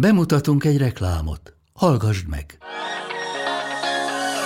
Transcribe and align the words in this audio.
Bemutatunk 0.00 0.64
egy 0.64 0.78
reklámot. 0.78 1.54
Hallgassd 1.72 2.28
meg! 2.28 2.58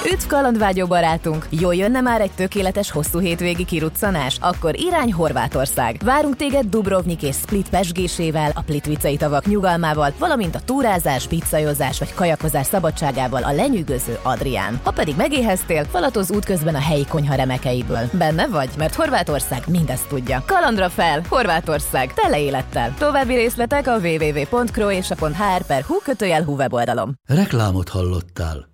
Üdv 0.06 0.26
kalandvágyó 0.26 0.86
barátunk! 0.86 1.46
Jól 1.50 1.74
jönne 1.74 2.00
már 2.00 2.20
egy 2.20 2.30
tökéletes 2.30 2.90
hosszú 2.90 3.18
hétvégi 3.18 3.64
kiruccanás? 3.64 4.36
Akkor 4.40 4.80
irány 4.80 5.12
Horvátország! 5.12 6.00
Várunk 6.04 6.36
téged 6.36 6.66
Dubrovnik 6.66 7.22
és 7.22 7.36
Split 7.36 7.68
pesgésével, 7.68 8.50
a 8.54 8.62
Plitvicei 8.62 9.16
tavak 9.16 9.46
nyugalmával, 9.46 10.12
valamint 10.18 10.54
a 10.54 10.60
túrázás, 10.64 11.26
pizzajozás 11.26 11.98
vagy 11.98 12.14
kajakozás 12.14 12.66
szabadságával 12.66 13.42
a 13.42 13.52
lenyűgöző 13.52 14.18
Adrián. 14.22 14.80
Ha 14.84 14.90
pedig 14.90 15.14
megéheztél, 15.16 15.84
falatoz 15.84 16.30
útközben 16.30 16.74
a 16.74 16.80
helyi 16.80 17.06
konyha 17.06 17.34
remekeiből. 17.34 18.08
Benne 18.12 18.46
vagy? 18.46 18.70
Mert 18.76 18.94
Horvátország 18.94 19.62
mindezt 19.66 20.08
tudja. 20.08 20.42
Kalandra 20.46 20.88
fel! 20.88 21.22
Horvátország! 21.28 22.14
Tele 22.14 22.40
élettel! 22.40 22.94
További 22.98 23.34
részletek 23.34 23.86
a 23.86 23.98
www.croatia.hr 23.98 25.62
per 25.66 25.82
hu 25.82 25.94
kötőjel 26.04 26.42
weboldalom. 26.42 27.12
Reklámot 27.26 27.88
hallottál. 27.88 28.70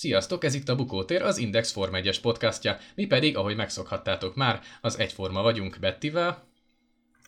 Sziasztok, 0.00 0.44
ez 0.44 0.54
itt 0.54 0.68
a 0.68 0.76
Bukótér, 0.76 1.22
az 1.22 1.38
Index 1.38 1.72
Form 1.72 1.94
1-es 1.96 2.16
podcastja, 2.22 2.78
mi 2.94 3.06
pedig, 3.06 3.36
ahogy 3.36 3.56
megszokhattátok 3.56 4.34
már, 4.34 4.60
az 4.80 4.98
egyforma 4.98 5.42
vagyunk 5.42 5.76
Bettivel. 5.80 6.42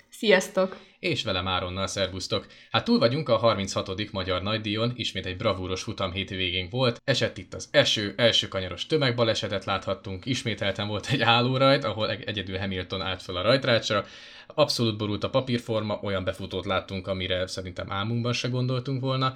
Sziasztok! 0.08 0.76
És 0.98 1.22
velem 1.22 1.48
Áronnal 1.48 1.86
szervusztok. 1.86 2.46
Hát 2.70 2.84
túl 2.84 2.98
vagyunk 2.98 3.28
a 3.28 3.36
36. 3.36 4.10
Magyar 4.12 4.42
Nagydíjon, 4.42 4.92
ismét 4.94 5.26
egy 5.26 5.36
bravúros 5.36 5.82
futam 5.82 6.12
hétvégénk 6.12 6.70
volt, 6.70 7.00
esett 7.04 7.38
itt 7.38 7.54
az 7.54 7.68
eső, 7.70 8.14
első 8.16 8.48
kanyaros 8.48 8.86
tömegbalesetet 8.86 9.64
láthattunk, 9.64 10.26
ismételten 10.26 10.88
volt 10.88 11.06
egy 11.10 11.22
állórajt, 11.22 11.84
ahol 11.84 12.10
egyedül 12.10 12.58
Hamilton 12.58 13.02
állt 13.02 13.22
fel 13.22 13.36
a 13.36 13.42
rajtrácsra, 13.42 14.04
abszolút 14.46 14.96
borult 14.96 15.24
a 15.24 15.30
papírforma, 15.30 15.98
olyan 16.02 16.24
befutót 16.24 16.64
láttunk, 16.64 17.06
amire 17.06 17.46
szerintem 17.46 17.92
álmunkban 17.92 18.32
se 18.32 18.48
gondoltunk 18.48 19.00
volna, 19.00 19.34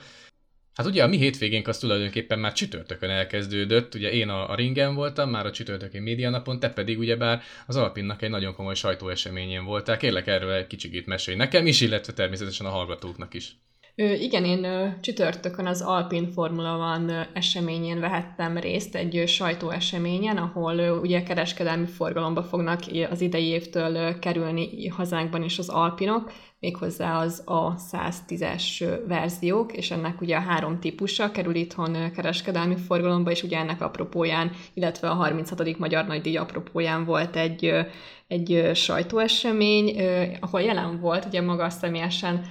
Hát 0.76 0.86
ugye 0.86 1.02
a 1.02 1.06
mi 1.06 1.16
hétvégénk 1.16 1.68
az 1.68 1.78
tulajdonképpen 1.78 2.38
már 2.38 2.52
csütörtökön 2.52 3.10
elkezdődött, 3.10 3.94
ugye 3.94 4.10
én 4.10 4.28
a, 4.28 4.50
a 4.50 4.54
ringen 4.54 4.94
voltam, 4.94 5.30
már 5.30 5.46
a 5.46 5.50
csütörtöki 5.50 5.98
médianapon, 5.98 6.60
te 6.60 6.70
pedig 6.70 6.98
ugyebár 6.98 7.42
az 7.66 7.76
Alpinnak 7.76 8.22
egy 8.22 8.30
nagyon 8.30 8.54
komoly 8.54 8.74
sajtóeseményén 8.74 9.64
voltál. 9.64 9.96
Kérlek 9.96 10.26
erről 10.26 10.52
egy 10.52 10.66
kicsit 10.66 11.06
mesélj 11.06 11.36
nekem 11.36 11.66
is, 11.66 11.80
illetve 11.80 12.12
természetesen 12.12 12.66
a 12.66 12.70
hallgatóknak 12.70 13.34
is. 13.34 13.56
Igen, 13.98 14.44
én 14.44 14.94
csütörtökön 15.00 15.66
az 15.66 15.82
Alpin 15.82 16.32
Formula 16.32 16.94
One 16.96 17.30
eseményén 17.32 18.00
vehettem 18.00 18.58
részt, 18.58 18.94
egy 18.94 19.22
sajtóeseményen, 19.26 20.36
ahol 20.36 20.98
ugye 21.02 21.22
kereskedelmi 21.22 21.86
forgalomba 21.86 22.42
fognak 22.42 22.80
az 23.10 23.20
idei 23.20 23.46
évtől 23.46 24.18
kerülni 24.18 24.88
hazánkban 24.88 25.42
is 25.42 25.58
az 25.58 25.68
Alpinok, 25.68 26.32
méghozzá 26.60 27.18
az 27.20 27.42
a 27.44 27.74
110-es 27.74 28.98
verziók, 29.06 29.76
és 29.76 29.90
ennek 29.90 30.20
ugye 30.20 30.36
a 30.36 30.40
három 30.40 30.80
típusa 30.80 31.30
kerül 31.30 31.54
itthon 31.54 32.12
kereskedelmi 32.14 32.76
forgalomba, 32.76 33.30
és 33.30 33.42
ugye 33.42 33.58
ennek 33.58 33.80
apropóján, 33.80 34.50
illetve 34.74 35.10
a 35.10 35.14
36. 35.14 35.78
Magyar 35.78 36.06
Nagydíj 36.06 36.36
apropóján 36.36 37.04
volt 37.04 37.36
egy, 37.36 37.72
egy 38.26 38.70
sajtóesemény, 38.74 40.00
ahol 40.40 40.60
jelen 40.60 41.00
volt 41.00 41.24
ugye 41.24 41.40
maga 41.40 41.70
személyesen 41.70 42.44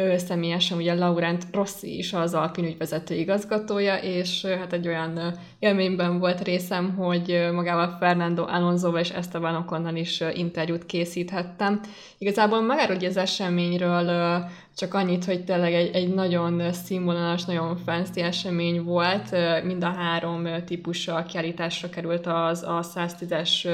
ő 0.00 0.16
személyesen 0.16 0.78
ugye 0.78 0.94
Laurent 0.94 1.46
Rossi 1.52 1.98
is 1.98 2.12
az 2.12 2.34
Alpin 2.34 2.64
ügyvezető 2.64 3.14
igazgatója, 3.14 3.96
és 3.96 4.44
hát 4.44 4.72
egy 4.72 4.86
olyan 4.86 5.34
élményben 5.58 6.18
volt 6.18 6.42
részem, 6.42 6.94
hogy 6.96 7.48
magával 7.52 7.96
Fernando 7.98 8.44
Alonsoval 8.46 9.00
és 9.00 9.10
Esteban 9.10 9.54
Oconnal 9.54 9.96
is 9.96 10.22
interjút 10.32 10.86
készíthettem. 10.86 11.80
Igazából 12.18 12.60
magáról 12.60 12.96
az 12.96 13.16
eseményről 13.16 14.44
csak 14.76 14.94
annyit, 14.94 15.24
hogy 15.24 15.44
tényleg 15.44 15.74
egy, 15.74 15.94
egy 15.94 16.14
nagyon 16.14 16.72
színvonalas, 16.72 17.44
nagyon 17.44 17.76
fancy 17.76 18.20
esemény 18.20 18.82
volt. 18.82 19.36
Mind 19.64 19.84
a 19.84 19.90
három 19.90 20.48
típusa 20.64 21.24
kiállításra 21.28 21.88
került 21.88 22.26
az 22.26 22.62
a 22.62 22.80
110-es 22.94 23.68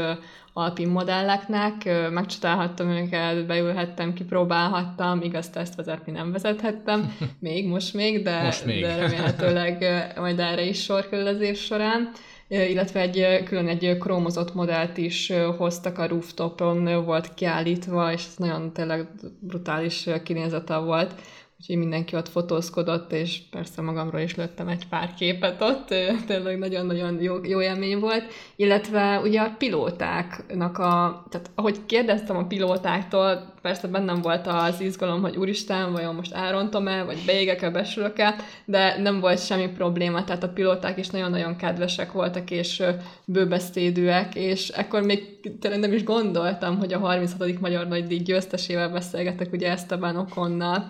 alpin 0.52 0.88
modelleknek, 0.88 1.72
megcsodálhattam 2.10 2.90
őket, 2.90 3.46
beülhettem, 3.46 4.12
kipróbálhattam, 4.12 5.22
igaz, 5.22 5.50
ezt 5.54 5.74
vezetni 5.74 6.12
nem 6.12 6.32
vezethettem, 6.32 7.16
még, 7.38 7.68
most 7.68 7.94
még, 7.94 8.22
de, 8.22 8.42
most 8.42 8.64
még. 8.64 8.82
de 8.82 8.96
remélhetőleg 8.96 9.84
majd 10.16 10.38
erre 10.38 10.62
is 10.62 10.82
sor 10.82 11.08
kerül 11.08 11.26
az 11.26 11.40
év 11.40 11.56
során 11.56 12.10
illetve 12.48 13.00
egy 13.00 13.42
külön 13.44 13.68
egy 13.68 13.96
krómozott 13.98 14.54
modellt 14.54 14.96
is 14.96 15.32
hoztak 15.56 15.98
a 15.98 16.08
rooftopon, 16.08 17.04
volt 17.04 17.34
kiállítva, 17.34 18.12
és 18.12 18.24
ez 18.26 18.36
nagyon 18.36 18.72
tényleg 18.72 19.08
brutális 19.40 20.08
kinézete 20.22 20.76
volt 20.76 21.14
úgyhogy 21.60 21.76
mindenki 21.76 22.16
ott 22.16 22.28
fotózkodott, 22.28 23.12
és 23.12 23.40
persze 23.50 23.82
magamról 23.82 24.20
is 24.20 24.34
lőttem 24.34 24.68
egy 24.68 24.88
pár 24.88 25.14
képet 25.14 25.62
ott, 25.62 25.86
tényleg 26.26 26.58
nagyon-nagyon 26.58 27.20
jó, 27.20 27.44
jó 27.44 27.60
élmény 27.60 27.98
volt, 27.98 28.32
illetve 28.56 29.20
ugye 29.22 29.40
a 29.40 29.54
pilótáknak 29.58 30.78
a, 30.78 31.24
tehát 31.30 31.50
ahogy 31.54 31.86
kérdeztem 31.86 32.36
a 32.36 32.46
pilótáktól, 32.46 33.54
persze 33.62 33.88
bennem 33.88 34.20
volt 34.20 34.46
az 34.46 34.80
izgalom, 34.80 35.20
hogy 35.20 35.36
úristen, 35.36 35.92
vajon 35.92 36.14
most 36.14 36.32
elrontom-e, 36.32 37.02
vagy 37.02 37.22
beégek-e, 37.26 37.70
besülök-e, 37.70 38.34
de 38.64 38.98
nem 38.98 39.20
volt 39.20 39.44
semmi 39.44 39.68
probléma, 39.68 40.24
tehát 40.24 40.42
a 40.42 40.48
pilóták 40.48 40.98
is 40.98 41.08
nagyon-nagyon 41.08 41.56
kedvesek 41.56 42.12
voltak, 42.12 42.50
és 42.50 42.82
bőbeszédűek, 43.24 44.34
és 44.34 44.68
ekkor 44.68 45.02
még 45.02 45.40
tényleg 45.60 45.80
nem 45.80 45.92
is 45.92 46.04
gondoltam, 46.04 46.78
hogy 46.78 46.92
a 46.92 46.98
36. 46.98 47.60
Magyar 47.60 47.88
Nagydíj 47.88 48.18
győztesével 48.18 48.88
beszélgetek, 48.88 49.52
ugye 49.52 49.70
Esteban 49.70 50.16
Okonnal, 50.16 50.88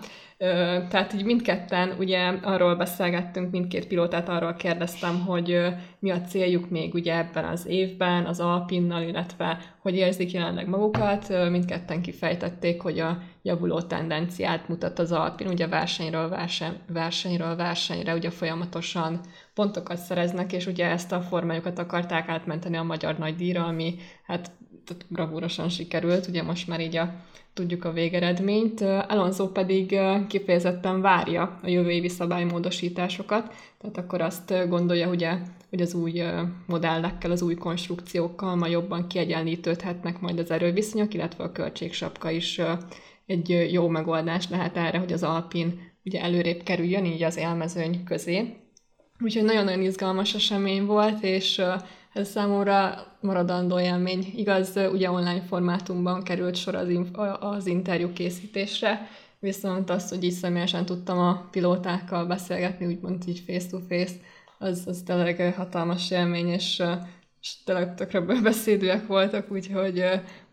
tehát 0.89 1.13
így 1.13 1.23
mindketten 1.23 1.95
ugye 1.99 2.27
arról 2.27 2.75
beszélgettünk, 2.75 3.51
mindkét 3.51 3.87
pilótát 3.87 4.29
arról 4.29 4.53
kérdeztem, 4.53 5.19
hogy 5.19 5.59
mi 5.99 6.11
a 6.11 6.21
céljuk 6.21 6.69
még 6.69 6.93
ugye 6.93 7.17
ebben 7.17 7.45
az 7.45 7.65
évben 7.67 8.25
az 8.25 8.39
Alpinnal, 8.39 9.01
illetve 9.01 9.57
hogy 9.81 9.95
érzik 9.95 10.31
jelenleg 10.31 10.67
magukat. 10.67 11.49
Mindketten 11.49 12.01
kifejtették, 12.01 12.81
hogy 12.81 12.99
a 12.99 13.17
javuló 13.41 13.81
tendenciát 13.81 14.67
mutat 14.67 14.99
az 14.99 15.11
Alpin, 15.11 15.47
ugye 15.47 15.67
versenyről, 15.67 16.29
verseny, 16.29 16.77
versenyről 16.87 17.55
versenyre 17.55 18.13
ugye 18.13 18.29
folyamatosan 18.29 19.19
pontokat 19.53 19.97
szereznek, 19.97 20.53
és 20.53 20.65
ugye 20.65 20.85
ezt 20.85 21.11
a 21.11 21.21
formájukat 21.21 21.79
akarták 21.79 22.27
átmenteni 22.27 22.77
a 22.77 22.83
magyar 22.83 23.17
nagydíjra, 23.17 23.65
ami 23.65 23.95
hát 24.25 24.51
bravúrosan 25.07 25.69
sikerült, 25.69 26.27
ugye 26.27 26.43
most 26.43 26.67
már 26.67 26.79
így 26.79 26.95
a 26.95 27.13
tudjuk 27.53 27.85
a 27.85 27.91
végeredményt. 27.91 28.81
Alonso 28.81 29.47
pedig 29.47 29.99
kifejezetten 30.27 31.01
várja 31.01 31.59
a 31.63 31.69
jövő 31.69 31.89
évi 31.89 32.09
szabálymódosításokat, 32.09 33.53
tehát 33.77 33.97
akkor 33.97 34.21
azt 34.21 34.67
gondolja, 34.69 35.09
ugye, 35.09 35.37
hogy 35.69 35.81
az 35.81 35.93
új 35.93 36.23
modellekkel, 36.65 37.31
az 37.31 37.41
új 37.41 37.55
konstrukciókkal 37.55 38.55
ma 38.55 38.67
jobban 38.67 39.07
kiegyenlítődhetnek 39.07 40.19
majd 40.19 40.39
az 40.39 40.51
erőviszonyok, 40.51 41.13
illetve 41.13 41.43
a 41.43 41.51
költségsapka 41.51 42.29
is 42.29 42.61
egy 43.25 43.67
jó 43.71 43.87
megoldás 43.87 44.49
lehet 44.49 44.77
erre, 44.77 44.97
hogy 44.97 45.13
az 45.13 45.23
Alpin 45.23 45.79
ugye 46.05 46.21
előrébb 46.21 46.63
kerüljön 46.63 47.05
így 47.05 47.23
az 47.23 47.37
élmezőny 47.37 48.03
közé. 48.03 48.55
Úgyhogy 49.19 49.43
nagyon-nagyon 49.43 49.81
izgalmas 49.81 50.33
esemény 50.33 50.85
volt, 50.85 51.23
és 51.23 51.61
ez 52.13 52.29
számomra 52.29 53.05
maradandó 53.21 53.79
élmény. 53.79 54.33
Igaz, 54.35 54.79
ugye 54.91 55.11
online 55.11 55.41
formátumban 55.41 56.23
került 56.23 56.55
sor 56.55 56.75
az, 56.75 56.87
az 57.39 57.67
interjú 57.67 58.13
készítésre, 58.13 59.07
viszont 59.39 59.89
azt, 59.89 60.09
hogy 60.09 60.23
így 60.23 60.31
személyesen 60.31 60.85
tudtam 60.85 61.17
a 61.17 61.47
pilótákkal 61.51 62.25
beszélgetni, 62.25 62.85
úgymond 62.85 63.23
így 63.27 63.43
face-to-face, 63.45 64.13
az, 64.59 64.83
az 64.85 65.01
tényleg 65.05 65.53
hatalmas 65.55 66.11
élmény, 66.11 66.47
és, 66.47 66.83
és 67.41 67.63
tényleg 67.63 67.95
tökre 67.95 68.19
beszédűek 68.19 69.07
voltak, 69.07 69.51
úgyhogy, 69.51 70.03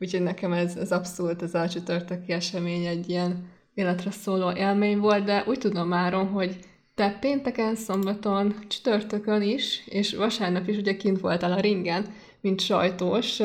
úgyhogy 0.00 0.22
nekem 0.22 0.52
ez, 0.52 0.76
ez 0.76 0.92
abszolút 0.92 1.42
az 1.42 1.54
a 1.54 1.68
csütörtöki 1.68 2.32
esemény 2.32 2.84
egy 2.84 3.08
ilyen 3.08 3.52
életre 3.74 4.10
szóló 4.10 4.52
élmény 4.52 4.98
volt, 4.98 5.24
de 5.24 5.44
úgy 5.46 5.58
tudom 5.58 5.88
már, 5.88 6.12
hogy 6.12 6.58
te 6.94 7.19
pénteken, 7.20 7.75
szombaton, 7.75 8.55
csütörtökön 8.69 9.43
is, 9.43 9.82
és 9.87 10.14
vasárnap 10.14 10.69
is 10.69 10.76
ugye 10.76 10.96
kint 10.96 11.20
voltál 11.20 11.52
a 11.52 11.61
ringen, 11.61 12.14
mint 12.41 12.61
sajtós. 12.61 13.37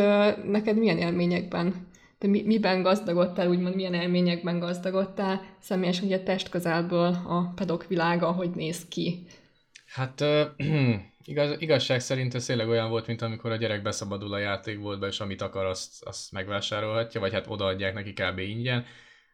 Neked 0.44 0.78
milyen 0.78 0.98
élményekben, 0.98 1.88
te 2.18 2.28
mi, 2.28 2.42
miben 2.42 2.81
gazdagodtál, 2.81 3.50
úgymond 3.50 3.75
milyen 3.75 3.94
élményekben 3.94 4.60
gazdagodtál, 4.60 5.42
személyesen 5.60 6.06
ugye 6.06 6.19
test 6.19 6.50
közelből 6.50 7.18
a 7.28 7.51
pedok 7.56 7.88
világa, 7.88 8.31
hogy 8.31 8.50
néz 8.50 8.88
ki? 8.88 9.25
Hát 9.86 10.24
igaz, 11.24 11.56
igazság 11.57 12.00
szerint 12.00 12.36
ez 12.36 12.46
tényleg 12.46 12.68
olyan 12.68 12.90
volt, 12.90 13.07
mint 13.07 13.22
amikor 13.22 13.51
a 13.51 13.56
gyerek 13.56 13.81
beszabadul 13.81 14.34
a 14.34 14.38
játékboltba, 14.38 15.07
és 15.07 15.19
amit 15.19 15.42
akar, 15.42 15.66
azt, 15.66 16.04
azt 16.04 16.31
megvásárolhatja, 16.31 17.19
vagy 17.19 17.34
hát 17.34 17.48
odaadják 17.48 17.94
neki 17.94 18.13
kb. 18.13 18.40
ingyen 18.40 18.86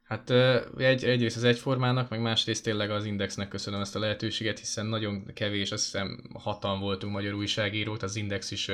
Hát 0.07 0.29
egy, 0.77 1.03
egyrészt 1.03 1.37
az 1.37 1.43
egyformának, 1.43 2.09
meg 2.09 2.21
másrészt 2.21 2.63
tényleg 2.63 2.91
az 2.91 3.05
Indexnek 3.05 3.47
köszönöm 3.47 3.81
ezt 3.81 3.95
a 3.95 3.99
lehetőséget, 3.99 4.59
hiszen 4.59 4.85
nagyon 4.85 5.25
kevés, 5.33 5.71
azt 5.71 5.83
hiszem 5.83 6.19
hatan 6.33 6.79
voltunk 6.79 7.13
magyar 7.13 7.33
újságírók, 7.33 8.01
az 8.01 8.15
Index 8.15 8.51
is 8.51 8.71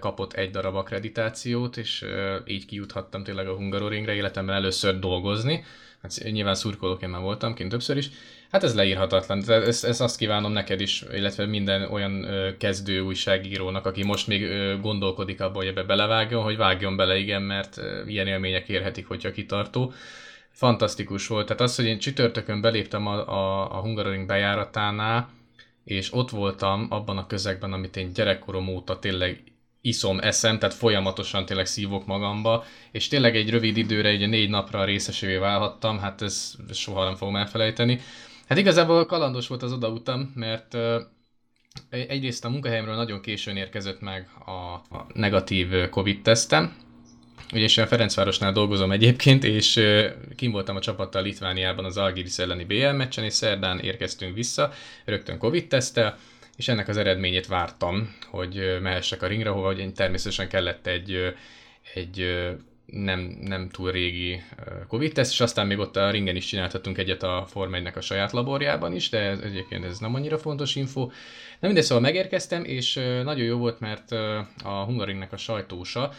kapott 0.00 0.32
egy 0.32 0.50
darab 0.50 0.74
akkreditációt, 0.74 1.76
és 1.76 2.04
így 2.46 2.66
kijuthattam 2.66 3.24
tényleg 3.24 3.48
a 3.48 3.54
Hungaroringre 3.54 4.14
életemben 4.14 4.56
először 4.56 4.98
dolgozni. 4.98 5.64
Hát 6.02 6.22
nyilván 6.30 6.54
szurkolóként 6.54 7.12
már 7.12 7.20
voltam 7.20 7.54
kint 7.54 7.70
többször 7.70 7.96
is. 7.96 8.10
Hát 8.50 8.62
ez 8.64 8.74
leírhatatlan. 8.74 9.50
Ezt, 9.50 9.84
ezt 9.84 10.00
azt 10.00 10.16
kívánom 10.16 10.52
neked 10.52 10.80
is, 10.80 11.04
illetve 11.12 11.46
minden 11.46 11.82
olyan 11.82 12.26
kezdő 12.58 13.00
újságírónak, 13.00 13.86
aki 13.86 14.04
most 14.04 14.26
még 14.26 14.48
gondolkodik 14.80 15.40
abban, 15.40 15.54
hogy 15.54 15.66
ebbe 15.66 15.82
belevágjon, 15.82 16.42
hogy 16.42 16.56
vágjon 16.56 16.96
bele, 16.96 17.16
igen, 17.16 17.42
mert 17.42 17.80
ilyen 18.06 18.26
élmények 18.26 18.68
érhetik, 18.68 19.06
hogyha 19.06 19.30
kitartó 19.30 19.92
fantasztikus 20.60 21.26
volt. 21.26 21.46
Tehát 21.46 21.62
az, 21.62 21.76
hogy 21.76 21.84
én 21.84 21.98
csütörtökön 21.98 22.60
beléptem 22.60 23.06
a, 23.06 23.28
a, 23.28 23.70
a 23.76 23.80
Hungaroring 23.80 24.26
bejáratánál, 24.26 25.30
és 25.84 26.12
ott 26.12 26.30
voltam 26.30 26.86
abban 26.90 27.18
a 27.18 27.26
közegben, 27.26 27.72
amit 27.72 27.96
én 27.96 28.12
gyerekkorom 28.12 28.68
óta 28.68 28.98
tényleg 28.98 29.42
iszom, 29.80 30.18
eszem, 30.18 30.58
tehát 30.58 30.74
folyamatosan 30.74 31.46
tényleg 31.46 31.66
szívok 31.66 32.06
magamba, 32.06 32.64
és 32.90 33.08
tényleg 33.08 33.36
egy 33.36 33.50
rövid 33.50 33.76
időre, 33.76 34.08
egy 34.08 34.28
négy 34.28 34.50
napra 34.50 34.84
részesévé 34.84 35.36
válhattam, 35.36 35.98
hát 35.98 36.22
ez 36.22 36.54
soha 36.72 37.04
nem 37.04 37.14
fogom 37.14 37.36
elfelejteni. 37.36 38.00
Hát 38.48 38.58
igazából 38.58 39.06
kalandos 39.06 39.48
volt 39.48 39.62
az 39.62 39.72
odautam, 39.72 40.32
mert 40.34 40.76
egyrészt 41.90 42.44
a 42.44 42.48
munkahelyemről 42.48 42.96
nagyon 42.96 43.20
későn 43.20 43.56
érkezett 43.56 44.00
meg 44.00 44.28
a, 44.44 44.50
a 44.96 45.06
negatív 45.14 45.88
Covid-tesztem, 45.90 46.76
Ugye 47.52 47.68
én 47.76 47.86
Ferencvárosnál 47.86 48.52
dolgozom 48.52 48.92
egyébként, 48.92 49.44
és 49.44 49.80
kim 50.36 50.50
voltam 50.50 50.76
a 50.76 50.80
csapattal 50.80 51.22
Litvániában 51.22 51.84
az 51.84 51.96
Algiris 51.96 52.38
elleni 52.38 52.64
BL 52.64 52.88
meccsen, 52.88 53.24
és 53.24 53.32
szerdán 53.32 53.78
érkeztünk 53.78 54.34
vissza, 54.34 54.72
rögtön 55.04 55.38
Covid-tesztel, 55.38 56.18
és 56.56 56.68
ennek 56.68 56.88
az 56.88 56.96
eredményét 56.96 57.46
vártam, 57.46 58.14
hogy 58.30 58.78
mehessek 58.82 59.22
a 59.22 59.26
ringre, 59.26 59.48
hova 59.48 59.66
hogy 59.66 59.92
természetesen 59.94 60.48
kellett 60.48 60.86
egy, 60.86 61.34
egy 61.94 62.26
nem, 62.86 63.38
nem 63.40 63.68
túl 63.68 63.90
régi 63.90 64.42
Covid-teszt, 64.88 65.32
és 65.32 65.40
aztán 65.40 65.66
még 65.66 65.78
ott 65.78 65.96
a 65.96 66.10
ringen 66.10 66.36
is 66.36 66.44
csináltattunk 66.44 66.98
egyet 66.98 67.22
a 67.22 67.46
Form 67.48 67.74
1 67.74 67.90
a 67.94 68.00
saját 68.00 68.32
laborjában 68.32 68.94
is, 68.94 69.08
de 69.08 69.18
ez, 69.18 69.38
egyébként 69.38 69.84
ez 69.84 69.98
nem 69.98 70.14
annyira 70.14 70.38
fontos 70.38 70.74
info. 70.74 71.00
Nem 71.00 71.70
mindegy, 71.70 71.84
szóval 71.84 72.02
megérkeztem, 72.02 72.64
és 72.64 72.94
nagyon 73.24 73.44
jó 73.44 73.58
volt, 73.58 73.80
mert 73.80 74.12
a 74.64 74.84
Hungaringnek 74.84 75.32
a 75.32 75.36
sajtósa, 75.36 76.12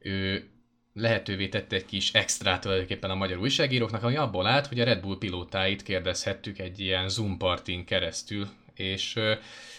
ő 0.00 0.48
lehetővé 0.92 1.48
tette 1.48 1.76
egy 1.76 1.84
kis 1.84 2.12
extrát 2.12 2.60
tulajdonképpen 2.60 3.10
a 3.10 3.14
magyar 3.14 3.38
újságíróknak, 3.38 4.02
ami 4.02 4.16
abból 4.16 4.46
állt, 4.46 4.66
hogy 4.66 4.80
a 4.80 4.84
Red 4.84 5.00
Bull 5.00 5.18
pilótáit 5.18 5.82
kérdezhettük 5.82 6.58
egy 6.58 6.80
ilyen 6.80 7.08
Zoom 7.08 7.36
partin 7.36 7.84
keresztül, 7.84 8.48
és 8.74 9.18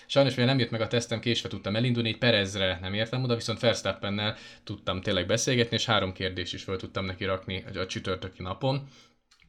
sajnos 0.07 0.31
mivel 0.31 0.45
nem 0.45 0.59
jött 0.59 0.69
meg 0.69 0.81
a 0.81 0.87
tesztem, 0.87 1.19
késve 1.19 1.49
tudtam 1.49 1.75
elindulni, 1.75 2.09
egy 2.09 2.17
Perezre 2.17 2.77
nem 2.81 2.93
értem 2.93 3.23
oda, 3.23 3.35
viszont 3.35 3.59
Verstappennel 3.59 4.37
tudtam 4.63 5.01
tényleg 5.01 5.25
beszélgetni, 5.25 5.75
és 5.75 5.85
három 5.85 6.13
kérdést 6.13 6.53
is 6.53 6.63
fel 6.63 6.77
tudtam 6.77 7.05
neki 7.05 7.25
rakni 7.25 7.63
a 7.75 7.85
csütörtöki 7.85 8.41
napon. 8.41 8.87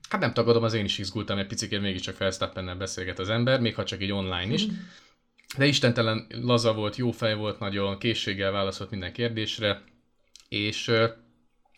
Hát 0.09 0.21
nem 0.21 0.33
tagadom, 0.33 0.63
az 0.63 0.75
én 0.75 0.85
is 0.85 0.99
izgultam 0.99 1.39
egy 1.39 1.47
picit, 1.47 1.81
mégiscsak 1.81 2.19
Verstappennel 2.19 2.77
beszélget 2.77 3.19
az 3.19 3.29
ember, 3.29 3.61
még 3.61 3.75
ha 3.75 3.85
csak 3.85 4.01
egy 4.01 4.13
online 4.13 4.53
is. 4.53 4.67
De 5.57 5.67
istentelen 5.67 6.27
laza 6.29 6.75
volt, 6.75 6.97
jó 6.97 7.11
fej 7.11 7.35
volt, 7.35 7.59
nagyon 7.59 7.99
készséggel 7.99 8.51
válaszolt 8.51 8.91
minden 8.91 9.13
kérdésre, 9.13 9.83
és 10.49 10.93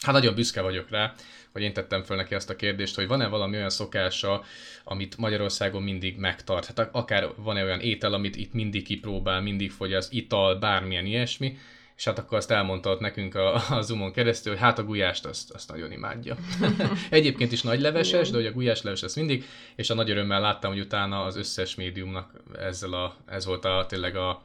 Hát 0.02 0.14
nagyon 0.14 0.34
büszke 0.34 0.60
vagyok 0.60 0.90
rá, 0.90 1.14
hogy 1.52 1.62
én 1.62 1.72
tettem 1.72 2.02
föl 2.02 2.16
neki 2.16 2.34
azt 2.34 2.50
a 2.50 2.56
kérdést, 2.56 2.94
hogy 2.94 3.06
van-e 3.06 3.26
valami 3.26 3.56
olyan 3.56 3.70
szokása, 3.70 4.44
amit 4.84 5.16
Magyarországon 5.16 5.82
mindig 5.82 6.16
megtart. 6.16 6.66
Hát 6.66 6.88
akár 6.92 7.28
van-e 7.36 7.64
olyan 7.64 7.80
étel, 7.80 8.12
amit 8.12 8.36
itt 8.36 8.52
mindig 8.52 8.84
kipróbál, 8.84 9.40
mindig 9.40 9.70
fogyaszt, 9.70 10.12
ital, 10.12 10.54
bármilyen 10.54 11.06
ilyesmi, 11.06 11.58
és 11.96 12.04
hát 12.04 12.18
akkor 12.18 12.38
azt 12.38 12.50
elmondta 12.50 12.96
nekünk 13.00 13.34
a, 13.34 13.54
a 13.70 13.80
Zoomon 13.82 14.12
keresztül, 14.12 14.52
hogy 14.52 14.62
hát 14.62 14.78
a 14.78 14.84
gulyást 14.84 15.24
azt, 15.24 15.50
azt 15.50 15.70
nagyon 15.70 15.92
imádja. 15.92 16.36
Egyébként 17.10 17.52
is 17.52 17.62
nagy 17.62 17.80
leveses, 17.80 18.30
de 18.30 18.36
hogy 18.36 18.46
a 18.46 18.52
gulyás 18.52 18.82
leves 18.82 19.02
ez 19.02 19.14
mindig, 19.14 19.44
és 19.76 19.90
a 19.90 19.94
nagy 19.94 20.10
örömmel 20.10 20.40
láttam, 20.40 20.70
hogy 20.70 20.80
utána 20.80 21.24
az 21.24 21.36
összes 21.36 21.74
médiumnak 21.74 22.30
ezzel 22.58 22.92
a, 22.92 23.16
ez 23.26 23.44
volt 23.44 23.64
a, 23.64 23.86
tényleg 23.88 24.16
a, 24.16 24.42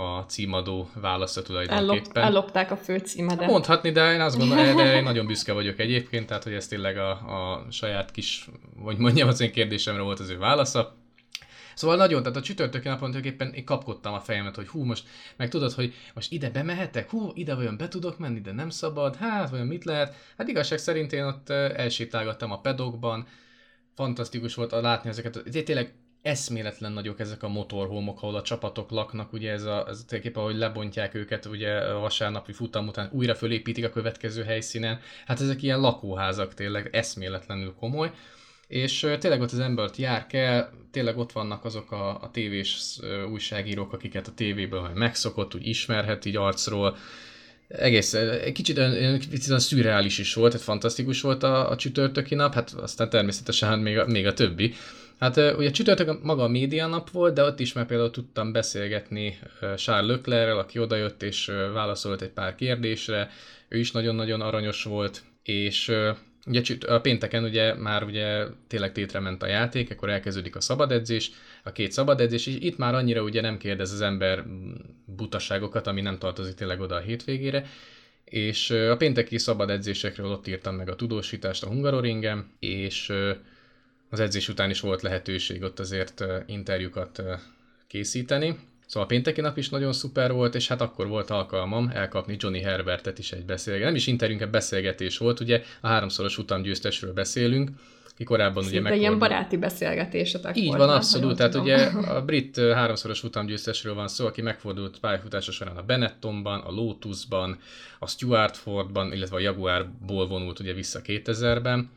a 0.00 0.24
címadó 0.26 0.90
válasza 0.94 1.42
tulajdonképpen. 1.42 1.88
Ellop, 1.88 2.16
ellopták 2.16 2.70
a 2.70 2.76
főcímedet. 2.76 3.48
Mondhatni, 3.48 3.90
de 3.90 4.12
én 4.12 4.20
azt 4.20 4.38
gondolom, 4.38 4.76
de 4.76 4.96
én 4.96 5.02
nagyon 5.02 5.26
büszke 5.26 5.52
vagyok 5.52 5.78
egyébként, 5.78 6.26
tehát 6.26 6.42
hogy 6.44 6.52
ez 6.52 6.66
tényleg 6.66 6.98
a, 6.98 7.10
a 7.10 7.66
saját 7.70 8.10
kis, 8.10 8.48
vagy 8.76 8.98
mondjam, 8.98 9.28
az 9.28 9.40
én 9.40 9.52
kérdésemre 9.52 10.02
volt 10.02 10.20
az 10.20 10.30
ő 10.30 10.38
válasza. 10.38 10.98
Szóval 11.74 11.96
nagyon, 11.96 12.22
tehát 12.22 12.36
a 12.36 12.42
csütörtöki 12.42 12.88
napon 12.88 13.10
tulajdonképpen 13.10 13.52
én 13.54 13.64
kapkodtam 13.64 14.12
a 14.12 14.20
fejemet, 14.20 14.54
hogy 14.54 14.68
hú, 14.68 14.84
most, 14.84 15.04
meg 15.36 15.48
tudod, 15.48 15.72
hogy 15.72 15.94
most 16.14 16.32
ide 16.32 16.50
bemehetek, 16.50 17.10
hú, 17.10 17.30
ide 17.34 17.54
vajon 17.54 17.76
be 17.76 17.88
tudok 17.88 18.18
menni, 18.18 18.40
de 18.40 18.52
nem 18.52 18.70
szabad, 18.70 19.16
hát 19.16 19.50
vajon 19.50 19.66
mit 19.66 19.84
lehet? 19.84 20.14
Hát 20.36 20.48
igazság 20.48 20.78
szerint 20.78 21.12
én 21.12 21.24
ott 21.24 21.50
elsétálgattam 21.50 22.50
a 22.50 22.60
pedokban, 22.60 23.26
fantasztikus 23.94 24.54
volt 24.54 24.70
látni 24.70 25.08
ezeket, 25.08 25.42
tényleg 25.64 25.94
eszméletlen 26.22 26.92
nagyok 26.92 27.20
ezek 27.20 27.42
a 27.42 27.48
motorhómok, 27.48 28.22
ahol 28.22 28.34
a 28.34 28.42
csapatok 28.42 28.90
laknak, 28.90 29.32
ugye 29.32 29.50
ez, 29.50 29.64
a, 29.64 29.86
ez 29.88 30.04
tulajdonképpen, 30.06 30.42
ahogy 30.42 30.56
lebontják 30.56 31.14
őket 31.14 31.46
ugye 31.46 31.72
a 31.72 31.98
vasárnapi 31.98 32.52
futam 32.52 32.86
után, 32.86 33.10
újra 33.12 33.34
fölépítik 33.34 33.84
a 33.84 33.90
következő 33.90 34.42
helyszínen, 34.42 35.00
hát 35.26 35.40
ezek 35.40 35.62
ilyen 35.62 35.80
lakóházak 35.80 36.54
tényleg 36.54 36.88
eszméletlenül 36.92 37.74
komoly, 37.78 38.10
és 38.66 39.06
tényleg 39.18 39.40
ott 39.40 39.52
az 39.52 39.58
embert 39.58 39.96
jár 39.96 40.26
kell, 40.26 40.70
tényleg 40.90 41.18
ott 41.18 41.32
vannak 41.32 41.64
azok 41.64 41.92
a, 41.92 42.22
a 42.22 42.30
tévés 42.32 42.98
újságírók, 43.30 43.92
akiket 43.92 44.26
a 44.26 44.34
tévéből 44.34 44.80
majd 44.80 44.96
megszokott, 44.96 45.54
úgy 45.54 45.66
ismerhet 45.66 46.24
így 46.24 46.36
arcról, 46.36 46.96
egész, 47.68 48.12
egy 48.14 48.52
kicsit 48.52 48.80
kicsit 49.18 49.58
szürreális 49.58 50.18
is 50.18 50.34
volt, 50.34 50.50
tehát 50.50 50.66
fantasztikus 50.66 51.20
volt 51.20 51.42
a, 51.42 51.70
a 51.70 51.76
csütörtöki 51.76 52.34
nap, 52.34 52.54
hát 52.54 52.70
aztán 52.70 53.10
természetesen 53.10 53.68
hát 53.68 53.80
még 53.80 53.98
a, 53.98 54.06
még 54.06 54.26
a 54.26 54.32
többi. 54.32 54.74
Hát 55.20 55.36
ugye 55.36 55.70
csütörtök 55.70 56.22
maga 56.22 56.42
a 56.42 56.48
média 56.48 56.86
nap 56.86 57.10
volt, 57.10 57.34
de 57.34 57.42
ott 57.42 57.60
is 57.60 57.72
már 57.72 57.86
például 57.86 58.10
tudtam 58.10 58.52
beszélgetni 58.52 59.38
Charles 59.76 60.16
Leclerrel, 60.16 60.58
aki 60.58 60.78
odajött 60.78 61.22
és 61.22 61.46
válaszolt 61.72 62.22
egy 62.22 62.30
pár 62.30 62.54
kérdésre, 62.54 63.30
ő 63.68 63.78
is 63.78 63.90
nagyon-nagyon 63.90 64.40
aranyos 64.40 64.84
volt, 64.84 65.22
és 65.42 65.92
ugye 66.46 66.62
a 66.86 66.98
pénteken 66.98 67.44
ugye 67.44 67.74
már 67.74 68.02
ugye 68.02 68.44
tényleg 68.66 68.92
tétre 68.92 69.20
ment 69.20 69.42
a 69.42 69.46
játék, 69.46 69.90
akkor 69.90 70.10
elkezdődik 70.10 70.56
a 70.56 70.60
szabad 70.60 70.92
edzés, 70.92 71.30
a 71.64 71.72
két 71.72 71.92
szabad 71.92 72.20
edzés, 72.20 72.46
és 72.46 72.56
itt 72.60 72.78
már 72.78 72.94
annyira 72.94 73.22
ugye 73.22 73.40
nem 73.40 73.58
kérdez 73.58 73.92
az 73.92 74.00
ember 74.00 74.44
butaságokat, 75.04 75.86
ami 75.86 76.00
nem 76.00 76.18
tartozik 76.18 76.54
tényleg 76.54 76.80
oda 76.80 76.94
a 76.94 77.00
hétvégére, 77.00 77.66
és 78.24 78.70
a 78.70 78.96
pénteki 78.96 79.38
szabad 79.38 79.70
edzésekről 79.70 80.30
ott 80.30 80.46
írtam 80.46 80.74
meg 80.74 80.88
a 80.88 80.96
tudósítást 80.96 81.64
a 81.64 81.68
Hungaroringen, 81.68 82.52
és 82.58 83.12
az 84.10 84.20
edzés 84.20 84.48
után 84.48 84.70
is 84.70 84.80
volt 84.80 85.02
lehetőség 85.02 85.62
ott 85.62 85.78
azért 85.78 86.24
interjúkat 86.46 87.22
készíteni. 87.86 88.58
Szóval 88.86 89.02
a 89.02 89.06
pénteki 89.06 89.40
nap 89.40 89.56
is 89.56 89.68
nagyon 89.68 89.92
szuper 89.92 90.32
volt, 90.32 90.54
és 90.54 90.68
hát 90.68 90.80
akkor 90.80 91.08
volt 91.08 91.30
alkalmam 91.30 91.90
elkapni 91.94 92.36
Johnny 92.38 92.60
Herbertet 92.60 93.18
is 93.18 93.32
egy 93.32 93.44
beszélgetés. 93.44 93.86
Nem 93.86 93.96
is 93.96 94.06
interjúnk, 94.06 94.50
beszélgetés 94.50 95.18
volt, 95.18 95.40
ugye 95.40 95.62
a 95.80 95.86
háromszoros 95.86 96.38
utamgyőztesről 96.38 97.12
beszélünk, 97.12 97.70
ki 98.16 98.24
korábban 98.24 98.62
Szinte 98.62 98.78
ugye 98.78 98.80
megfordult. 98.80 99.08
ilyen 99.08 99.18
baráti 99.18 99.56
beszélgetésetek 99.56 100.56
Így 100.56 100.76
van, 100.76 100.88
abszolút. 100.90 101.36
Tehát 101.36 101.52
tudom. 101.52 101.66
ugye 101.66 101.84
a 102.16 102.24
brit 102.24 102.56
háromszoros 102.56 103.24
utamgyőztesről 103.24 103.94
van 103.94 104.08
szó, 104.08 104.26
aki 104.26 104.42
megfordult 104.42 104.98
pályafutása 104.98 105.52
során 105.52 105.76
a 105.76 105.82
Benettonban, 105.82 106.60
a 106.60 106.70
Lotusban, 106.70 107.58
a 107.98 108.06
Stuart 108.08 108.56
Fordban, 108.56 109.12
illetve 109.12 109.36
a 109.36 109.40
Jaguarból 109.40 110.26
vonult 110.26 110.60
ugye 110.60 110.72
vissza 110.72 111.00
2000-ben 111.04 111.90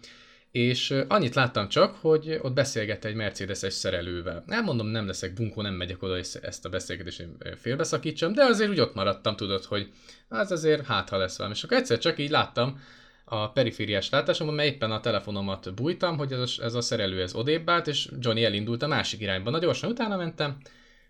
és 0.53 0.93
annyit 1.07 1.35
láttam 1.35 1.67
csak, 1.67 1.95
hogy 1.95 2.39
ott 2.41 2.53
beszélgette 2.53 3.07
egy 3.07 3.15
Mercedes-es 3.15 3.73
szerelővel. 3.73 4.43
Nem 4.47 4.63
mondom, 4.63 4.87
nem 4.87 5.07
leszek 5.07 5.33
bunkó, 5.33 5.61
nem 5.61 5.73
megyek 5.73 6.03
oda, 6.03 6.17
és 6.17 6.33
ezt 6.33 6.65
a 6.65 6.69
beszélgetést 6.69 7.27
félbeszakítsam, 7.57 8.33
de 8.33 8.43
azért 8.43 8.69
úgy 8.69 8.79
ott 8.79 8.93
maradtam, 8.93 9.35
tudod, 9.35 9.63
hogy 9.63 9.89
az 10.27 10.51
azért 10.51 10.85
hát, 10.85 11.09
ha 11.09 11.17
lesz 11.17 11.37
valami. 11.37 11.55
És 11.55 11.63
akkor 11.63 11.77
egyszer 11.77 11.97
csak 11.97 12.19
így 12.19 12.29
láttam 12.29 12.81
a 13.25 13.51
perifériás 13.51 14.09
látásomban, 14.09 14.55
mert 14.55 14.69
éppen 14.73 14.91
a 14.91 14.99
telefonomat 14.99 15.73
bújtam, 15.73 16.17
hogy 16.17 16.31
ez 16.31 16.39
a, 16.39 16.63
ez 16.63 16.73
a 16.73 16.81
szerelő 16.81 17.21
ez 17.21 17.35
odébb 17.35 17.69
állt, 17.69 17.87
és 17.87 18.09
Johnny 18.19 18.43
elindult 18.43 18.83
a 18.83 18.87
másik 18.87 19.21
irányba. 19.21 19.49
Na 19.49 19.59
gyorsan 19.59 19.89
utána 19.89 20.17
mentem, 20.17 20.57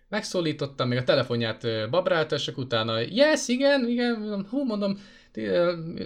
megszólítottam, 0.08 0.88
még 0.88 0.98
a 0.98 1.04
telefonját 1.04 1.90
babrálta, 1.90 2.34
és 2.34 2.48
utána, 2.48 2.98
yes, 2.98 3.48
igen, 3.48 3.88
igen, 3.88 4.46
hú, 4.50 4.64
mondom, 4.64 4.98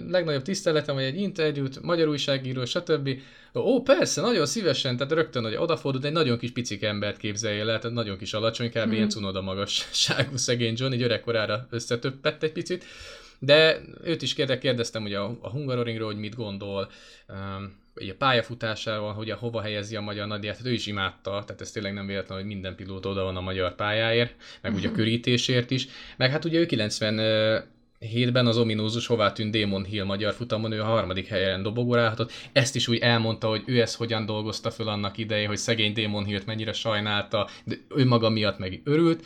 legnagyobb 0.07 0.41
tiszteletem, 0.41 0.95
vagy 0.95 1.03
egy 1.03 1.17
interjút, 1.17 1.81
magyar 1.81 2.07
újságíró, 2.07 2.65
stb. 2.65 3.09
Ó, 3.53 3.81
persze, 3.81 4.21
nagyon 4.21 4.45
szívesen, 4.45 4.97
tehát 4.97 5.13
rögtön 5.13 5.43
hogy 5.43 5.55
odafordult, 5.55 6.05
egy 6.05 6.11
nagyon 6.11 6.37
kis 6.37 6.51
picik 6.51 6.83
embert 6.83 7.17
képzelje 7.17 7.63
le, 7.63 7.79
tehát 7.79 7.95
nagyon 7.95 8.17
kis 8.17 8.33
alacsony, 8.33 8.69
kb. 8.69 8.87
Mm. 8.87 8.91
ilyen 8.91 9.09
cunoda 9.09 9.41
magasságú 9.41 10.37
szegény 10.37 10.73
John, 10.77 10.93
így 10.93 11.01
öregkorára 11.01 11.67
összetöppett 11.69 12.43
egy 12.43 12.51
picit. 12.51 12.85
De 13.39 13.81
őt 14.03 14.21
is 14.21 14.33
kérdeztem 14.33 15.03
ugye 15.03 15.17
a, 15.17 15.37
a 15.41 15.49
Hungaroringról, 15.49 16.11
hogy 16.11 16.19
mit 16.19 16.35
gondol. 16.35 16.89
Um, 17.27 17.77
a 17.95 18.15
pályafutásával, 18.17 19.13
hogy 19.13 19.29
a 19.29 19.35
hova 19.35 19.61
helyezi 19.61 19.95
a 19.95 20.01
magyar 20.01 20.27
nagyját, 20.27 20.57
hát 20.57 20.65
ő 20.65 20.71
is 20.71 20.87
imádta, 20.87 21.29
tehát 21.29 21.61
ez 21.61 21.71
tényleg 21.71 21.93
nem 21.93 22.05
véletlen, 22.05 22.37
hogy 22.37 22.47
minden 22.47 22.75
pilóta 22.75 23.09
oda 23.09 23.23
van 23.23 23.35
a 23.35 23.41
magyar 23.41 23.75
pályáért, 23.75 24.35
meg 24.61 24.73
ugye 24.73 24.87
a 24.87 24.91
körítésért 24.91 25.71
is, 25.71 25.87
meg 26.17 26.31
hát 26.31 26.45
ugye 26.45 26.59
ő 26.59 26.65
90 26.65 27.19
hétben 27.99 28.47
az 28.47 28.57
ominózus 28.57 29.07
hová 29.07 29.31
tűnt 29.31 29.51
Damon 29.51 29.83
Hill 29.83 30.03
magyar 30.03 30.33
futamon, 30.33 30.71
ő 30.71 30.81
a 30.81 30.85
harmadik 30.85 31.27
helyen 31.27 31.63
dobogorálhatott. 31.63 32.31
Ezt 32.51 32.75
is 32.75 32.87
úgy 32.87 32.97
elmondta, 32.97 33.47
hogy 33.47 33.63
ő 33.65 33.81
ezt 33.81 33.95
hogyan 33.95 34.25
dolgozta 34.25 34.71
föl 34.71 34.87
annak 34.87 35.17
idején, 35.17 35.47
hogy 35.47 35.57
szegény 35.57 35.93
Damon 35.93 36.25
Hillt 36.25 36.45
mennyire 36.45 36.73
sajnálta, 36.73 37.49
de 37.63 37.75
ő 37.95 38.05
maga 38.05 38.29
miatt 38.29 38.57
meg 38.57 38.81
örült. 38.83 39.25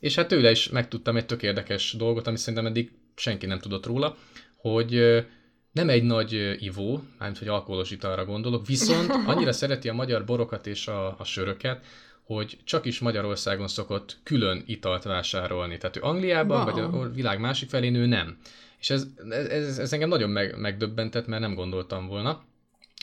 És 0.00 0.14
hát 0.14 0.28
tőle 0.28 0.50
is 0.50 0.68
megtudtam 0.68 1.16
egy 1.16 1.26
tök 1.26 1.42
érdekes 1.42 1.92
dolgot, 1.92 2.26
ami 2.26 2.36
szerintem 2.36 2.66
eddig 2.66 2.90
senki 3.16 3.46
nem 3.46 3.58
tudott 3.58 3.86
róla, 3.86 4.16
hogy 4.56 5.24
nem 5.72 5.88
egy 5.88 6.02
nagy 6.02 6.56
ivó, 6.58 7.02
mármint 7.18 7.38
hogy 7.38 7.48
alkoholos 7.48 7.90
italra 7.90 8.24
gondolok, 8.24 8.66
viszont 8.66 9.10
annyira 9.26 9.52
szereti 9.62 9.88
a 9.88 9.94
magyar 9.94 10.24
borokat 10.24 10.66
és 10.66 10.86
a, 10.86 11.18
a 11.18 11.24
söröket, 11.24 11.84
hogy 12.24 12.58
csak 12.64 12.84
is 12.84 12.98
Magyarországon 12.98 13.68
szokott 13.68 14.18
külön 14.22 14.62
italt 14.66 15.02
vásárolni. 15.02 15.78
Tehát 15.78 15.96
ő 15.96 16.00
Angliában, 16.02 16.64
wow. 16.64 16.90
vagy 16.90 17.00
a 17.00 17.10
világ 17.10 17.40
másik 17.40 17.68
felén 17.68 17.94
ő 17.94 18.06
nem. 18.06 18.38
És 18.78 18.90
ez, 18.90 19.06
ez, 19.30 19.78
ez 19.78 19.92
engem 19.92 20.08
nagyon 20.08 20.30
meg, 20.30 20.58
megdöbbentett, 20.58 21.26
mert 21.26 21.42
nem 21.42 21.54
gondoltam 21.54 22.06
volna. 22.06 22.42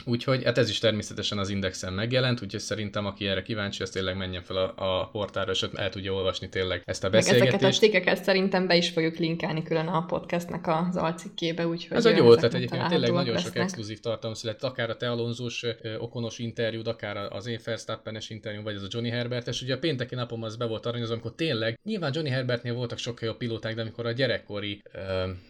Úgyhogy 0.04 0.44
hát 0.44 0.58
ez 0.58 0.68
is 0.68 0.78
természetesen 0.78 1.38
az 1.38 1.48
Indexen 1.48 1.92
megjelent, 1.92 2.42
úgyhogy 2.42 2.60
szerintem 2.60 3.06
aki 3.06 3.26
erre 3.26 3.42
kíváncsi, 3.42 3.82
az 3.82 3.90
tényleg 3.90 4.16
menjen 4.16 4.42
fel 4.42 4.56
a, 4.56 5.00
a 5.00 5.08
portára, 5.08 5.50
és 5.50 5.62
ott 5.62 5.74
el 5.74 5.90
tudja 5.90 6.12
olvasni 6.12 6.48
tényleg 6.48 6.82
ezt 6.84 7.04
a 7.04 7.10
beszélgetést. 7.10 7.52
Meg 7.52 7.62
ezeket 7.62 7.76
a 7.76 7.86
cikkeket 7.86 8.24
szerintem 8.24 8.66
be 8.66 8.76
is 8.76 8.88
fogjuk 8.88 9.16
linkelni 9.16 9.62
külön 9.62 9.86
a 9.86 10.04
podcastnek 10.04 10.66
az 10.66 10.96
alcikkébe, 10.96 11.66
úgyhogy 11.66 11.96
Ez 11.96 12.06
egy 12.06 12.16
jó 12.16 12.32
ötlet 12.32 12.54
egyébként, 12.54 12.88
tényleg 12.88 13.12
nagyon 13.12 13.34
lesznek. 13.34 13.52
sok 13.52 13.62
exkluzív 13.62 14.00
tartalom 14.00 14.34
született, 14.34 14.62
akár 14.62 14.90
a 14.90 14.96
te 14.96 15.10
Alonzós 15.10 15.64
okonos 15.98 16.38
interjúd, 16.38 16.86
akár 16.86 17.16
az 17.16 17.46
én 17.46 17.58
Verstappenes 17.64 18.30
interjú, 18.30 18.62
vagy 18.62 18.74
az 18.74 18.82
a 18.82 18.86
Johnny 18.90 19.10
Herbert, 19.10 19.48
és 19.48 19.62
ugye 19.62 19.74
a 19.74 19.78
pénteki 19.78 20.14
napom 20.14 20.42
az 20.42 20.56
be 20.56 20.64
volt 20.66 20.86
aranyozom, 20.86 21.12
amikor 21.12 21.34
tényleg, 21.34 21.78
nyilván 21.84 22.12
Johnny 22.14 22.30
Herbertnél 22.30 22.74
voltak 22.74 22.98
sokkal 22.98 23.28
jobb 23.28 23.36
pilóták, 23.36 23.74
de 23.74 23.80
amikor 23.80 24.06
a 24.06 24.12
gyerekkori, 24.12 24.82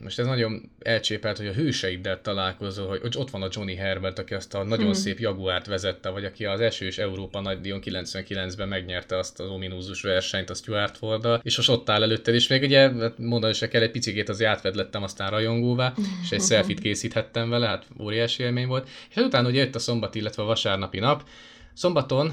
most 0.01 0.19
ez 0.19 0.27
nagyon 0.27 0.71
elcsépelt, 0.79 1.37
hogy 1.37 1.47
a 1.47 1.53
hőseiddel 1.53 2.21
találkozol, 2.21 2.87
hogy 2.87 3.15
ott 3.17 3.31
van 3.31 3.43
a 3.43 3.49
Johnny 3.51 3.75
Herbert, 3.75 4.19
aki 4.19 4.35
azt 4.43 4.55
a 4.55 4.63
nagyon 4.63 4.85
hmm. 4.85 4.95
szép 4.95 5.19
Jaguárt 5.19 5.67
vezette, 5.67 6.09
vagy 6.09 6.25
aki 6.25 6.45
az 6.45 6.61
esős 6.61 6.99
Európa 6.99 7.41
nagydíjon 7.41 7.81
99-ben 7.85 8.69
megnyerte 8.69 9.19
azt 9.19 9.41
az 9.41 9.49
ominózus 9.49 10.03
versenyt 10.03 10.51
a 10.51 10.55
Stuart 10.55 10.97
ford 10.97 11.41
és 11.43 11.57
most 11.57 11.69
ott 11.69 11.91
áll 11.91 12.03
előtted, 12.03 12.35
és 12.35 12.49
még 12.49 12.63
ugye 12.63 12.93
hát 12.93 13.19
mondani 13.19 13.53
se 13.53 13.69
kell, 13.69 13.83
egy 13.83 13.91
picikét 13.91 14.29
az 14.29 14.43
átvedlettem 14.43 15.03
aztán 15.03 15.31
rajongóvá, 15.31 15.95
és 16.23 16.31
egy 16.31 16.43
selfit 16.51 16.81
készíthettem 16.81 17.49
vele, 17.49 17.67
hát 17.67 17.87
óriási 18.01 18.43
élmény 18.43 18.67
volt. 18.67 18.89
És 19.09 19.15
hát 19.15 19.25
utána 19.25 19.49
ugye 19.49 19.61
jött 19.61 19.75
a 19.75 19.79
szombat, 19.79 20.15
illetve 20.15 20.43
a 20.43 20.47
vasárnapi 20.47 20.99
nap, 20.99 21.25
Szombaton 21.73 22.33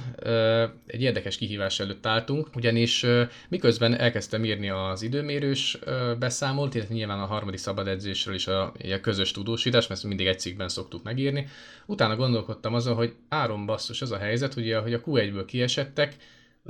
egy 0.85 1.01
érdekes 1.01 1.37
kihívás 1.37 1.79
előtt 1.79 2.05
álltunk, 2.05 2.55
ugyanis 2.55 3.05
miközben 3.49 3.99
elkezdtem 3.99 4.45
írni 4.45 4.69
az 4.69 5.01
időmérős 5.01 5.79
beszámolt, 6.19 6.75
illetve 6.75 6.93
nyilván 6.93 7.19
a 7.19 7.25
harmadik 7.25 7.59
szabad 7.59 7.87
edzésről 7.87 8.35
is 8.35 8.47
a, 8.47 8.63
a 8.63 8.99
közös 9.01 9.31
tudósítás, 9.31 9.87
mert 9.87 10.03
mindig 10.03 10.27
egy 10.27 10.39
cikkben 10.39 10.69
szoktuk 10.69 11.03
megírni, 11.03 11.47
utána 11.85 12.15
gondolkodtam 12.15 12.73
azon, 12.73 12.95
hogy 12.95 13.15
áron 13.29 13.65
basszus 13.65 14.01
az 14.01 14.11
a 14.11 14.17
helyzet, 14.17 14.55
ugye, 14.55 14.77
hogy 14.77 14.93
a 14.93 15.01
Q1-ből 15.01 15.43
kiesettek, 15.47 16.15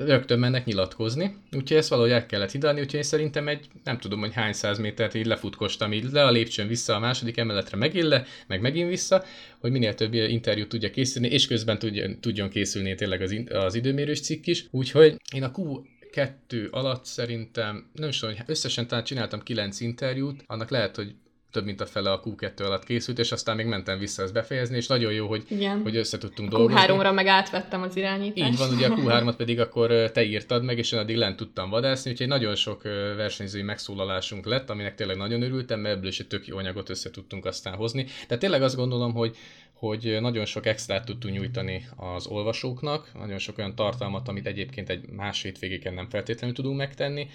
rögtön 0.06 0.40
mennek 0.40 0.66
nyilatkozni, 0.66 1.36
úgyhogy 1.52 1.78
ezt 1.78 1.90
valahogy 1.90 2.12
el 2.12 2.26
kellett 2.26 2.52
hidalni, 2.52 2.80
úgyhogy 2.80 2.96
én 2.96 3.04
szerintem 3.04 3.48
egy, 3.48 3.68
nem 3.84 3.98
tudom, 3.98 4.20
hogy 4.20 4.34
hány 4.34 4.54
száz 4.54 4.80
métert 4.80 5.14
így 5.14 5.26
lefutkostam 5.26 5.94
így 5.94 6.12
le 6.12 6.26
a 6.26 6.32
lépcsőn 6.32 6.68
vissza 6.68 6.96
a 6.96 7.00
második 7.00 7.38
emeletre 7.38 7.78
megint 7.78 8.06
le, 8.06 8.26
meg 8.48 8.62
megint 8.62 8.90
vissza, 8.90 9.24
hogy 9.60 9.72
minél 9.72 9.94
több 9.94 10.14
interjút 10.14 10.70
tudja 10.70 10.90
készülni, 10.90 11.28
és 11.28 11.48
közben 11.48 11.80
tudjon, 11.80 12.20
tudjon 12.20 12.50
készülni 12.50 12.96
tényleg 12.96 13.22
az, 13.22 13.36
az 13.50 13.76
időmérős 13.76 14.22
cikk 14.22 14.46
is, 14.46 14.66
úgyhogy 14.72 15.16
én 15.34 15.44
a 15.44 15.52
Q 15.58 15.82
kettő 16.12 16.68
alatt 16.72 17.06
szerintem, 17.06 17.90
nem 17.94 18.10
is 18.10 18.20
tudom, 18.20 18.36
hogy 18.36 18.46
összesen 18.48 18.88
talán 18.88 19.04
csináltam 19.04 19.44
kilenc 19.44 19.80
interjút, 19.80 20.44
annak 20.46 20.70
lehet, 20.70 20.96
hogy 20.96 21.16
több 21.52 21.66
mint 21.66 21.82
a 21.82 21.86
fele 21.86 22.12
a 22.12 22.22
Q2 22.26 22.66
alatt 22.66 22.84
készült, 22.84 23.20
és 23.20 23.32
aztán 23.32 23.56
még 23.56 23.66
mentem 23.66 24.00
vissza 24.00 24.24
ezt 24.24 24.34
befejezni, 24.34 24.76
és 24.76 24.88
nagyon 24.88 25.14
jó, 25.14 25.28
hogy, 25.28 25.44
Igen. 25.48 25.82
hogy 25.82 25.96
össze 25.96 26.18
tudtunk 26.18 26.50
dolgozni. 26.50 26.86
Q3-ra 26.88 27.14
meg 27.14 27.28
átvettem 27.28 27.82
az 27.82 27.96
irányítást. 27.96 28.52
Így 28.52 28.58
van, 28.58 28.74
ugye 28.74 28.88
a 28.88 28.96
Q3-at 29.22 29.34
pedig 29.38 29.60
akkor 29.60 30.12
te 30.12 30.24
írtad 30.24 30.64
meg, 30.64 30.78
és 30.78 30.92
én 30.92 31.00
addig 31.00 31.16
lent 31.16 31.36
tudtam 31.36 31.70
vadászni, 31.70 32.12
úgyhogy 32.12 32.28
nagyon 32.28 32.56
sok 32.56 32.84
versenyzői 33.16 33.62
megszólalásunk 33.62 34.46
lett, 34.46 34.70
aminek 34.70 34.96
tényleg 34.96 35.18
nagyon 35.18 35.42
örültem, 35.42 35.80
mert 35.80 35.96
ebből 35.96 36.10
is 36.10 36.20
egy 36.20 36.28
tök 36.28 36.48
jó 36.48 36.58
anyagot 36.58 36.90
össze 36.90 37.10
tudtunk 37.10 37.46
aztán 37.46 37.76
hozni. 37.76 38.06
Tehát 38.28 38.40
tényleg 38.40 38.62
azt 38.62 38.76
gondolom, 38.76 39.14
hogy 39.14 39.38
hogy 39.80 40.18
nagyon 40.22 40.46
sok 40.46 40.66
extrát 40.66 41.06
tudtunk 41.06 41.34
nyújtani 41.34 41.88
az 41.96 42.28
olvasóknak, 42.28 43.12
nagyon 43.14 43.38
sok 43.38 43.58
olyan 43.58 43.76
tartalmat, 43.76 44.28
amit 44.28 44.48
egyébként 44.48 44.90
egy 44.90 45.10
más 45.10 45.42
hétvégéken 45.42 45.94
nem 45.94 46.10
feltétlenül 46.10 46.56
tudunk 46.56 46.78
megtenni. 46.78 47.28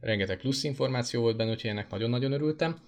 Rengeteg 0.00 0.38
plusz 0.38 0.64
információ 0.64 1.20
volt 1.20 1.36
benne, 1.36 1.50
úgyhogy 1.50 1.70
ennek 1.70 1.90
nagyon-nagyon 1.90 2.32
örültem. 2.32 2.78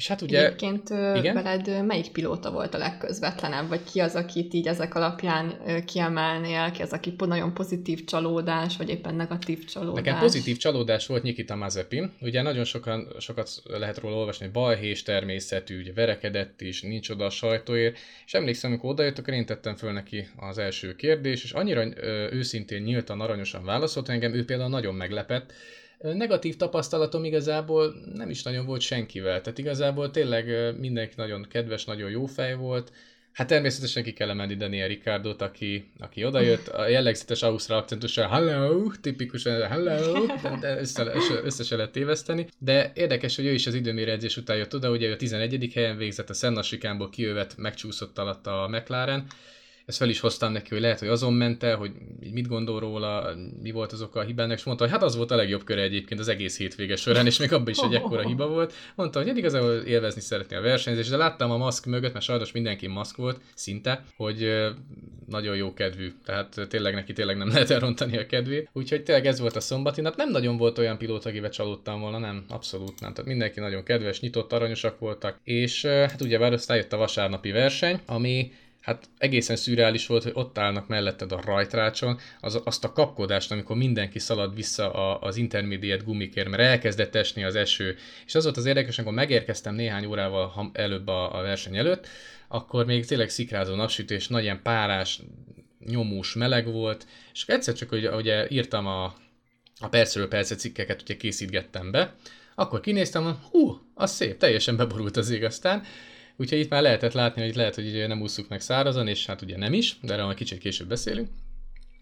És 0.00 0.08
hát 0.08 0.20
ugye... 0.22 0.44
Egyébként 0.44 0.90
igen? 0.90 1.34
veled 1.34 1.84
melyik 1.84 2.10
pilóta 2.10 2.50
volt 2.50 2.74
a 2.74 2.78
legközvetlenebb, 2.78 3.68
vagy 3.68 3.80
ki 3.92 4.00
az, 4.00 4.14
akit 4.14 4.54
így 4.54 4.66
ezek 4.66 4.94
alapján 4.94 5.54
kiemelnél, 5.84 6.70
ki 6.70 6.82
az, 6.82 6.92
aki 6.92 7.14
nagyon 7.18 7.54
pozitív 7.54 8.04
csalódás, 8.04 8.76
vagy 8.76 8.88
éppen 8.88 9.14
negatív 9.14 9.64
csalódás? 9.64 10.04
Nekem 10.04 10.18
pozitív 10.18 10.56
csalódás 10.56 11.06
volt 11.06 11.22
Nikita 11.22 11.56
Mazepin. 11.56 12.12
Ugye 12.20 12.42
nagyon 12.42 12.64
sokan, 12.64 13.08
sokat 13.18 13.50
lehet 13.64 13.98
róla 13.98 14.16
olvasni, 14.16 14.44
hogy 14.44 14.54
balhés 14.54 15.02
természetű, 15.02 15.78
ugye 15.80 15.92
verekedett 15.92 16.60
is, 16.60 16.82
nincs 16.82 17.08
oda 17.10 17.24
a 17.24 17.30
sajtóért, 17.30 17.98
és 18.26 18.34
emlékszem, 18.34 18.70
amikor 18.70 18.90
odajött, 18.90 19.18
akkor 19.18 19.34
én 19.34 19.46
tettem 19.46 19.76
föl 19.76 19.92
neki 19.92 20.28
az 20.36 20.58
első 20.58 20.94
kérdés, 20.94 21.44
és 21.44 21.52
annyira 21.52 21.84
őszintén, 22.32 22.82
nyíltan, 22.82 23.20
aranyosan 23.20 23.64
válaszolt 23.64 24.08
engem, 24.08 24.34
ő 24.34 24.44
például 24.44 24.70
nagyon 24.70 24.94
meglepett, 24.94 25.52
Negatív 26.00 26.56
tapasztalatom 26.56 27.24
igazából 27.24 27.94
nem 28.14 28.30
is 28.30 28.42
nagyon 28.42 28.66
volt 28.66 28.80
senkivel, 28.80 29.40
tehát 29.40 29.58
igazából 29.58 30.10
tényleg 30.10 30.74
mindenki 30.78 31.14
nagyon 31.16 31.46
kedves, 31.50 31.84
nagyon 31.84 32.10
jó 32.10 32.26
fej 32.26 32.54
volt, 32.54 32.92
Hát 33.32 33.46
természetesen 33.46 34.02
ki 34.02 34.12
kell 34.12 34.30
emelni 34.30 34.54
Daniel 34.54 34.88
Ricardot, 34.88 35.42
aki, 35.42 35.90
aki 35.98 36.24
odajött, 36.24 36.68
a 36.68 36.88
jellegzetes 36.88 37.42
ausztrál 37.42 37.78
akcentussal 37.78 38.28
hello, 38.28 38.90
tipikusan 39.00 39.68
hello, 39.68 40.26
de, 40.60 40.78
össze, 40.78 41.12
össze 41.44 41.64
se 41.64 41.76
lehet 41.76 41.92
téveszteni. 41.92 42.46
De 42.58 42.92
érdekes, 42.94 43.36
hogy 43.36 43.44
ő 43.44 43.52
is 43.52 43.66
az 43.66 43.74
időmérőedzés 43.74 44.36
után 44.36 44.56
jött 44.56 44.74
oda, 44.74 44.90
ugye 44.90 45.08
ő 45.08 45.12
a 45.12 45.16
11. 45.16 45.70
helyen 45.74 45.96
végzett, 45.96 46.30
a 46.30 46.34
Senna 46.34 46.62
Sikámból 46.62 47.10
kijövet, 47.10 47.56
megcsúszott 47.56 48.18
alatt 48.18 48.46
a 48.46 48.68
McLaren, 48.70 49.26
ezt 49.90 49.98
fel 49.98 50.08
is 50.08 50.20
hoztam 50.20 50.52
neki, 50.52 50.68
hogy 50.70 50.80
lehet, 50.80 50.98
hogy 50.98 51.08
azon 51.08 51.32
ment 51.32 51.62
el, 51.62 51.76
hogy 51.76 51.92
mit 52.32 52.48
gondol 52.48 52.80
róla, 52.80 53.34
mi 53.62 53.70
volt 53.70 53.92
az 53.92 54.02
oka 54.02 54.20
a 54.20 54.22
hibának, 54.22 54.58
és 54.58 54.64
mondta, 54.64 54.84
hogy 54.84 54.92
hát 54.92 55.02
az 55.02 55.16
volt 55.16 55.30
a 55.30 55.36
legjobb 55.36 55.64
köre 55.64 55.82
egyébként 55.82 56.20
az 56.20 56.28
egész 56.28 56.58
hétvége 56.58 56.96
során, 56.96 57.26
és 57.26 57.38
még 57.38 57.52
abban 57.52 57.68
is 57.68 57.78
egy 57.78 57.94
ekkora 57.94 58.26
hiba 58.26 58.48
volt. 58.48 58.72
Mondta, 58.94 59.18
hogy 59.18 59.28
hát 59.28 59.36
igazából 59.36 59.72
élvezni 59.72 60.20
szeretné 60.20 60.56
a 60.56 60.60
versenyzést, 60.60 61.10
de 61.10 61.16
láttam 61.16 61.50
a 61.50 61.56
maszk 61.56 61.86
mögött, 61.86 62.12
mert 62.12 62.24
sajnos 62.24 62.52
mindenki 62.52 62.86
maszk 62.86 63.16
volt, 63.16 63.40
szinte, 63.54 64.04
hogy 64.16 64.70
nagyon 65.26 65.56
jó 65.56 65.74
kedvű, 65.74 66.12
tehát 66.24 66.66
tényleg 66.68 66.94
neki 66.94 67.12
tényleg 67.12 67.36
nem 67.36 67.48
lehet 67.54 67.70
elrontani 67.70 68.16
a 68.16 68.26
kedvét. 68.26 68.68
Úgyhogy 68.72 69.02
tényleg 69.02 69.26
ez 69.26 69.40
volt 69.40 69.56
a 69.56 69.60
szombati 69.60 70.00
nap. 70.00 70.16
Nem 70.16 70.30
nagyon 70.30 70.56
volt 70.56 70.78
olyan 70.78 70.98
pilóta, 70.98 71.28
akivel 71.28 71.50
csalódtam 71.50 72.00
volna, 72.00 72.18
nem, 72.18 72.44
abszolút 72.48 73.00
nem. 73.00 73.12
Tehát 73.12 73.30
mindenki 73.30 73.60
nagyon 73.60 73.82
kedves, 73.82 74.20
nyitott, 74.20 74.52
aranyosak 74.52 74.98
voltak, 74.98 75.40
és 75.44 75.84
hát 75.84 76.20
ugye 76.20 76.38
aztán 76.38 76.76
jött 76.76 76.92
a 76.92 76.96
vasárnapi 76.96 77.50
verseny, 77.50 78.00
ami 78.06 78.52
hát 78.80 79.08
egészen 79.18 79.56
szürreális 79.56 80.06
volt, 80.06 80.22
hogy 80.22 80.32
ott 80.34 80.58
állnak 80.58 80.88
melletted 80.88 81.32
a 81.32 81.40
rajtrácson, 81.44 82.18
az, 82.40 82.60
azt 82.64 82.84
a 82.84 82.92
kapkodást, 82.92 83.50
amikor 83.50 83.76
mindenki 83.76 84.18
szalad 84.18 84.54
vissza 84.54 84.92
a, 84.92 85.26
az 85.26 85.36
intermediate 85.36 86.04
gumikért, 86.04 86.48
mert 86.48 86.62
elkezdett 86.62 87.14
esni 87.14 87.44
az 87.44 87.54
eső. 87.54 87.96
És 88.26 88.34
az 88.34 88.44
volt 88.44 88.56
az 88.56 88.66
érdekes, 88.66 88.98
amikor 88.98 89.14
megérkeztem 89.14 89.74
néhány 89.74 90.04
órával 90.04 90.70
előbb 90.72 91.08
a, 91.08 91.38
a 91.38 91.42
verseny 91.42 91.76
előtt, 91.76 92.08
akkor 92.48 92.86
még 92.86 93.06
tényleg 93.06 93.30
szikrázó 93.30 93.74
napsütés, 93.74 94.28
nagy 94.28 94.42
ilyen 94.42 94.62
párás, 94.62 95.20
nyomós 95.86 96.34
meleg 96.34 96.72
volt, 96.72 97.06
és 97.32 97.44
egyszer 97.46 97.74
csak, 97.74 97.88
hogy 97.88 98.06
ugye 98.06 98.46
írtam 98.48 98.86
a, 98.86 99.04
a 99.80 99.88
percről 99.88 100.28
percet 100.28 100.58
cikkeket, 100.58 101.02
ugye 101.02 101.16
készítgettem 101.16 101.90
be, 101.90 102.14
akkor 102.54 102.80
kinéztem, 102.80 103.38
hú, 103.50 103.80
az 103.94 104.10
szép, 104.10 104.38
teljesen 104.38 104.76
beborult 104.76 105.16
az 105.16 105.30
ég 105.30 105.44
aztán, 105.44 105.82
Úgyhogy 106.40 106.58
itt 106.58 106.70
már 106.70 106.82
lehetett 106.82 107.12
látni, 107.12 107.42
hogy 107.42 107.54
lehet, 107.54 107.74
hogy 107.74 108.04
nem 108.06 108.20
úszuk 108.20 108.48
meg 108.48 108.60
szárazon, 108.60 109.08
és 109.08 109.26
hát 109.26 109.42
ugye 109.42 109.56
nem 109.56 109.72
is, 109.72 109.96
de 110.02 110.12
erről 110.12 110.24
majd 110.24 110.36
kicsit 110.36 110.58
később 110.58 110.88
beszélünk. 110.88 111.28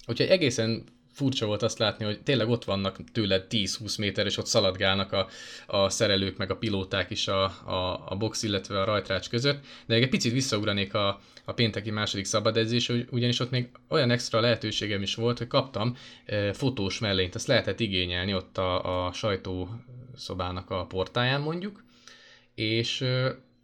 Úgyhogy 0.07 0.27
egészen 0.27 0.85
furcsa 1.13 1.47
volt 1.47 1.63
azt 1.63 1.79
látni, 1.79 2.05
hogy 2.05 2.23
tényleg 2.23 2.49
ott 2.49 2.65
vannak 2.65 3.11
tőled 3.13 3.47
10-20 3.51 3.99
méter, 3.99 4.27
és 4.27 4.37
ott 4.37 4.47
szaladgálnak 4.47 5.13
a, 5.13 5.29
a 5.67 5.89
szerelők, 5.89 6.37
meg 6.37 6.51
a 6.51 6.57
pilóták 6.57 7.11
is 7.11 7.29
a, 7.29 7.45
a, 7.45 8.05
a 8.09 8.17
box, 8.17 8.43
illetve 8.43 8.81
a 8.81 8.85
rajtrács 8.85 9.29
között. 9.29 9.65
De 9.87 9.95
egy 9.95 10.09
picit 10.09 10.33
visszaugranék 10.33 10.95
a, 10.95 11.21
a 11.45 11.53
pénteki 11.53 11.91
második 11.91 12.25
szabadedzés, 12.25 12.93
ugyanis 13.11 13.41
ott 13.41 13.51
még 13.51 13.69
olyan 13.89 14.11
extra 14.11 14.41
lehetőségem 14.41 15.03
is 15.03 15.15
volt, 15.15 15.39
hogy 15.39 15.47
kaptam 15.47 15.97
e, 16.25 16.53
fotós 16.53 16.99
mellényt, 16.99 17.35
azt 17.35 17.47
lehetett 17.47 17.81
igényelni 17.81 18.35
ott 18.35 18.59
a, 18.59 19.07
a 19.07 19.13
sajtószobának 19.13 20.71
a 20.71 20.87
portáján 20.87 21.41
mondjuk, 21.41 21.85
és 22.55 23.05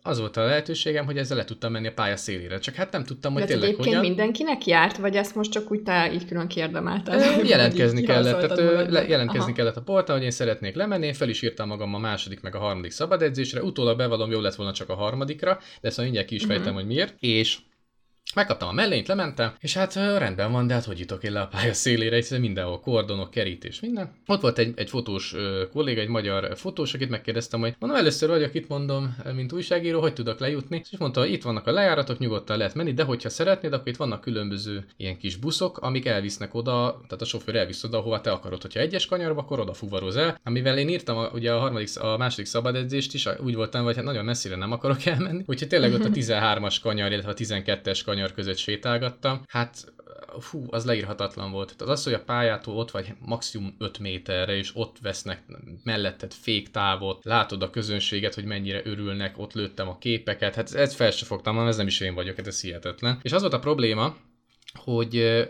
az 0.06 0.18
volt 0.18 0.36
a 0.36 0.44
lehetőségem, 0.44 1.04
hogy 1.04 1.18
ezzel 1.18 1.36
le 1.36 1.44
tudtam 1.44 1.72
menni 1.72 1.86
a 1.86 1.92
pálya 1.92 2.16
szélére. 2.16 2.58
Csak 2.58 2.74
hát 2.74 2.92
nem 2.92 3.04
tudtam, 3.04 3.32
hogy 3.32 3.40
De 3.42 3.46
tényleg 3.48 3.64
egyébként 3.68 3.88
hogyan. 3.96 4.04
mindenkinek 4.08 4.66
járt, 4.66 4.96
vagy 4.96 5.16
ezt 5.16 5.34
most 5.34 5.50
csak 5.50 5.70
úgy 5.70 5.82
te 5.82 6.12
így 6.12 6.26
külön 6.26 6.48
kérdemelted? 6.48 7.20
Ö, 7.20 7.44
jelentkezni 7.44 8.00
Így 8.00 8.06
kellett, 8.06 8.40
tehát 8.40 8.58
ö, 8.58 8.90
le, 8.90 9.06
jelentkezni 9.06 9.42
Aha. 9.44 9.52
kellett 9.52 9.76
a 9.76 9.82
portán, 9.82 10.16
hogy 10.16 10.24
én 10.24 10.30
szeretnék 10.30 10.74
lemenni, 10.74 11.06
én 11.06 11.14
fel 11.14 11.28
is 11.28 11.42
írtam 11.42 11.68
magam 11.68 11.94
a 11.94 11.98
második 11.98 12.40
meg 12.40 12.54
a 12.54 12.58
harmadik 12.58 12.90
szabad 12.90 13.22
edzésre, 13.22 13.62
utólag 13.62 13.96
bevallom, 13.96 14.30
jó 14.30 14.40
lett 14.40 14.54
volna 14.54 14.72
csak 14.72 14.88
a 14.88 14.94
harmadikra, 14.94 15.58
de 15.80 15.90
majd 15.96 15.98
mindjárt 15.98 16.26
ki 16.26 16.34
is 16.34 16.44
fejtem, 16.44 16.66
Mhm. 16.66 16.74
hogy 16.74 16.86
miért, 16.86 17.14
és 17.20 17.58
Megkaptam 18.34 18.68
a 18.68 18.72
mellényt, 18.72 19.08
lementem, 19.08 19.52
és 19.60 19.74
hát 19.74 19.94
rendben 19.94 20.52
van, 20.52 20.66
de 20.66 20.74
hát 20.74 20.84
hogy 20.84 20.98
jutok 20.98 21.22
én 21.22 21.32
le 21.32 21.40
a 21.40 21.46
pálya 21.46 21.72
szélére, 21.74 22.16
hiszen 22.16 22.40
mindenhol 22.40 22.80
kordonok, 22.80 23.30
kerítés, 23.30 23.80
minden. 23.80 24.12
Ott 24.26 24.40
volt 24.40 24.58
egy, 24.58 24.72
egy 24.76 24.88
fotós 24.88 25.34
kolléga, 25.72 26.00
egy 26.00 26.08
magyar 26.08 26.56
fotós, 26.56 26.94
akit 26.94 27.08
megkérdeztem, 27.08 27.60
hogy 27.60 27.74
mondom, 27.78 27.98
először 27.98 28.28
vagyok 28.28 28.54
itt, 28.54 28.68
mondom, 28.68 29.16
mint 29.34 29.52
újságíró, 29.52 30.00
hogy 30.00 30.12
tudok 30.12 30.38
lejutni, 30.38 30.82
és 30.90 30.98
mondta, 30.98 31.26
itt 31.26 31.42
vannak 31.42 31.66
a 31.66 31.72
lejáratok, 31.72 32.18
nyugodtan 32.18 32.56
lehet 32.56 32.74
menni, 32.74 32.92
de 32.92 33.02
hogyha 33.02 33.28
szeretnéd, 33.28 33.72
akkor 33.72 33.88
itt 33.88 33.96
vannak 33.96 34.20
különböző 34.20 34.84
ilyen 34.96 35.18
kis 35.18 35.36
buszok, 35.36 35.78
amik 35.78 36.06
elvisznek 36.06 36.54
oda, 36.54 37.00
tehát 37.06 37.22
a 37.22 37.24
sofőr 37.24 37.56
elvisz 37.56 37.84
oda, 37.84 38.00
hova 38.00 38.20
te 38.20 38.30
akarod. 38.30 38.62
Hogyha 38.62 38.80
egyes 38.80 39.06
kanyarba, 39.06 39.40
akkor 39.40 39.60
oda 39.60 39.72
fuvaroz 39.72 40.16
el. 40.16 40.40
Amivel 40.44 40.78
én 40.78 40.88
írtam 40.88 41.16
a, 41.16 41.28
ugye 41.32 41.52
a 41.52 41.58
harmadik, 41.58 41.88
a 42.00 42.16
második 42.16 42.46
szabad 42.46 42.74
edzést 42.74 43.14
is, 43.14 43.28
úgy 43.38 43.54
voltam, 43.54 43.84
hogy 43.84 43.96
hát 43.96 44.04
nagyon 44.04 44.24
messzire 44.24 44.56
nem 44.56 44.72
akarok 44.72 45.06
elmenni. 45.06 45.42
Úgyhogy 45.46 45.68
tényleg 45.68 45.92
ott 45.92 46.04
a 46.04 46.10
13-as 46.10 46.76
kanyar, 46.82 47.12
illetve 47.12 47.30
a 47.30 47.34
12-es 47.34 48.00
kanyar 48.04 48.23
között 48.32 48.56
sétálgattam. 48.56 49.42
Hát 49.48 49.92
fú, 50.38 50.66
az 50.70 50.84
leírhatatlan 50.84 51.50
volt. 51.50 51.76
Tehát 51.76 51.94
az, 51.94 52.04
hogy 52.04 52.12
a 52.12 52.24
pályától 52.24 52.76
ott 52.76 52.90
vagy 52.90 53.14
maximum 53.20 53.74
5 53.78 53.98
méterre, 53.98 54.56
és 54.56 54.70
ott 54.74 54.96
vesznek 55.02 55.42
melletted 55.82 56.32
féktávot, 56.32 57.24
látod 57.24 57.62
a 57.62 57.70
közönséget, 57.70 58.34
hogy 58.34 58.44
mennyire 58.44 58.80
örülnek, 58.84 59.38
ott 59.38 59.52
lőttem 59.52 59.88
a 59.88 59.98
képeket, 59.98 60.54
hát 60.54 60.74
ez 60.74 60.94
fel 60.94 61.10
se 61.10 61.24
fogtam, 61.24 61.66
ez 61.66 61.76
nem 61.76 61.86
is 61.86 62.00
én 62.00 62.14
vagyok, 62.14 62.36
hát 62.36 62.46
ez 62.46 62.60
hihetetlen. 62.60 63.18
És 63.22 63.32
az 63.32 63.40
volt 63.40 63.52
a 63.52 63.58
probléma, 63.58 64.16
hogy 64.74 65.44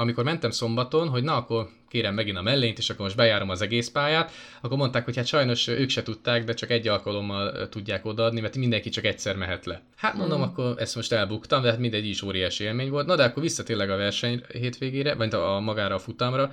amikor 0.00 0.24
mentem 0.24 0.50
szombaton, 0.50 1.08
hogy 1.08 1.22
na 1.22 1.36
akkor 1.36 1.68
kérem 1.88 2.14
megint 2.14 2.36
a 2.36 2.42
mellényt, 2.42 2.78
és 2.78 2.90
akkor 2.90 3.04
most 3.04 3.16
bejárom 3.16 3.50
az 3.50 3.62
egész 3.62 3.88
pályát, 3.88 4.32
akkor 4.60 4.76
mondták, 4.76 5.04
hogy 5.04 5.16
hát 5.16 5.26
sajnos 5.26 5.66
ők 5.66 5.88
se 5.88 6.02
tudták, 6.02 6.44
de 6.44 6.54
csak 6.54 6.70
egy 6.70 6.88
alkalommal 6.88 7.68
tudják 7.68 8.04
odaadni, 8.04 8.40
mert 8.40 8.56
mindenki 8.56 8.88
csak 8.88 9.04
egyszer 9.04 9.36
mehet 9.36 9.66
le. 9.66 9.82
Hát 9.96 10.14
mondom, 10.14 10.38
Mm. 10.38 10.42
akkor 10.42 10.74
ezt 10.78 10.94
most 10.94 11.12
elbuktam, 11.12 11.62
de 11.62 11.70
hát 11.70 11.78
mindegy 11.78 12.06
is 12.06 12.22
óriási 12.22 12.64
élmény 12.64 12.90
volt. 12.90 13.06
Na 13.06 13.16
de 13.16 13.24
akkor 13.24 13.42
vissza 13.42 13.62
tényleg 13.62 13.90
a 13.90 13.96
verseny 13.96 14.42
hétvégére, 14.52 15.14
vagy 15.14 15.34
a, 15.34 15.54
a 15.54 15.60
magára 15.60 15.94
a 15.94 15.98
futamra. 15.98 16.52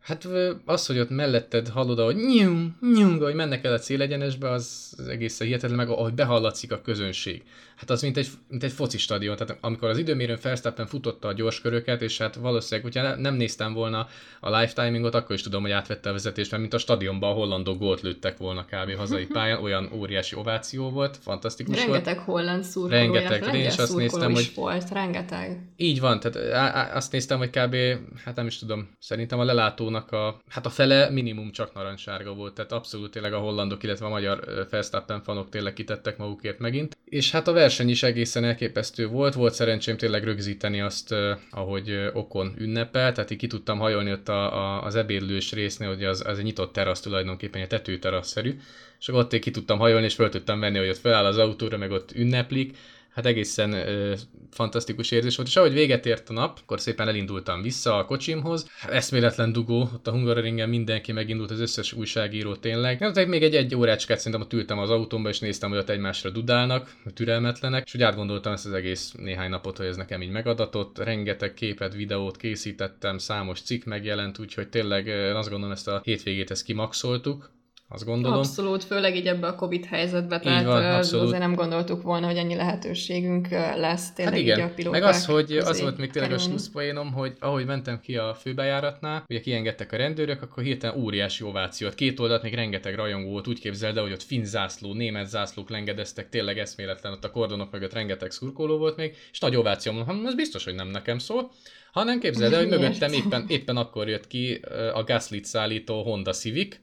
Hát 0.00 0.28
az, 0.64 0.86
hogy 0.86 0.98
ott 0.98 1.10
melletted 1.10 1.68
hallod, 1.68 1.98
ahogy 1.98 2.16
nyung, 2.16 2.70
nyung, 2.94 3.22
ahogy 3.22 3.34
mennek 3.34 3.64
el 3.64 3.72
a 3.72 3.78
célegyenesbe, 3.78 4.50
az 4.50 4.94
egészen 5.08 5.46
hihetetlen, 5.46 5.76
meg 5.76 5.88
ahogy 5.88 6.14
behallatszik 6.14 6.72
a 6.72 6.80
közönség. 6.80 7.42
Hát 7.82 7.90
az 7.90 8.02
mint 8.02 8.16
egy, 8.16 8.28
mint 8.48 8.62
egy 8.62 8.72
foci 8.72 8.98
stadion, 8.98 9.36
tehát 9.36 9.58
amikor 9.60 9.88
az 9.88 9.98
időmérőn 9.98 10.38
Verstappen 10.42 10.86
futotta 10.86 11.28
a 11.28 11.32
gyors 11.32 11.60
köröket, 11.60 12.02
és 12.02 12.18
hát 12.18 12.34
valószínűleg, 12.34 12.92
hogyha 12.92 13.08
ne- 13.08 13.20
nem 13.20 13.34
néztem 13.34 13.72
volna 13.72 14.06
a 14.40 14.46
live 14.58 14.72
timingot, 14.72 15.14
akkor 15.14 15.34
is 15.34 15.42
tudom, 15.42 15.62
hogy 15.62 15.70
átvette 15.70 16.08
a 16.08 16.12
vezetést, 16.12 16.50
mert 16.50 16.62
mint 16.62 16.74
a 16.74 16.78
stadionban 16.78 17.30
a 17.30 17.34
hollandok 17.34 17.78
gólt 17.78 18.00
lőttek 18.00 18.36
volna 18.36 18.64
kb. 18.64 18.96
hazai 18.96 19.26
pályán, 19.26 19.62
olyan 19.62 19.90
óriási 19.94 20.36
ováció 20.36 20.90
volt, 20.90 21.16
fantasztikus 21.16 21.74
volt. 21.74 21.86
Rengeteg 21.88 22.18
holland 22.18 22.64
szurkoló, 22.64 23.00
Rengeteg, 23.00 23.54
én 23.54 23.66
is 23.66 23.76
azt 23.78 23.96
néztem, 23.96 24.32
hogy- 24.32 24.52
volt, 24.54 24.90
rengeteg. 24.90 25.60
Így 25.76 26.00
van, 26.00 26.20
tehát 26.20 26.52
á, 26.52 26.72
á, 26.80 26.96
azt 26.96 27.12
néztem, 27.12 27.38
hogy 27.38 27.50
kb. 27.50 27.76
hát 28.24 28.36
nem 28.36 28.46
is 28.46 28.58
tudom, 28.58 28.88
szerintem 28.98 29.38
a 29.38 29.44
lelátónak 29.44 30.12
a, 30.12 30.40
hát 30.48 30.66
a 30.66 30.70
fele 30.70 31.10
minimum 31.10 31.50
csak 31.52 31.74
narancssárga 31.74 32.34
volt, 32.34 32.54
tehát 32.54 32.72
abszolút 32.72 33.10
tényleg 33.10 33.32
a 33.32 33.38
hollandok, 33.38 33.82
illetve 33.82 34.06
a 34.06 34.08
magyar 34.08 34.66
Verstappen 34.70 35.22
fanok 35.22 35.48
tényleg 35.48 35.72
kitettek 35.72 36.16
magukért 36.16 36.58
megint. 36.58 36.96
És 37.04 37.30
hát 37.30 37.48
a 37.48 37.52
verseny 37.72 37.90
is 37.90 38.02
egészen 38.02 38.44
elképesztő 38.44 39.06
volt, 39.06 39.34
volt 39.34 39.54
szerencsém 39.54 39.96
tényleg 39.96 40.24
rögzíteni 40.24 40.80
azt, 40.80 41.14
ahogy 41.50 42.10
Okon 42.12 42.54
ünnepel, 42.58 43.12
tehát 43.12 43.30
így 43.30 43.38
ki 43.38 43.46
tudtam 43.46 43.78
hajolni 43.78 44.12
ott 44.12 44.28
a, 44.28 44.56
a, 44.56 44.82
az 44.84 44.96
ebédlős 44.96 45.52
résznél, 45.52 45.88
hogy 45.88 46.04
az, 46.04 46.22
az 46.26 46.38
egy 46.38 46.44
nyitott 46.44 46.72
terasz 46.72 47.00
tulajdonképpen, 47.00 47.62
egy 47.62 47.68
tetőterasszerű, 47.68 48.58
és 49.00 49.08
akkor 49.08 49.20
ott 49.20 49.32
én 49.32 49.40
ki 49.40 49.50
tudtam 49.50 49.78
hajolni, 49.78 50.04
és 50.04 50.14
fel 50.14 50.28
tudtam 50.28 50.60
venni, 50.60 50.78
hogy 50.78 50.88
ott 50.88 50.98
feláll 50.98 51.24
az 51.24 51.38
autóra, 51.38 51.76
meg 51.76 51.90
ott 51.90 52.12
ünneplik, 52.14 52.76
hát 53.12 53.26
egészen 53.26 53.72
ö, 53.72 54.14
fantasztikus 54.50 55.10
érzés 55.10 55.36
volt, 55.36 55.48
és 55.48 55.56
ahogy 55.56 55.72
véget 55.72 56.06
ért 56.06 56.28
a 56.28 56.32
nap, 56.32 56.58
akkor 56.62 56.80
szépen 56.80 57.08
elindultam 57.08 57.62
vissza 57.62 57.96
a 57.96 58.04
kocsimhoz. 58.04 58.70
Eszméletlen 58.88 59.52
dugó, 59.52 59.80
ott 59.80 60.06
a 60.06 60.10
Hungaroringen 60.10 60.68
mindenki 60.68 61.12
megindult, 61.12 61.50
az 61.50 61.60
összes 61.60 61.92
újságíró 61.92 62.56
tényleg. 62.56 62.98
Hát 62.98 63.16
ott 63.16 63.26
még 63.26 63.42
egy 63.42 63.54
egy 63.54 63.74
órácskát 63.74 64.18
szerintem 64.18 64.40
ott 64.40 64.52
ültem 64.52 64.78
az 64.78 64.90
autómba, 64.90 65.28
és 65.28 65.38
néztem, 65.38 65.70
hogy 65.70 65.78
ott 65.78 65.88
egymásra 65.88 66.30
dudálnak, 66.30 66.94
türelmetlenek, 67.14 67.84
és 67.86 67.94
úgy 67.94 68.02
átgondoltam 68.02 68.52
ezt 68.52 68.66
az 68.66 68.72
egész 68.72 69.12
néhány 69.12 69.50
napot, 69.50 69.76
hogy 69.76 69.86
ez 69.86 69.96
nekem 69.96 70.22
így 70.22 70.30
megadatott. 70.30 70.98
Rengeteg 70.98 71.54
képet, 71.54 71.94
videót 71.94 72.36
készítettem, 72.36 73.18
számos 73.18 73.60
cikk 73.60 73.84
megjelent, 73.84 74.38
úgyhogy 74.38 74.68
tényleg 74.68 75.06
én 75.06 75.34
azt 75.34 75.48
gondolom, 75.48 75.74
ezt 75.74 75.88
a 75.88 76.00
hétvégét 76.04 76.50
ezt 76.50 76.64
kimaxoltuk. 76.64 77.50
Azt 77.92 78.04
gondolom. 78.04 78.38
Abszolút, 78.38 78.84
főleg 78.84 79.16
így 79.16 79.26
ebbe 79.26 79.46
a 79.46 79.54
Covid 79.54 79.84
helyzetbe, 79.84 80.34
Így 80.36 80.42
tehát 80.42 80.64
van, 80.64 80.84
abszolút. 80.84 81.26
azért 81.26 81.40
nem 81.40 81.54
gondoltuk 81.54 82.02
volna, 82.02 82.26
hogy 82.26 82.36
ennyi 82.36 82.54
lehetőségünk 82.54 83.48
lesz 83.76 84.12
tényleg 84.12 84.34
Hát 84.34 84.42
így 84.42 84.50
a 84.50 84.54
igen, 84.54 84.74
pilóták 84.74 85.00
meg 85.00 85.10
az, 85.10 85.24
hogy 85.26 85.56
az 85.56 85.80
volt 85.80 85.96
még 85.98 86.10
tényleg 86.10 86.30
a 86.32 86.34
kerülni. 86.36 86.52
slusszpoénom, 86.58 87.12
hogy 87.12 87.32
ahogy 87.40 87.64
mentem 87.66 88.00
ki 88.00 88.16
a 88.16 88.34
főbejáratnál, 88.34 89.24
ugye 89.28 89.40
kiengedtek 89.40 89.92
a 89.92 89.96
rendőrök, 89.96 90.42
akkor 90.42 90.62
hirtelen 90.62 90.96
óriási 90.96 91.44
ovációt. 91.44 91.94
Két 91.94 92.20
oldalt 92.20 92.42
még 92.42 92.54
rengeteg 92.54 92.94
rajongó 92.94 93.30
volt, 93.30 93.48
úgy 93.48 93.60
képzeld 93.60 93.96
el, 93.96 94.02
hogy 94.02 94.12
ott 94.12 94.22
finn 94.22 94.42
zászló, 94.44 94.94
német 94.94 95.28
zászlók 95.28 95.70
lengedeztek, 95.70 96.28
tényleg 96.28 96.58
eszméletlen, 96.58 97.12
ott 97.12 97.24
a 97.24 97.30
kordonok 97.30 97.72
mögött 97.72 97.92
rengeteg 97.92 98.30
szurkoló 98.30 98.78
volt 98.78 98.96
még, 98.96 99.16
és 99.32 99.38
nagy 99.38 99.56
ováció, 99.56 99.92
mondom, 99.92 100.16
"Hm, 100.18 100.26
ez 100.26 100.34
biztos, 100.34 100.64
hogy 100.64 100.74
nem 100.74 100.88
nekem 100.88 101.18
szól. 101.18 101.50
Hanem 101.92 102.18
képzeld 102.20 102.52
el, 102.52 102.58
hogy 102.58 102.68
mögöttem 102.78 103.12
éppen, 103.12 103.44
éppen 103.48 103.76
akkor 103.76 104.08
jött 104.08 104.26
ki 104.26 104.60
a 104.94 105.02
Gaslit 105.04 105.44
szállító 105.44 106.02
Honda 106.02 106.32
Civic, 106.32 106.76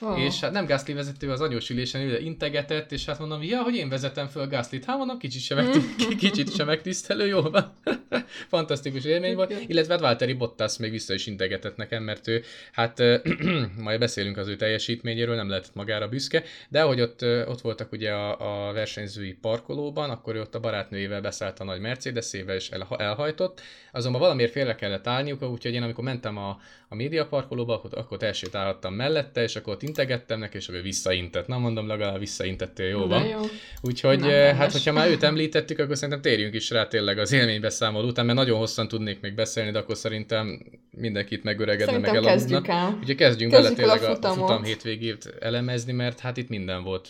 Oh. 0.00 0.20
és 0.20 0.40
hát 0.40 0.52
nem 0.52 0.66
Gasly 0.66 0.92
vezető 0.92 1.30
az 1.30 1.40
anyós 1.40 1.70
ülésen 1.70 2.00
ül, 2.00 2.16
integetett, 2.16 2.92
és 2.92 3.04
hát 3.04 3.18
mondom, 3.18 3.42
ja, 3.42 3.62
hogy 3.62 3.74
én 3.74 3.88
vezetem 3.88 4.26
föl 4.26 4.46
Gaslyt, 4.46 4.84
hát 4.84 4.96
mondom, 4.96 5.18
kicsit 5.18 5.42
sem, 5.42 5.56
megti- 5.56 6.16
kicsit 6.26 6.54
sem 6.54 6.66
megtisztelő, 6.66 7.26
jó 7.26 7.40
van. 7.40 7.72
Fantasztikus 8.48 9.04
élmény 9.04 9.34
volt, 9.34 9.54
illetve 9.66 9.92
hát 9.92 10.02
Valtteri 10.02 10.32
Bottas 10.32 10.76
még 10.76 10.90
vissza 10.90 11.14
is 11.14 11.26
integetett 11.26 11.76
nekem, 11.76 12.02
mert 12.02 12.28
ő, 12.28 12.42
hát 12.72 13.02
majd 13.86 13.98
beszélünk 13.98 14.36
az 14.36 14.48
ő 14.48 14.56
teljesítményéről, 14.56 15.34
nem 15.34 15.48
lehetett 15.48 15.74
magára 15.74 16.08
büszke, 16.08 16.42
de 16.68 16.82
ahogy 16.82 17.00
ott, 17.00 17.22
ott 17.22 17.60
voltak 17.60 17.92
ugye 17.92 18.12
a, 18.12 18.68
a 18.68 18.72
versenyzői 18.72 19.32
parkolóban, 19.32 20.10
akkor 20.10 20.34
ő 20.34 20.40
ott 20.40 20.54
a 20.54 20.60
barátnőjével 20.60 21.20
beszállt 21.20 21.60
a 21.60 21.64
nagy 21.64 21.80
Mercedesével, 21.80 22.56
és 22.56 22.70
el, 22.70 22.86
elhajtott, 22.98 23.60
azonban 23.92 24.20
valamiért 24.20 24.52
félre 24.52 24.74
kellett 24.74 25.06
állniuk, 25.06 25.42
úgyhogy 25.42 25.74
én 25.74 25.82
amikor 25.82 26.04
mentem 26.04 26.36
a, 26.36 26.60
a 26.90 26.94
média 26.94 27.26
parkolóba, 27.26 27.74
akkor, 27.74 27.90
akkor 27.94 28.22
elsétálhattam 28.22 28.94
mellette, 28.94 29.42
és 29.42 29.56
akkor 29.56 29.72
ott 29.72 29.82
integettem 29.82 30.38
neki, 30.38 30.56
és 30.56 30.68
akkor 30.68 30.82
visszaintett. 30.82 31.46
Na 31.46 31.58
mondom, 31.58 31.86
legalább 31.86 32.18
visszaintettél, 32.18 32.86
jó 32.86 33.06
van. 33.06 33.26
jó. 33.26 33.40
Úgyhogy 33.82 34.18
Nem, 34.20 34.28
eh, 34.28 34.46
hát, 34.46 34.56
rendes. 34.56 34.72
hogyha 34.72 34.92
már 34.92 35.08
őt 35.14 35.22
említettük, 35.22 35.78
akkor 35.78 35.94
szerintem 35.96 36.20
térjünk 36.20 36.54
is 36.54 36.70
rá 36.70 36.86
tényleg 36.86 37.18
az 37.18 37.32
élménybeszámoló 37.32 38.06
után, 38.08 38.24
mert 38.26 38.38
nagyon 38.38 38.58
hosszan 38.58 38.88
tudnék 38.88 39.20
még 39.20 39.34
beszélni, 39.34 39.70
de 39.70 39.78
akkor 39.78 39.96
szerintem 39.96 40.60
mindenkit 40.90 41.42
megöregedne, 41.44 41.98
meg 41.98 42.04
Szerintem 42.04 42.32
kezdjük 42.32 42.68
elaludna. 42.68 42.92
el. 42.92 42.98
Úgyhogy 43.00 43.16
kezdjünk, 43.16 43.52
bele 43.52 43.66
el 43.66 43.72
a 43.72 43.76
tényleg 43.76 44.02
a, 44.02 44.14
futamot. 44.14 44.38
futam 44.38 44.62
hétvégét 44.62 45.34
elemezni, 45.40 45.92
mert 45.92 46.20
hát 46.20 46.36
itt 46.36 46.48
minden 46.48 46.82
volt. 46.82 47.08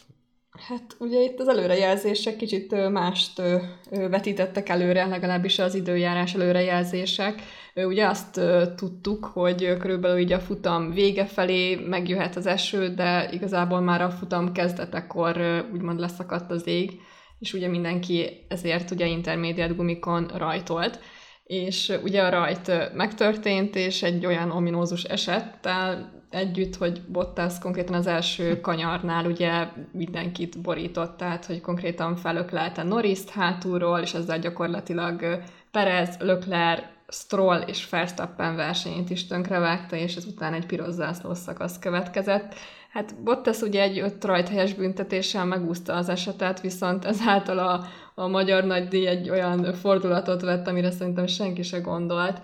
Hát 0.68 0.96
ugye 0.98 1.20
itt 1.20 1.38
az 1.38 1.48
előrejelzések 1.48 2.36
kicsit 2.36 2.90
mást 2.90 3.42
vetítettek 3.90 4.68
előre, 4.68 5.06
legalábbis 5.06 5.58
az 5.58 5.74
időjárás 5.74 6.34
előrejelzések. 6.34 7.42
Ugye 7.86 8.06
azt 8.06 8.40
tudtuk, 8.76 9.24
hogy 9.24 9.76
körülbelül 9.76 10.18
így 10.18 10.32
a 10.32 10.40
futam 10.40 10.90
vége 10.90 11.24
felé 11.24 11.74
megjöhet 11.74 12.36
az 12.36 12.46
eső, 12.46 12.88
de 12.88 13.28
igazából 13.32 13.80
már 13.80 14.02
a 14.02 14.10
futam 14.10 14.52
kezdetekor 14.52 15.64
úgymond 15.72 15.98
leszakadt 15.98 16.50
az 16.50 16.66
ég, 16.66 17.00
és 17.38 17.52
ugye 17.52 17.68
mindenki 17.68 18.44
ezért 18.48 18.90
ugye 18.90 19.06
intermédiát 19.06 19.76
gumikon 19.76 20.30
rajtolt. 20.36 21.00
És 21.44 21.98
ugye 22.02 22.22
a 22.22 22.30
rajt 22.30 22.94
megtörtént, 22.94 23.76
és 23.76 24.02
egy 24.02 24.26
olyan 24.26 24.50
ominózus 24.50 25.04
esettel 25.04 26.12
együtt, 26.30 26.76
hogy 26.76 27.02
Bottas 27.12 27.58
konkrétan 27.58 27.94
az 27.94 28.06
első 28.06 28.60
kanyarnál 28.60 29.26
ugye 29.26 29.68
mindenkit 29.92 30.62
borított, 30.62 31.16
tehát 31.16 31.44
hogy 31.44 31.60
konkrétan 31.60 32.16
felöklelte 32.16 32.82
Norriszt 32.82 33.30
hátulról, 33.30 33.98
és 33.98 34.14
ezzel 34.14 34.38
gyakorlatilag 34.38 35.42
Perez, 35.70 36.16
Leclerc, 36.18 36.97
Stroll 37.12 37.60
és 37.60 37.88
Verstappen 37.88 38.56
versenyét 38.56 39.10
is 39.10 39.26
tönkrevágta, 39.26 39.96
és 39.96 40.16
ezután 40.16 40.54
egy 40.54 40.66
piros 40.66 40.92
zászlós 40.92 41.38
szakasz 41.38 41.78
következett. 41.78 42.54
Hát 42.92 43.22
Bottas 43.22 43.60
ugye 43.60 43.82
egy 43.82 43.98
öt 43.98 44.24
rajthelyes 44.24 44.74
büntetéssel 44.74 45.44
megúszta 45.44 45.94
az 45.94 46.08
esetet, 46.08 46.60
viszont 46.60 47.04
ezáltal 47.04 47.58
a, 47.58 47.84
a 48.14 48.26
magyar 48.26 48.64
nagydíj 48.64 49.06
egy 49.06 49.30
olyan 49.30 49.72
fordulatot 49.72 50.42
vett, 50.42 50.66
amire 50.66 50.90
szerintem 50.90 51.26
senki 51.26 51.62
se 51.62 51.78
gondolt. 51.78 52.40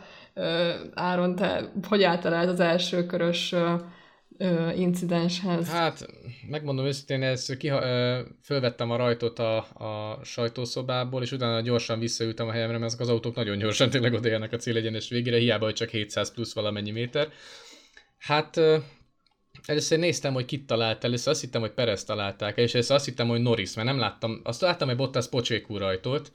Áron, 0.94 1.34
te 1.34 1.70
hogy 1.88 2.02
álltál 2.02 2.48
az 2.48 2.60
első 2.60 3.06
körös 3.06 3.54
ö, 4.38 4.70
incidenshez? 4.72 5.68
Hát, 5.68 6.06
megmondom 6.48 6.86
őszintén, 6.86 7.22
ezt 7.22 7.56
kiha, 7.56 7.82
ö, 7.82 8.20
fölvettem 8.42 8.90
a 8.90 8.96
rajtot 8.96 9.38
a, 9.38 9.56
a 9.58 10.20
sajtószobából, 10.24 11.22
és 11.22 11.32
utána 11.32 11.60
gyorsan 11.60 11.98
visszaültem 11.98 12.48
a 12.48 12.52
helyemre, 12.52 12.78
mert 12.78 12.90
ezek 12.90 13.00
az 13.00 13.08
autók 13.08 13.34
nagyon 13.34 13.58
gyorsan 13.58 13.90
tényleg 13.90 14.12
odaérnek 14.12 14.52
a 14.52 14.56
célegyenes 14.56 15.08
végére, 15.08 15.38
hiába, 15.38 15.64
hogy 15.64 15.74
csak 15.74 15.88
700 15.88 16.32
plusz 16.32 16.54
valamennyi 16.54 16.90
méter. 16.90 17.28
Hát 18.18 18.56
ö, 18.56 18.76
először 19.66 19.98
néztem, 19.98 20.32
hogy 20.32 20.44
kit 20.44 20.66
talált 20.66 21.04
először 21.04 21.32
azt 21.32 21.40
hittem, 21.40 21.60
hogy 21.60 21.72
Perez 21.72 22.04
találták 22.04 22.56
és 22.56 22.74
először 22.74 22.96
azt 22.96 23.04
hittem, 23.04 23.28
hogy 23.28 23.40
Norris, 23.40 23.74
mert 23.74 23.88
nem 23.88 23.98
láttam, 23.98 24.40
azt 24.44 24.60
láttam, 24.60 24.88
hogy 24.88 24.96
Bottas 24.96 25.28
pocsékú 25.28 25.76
rajtot, 25.76 26.32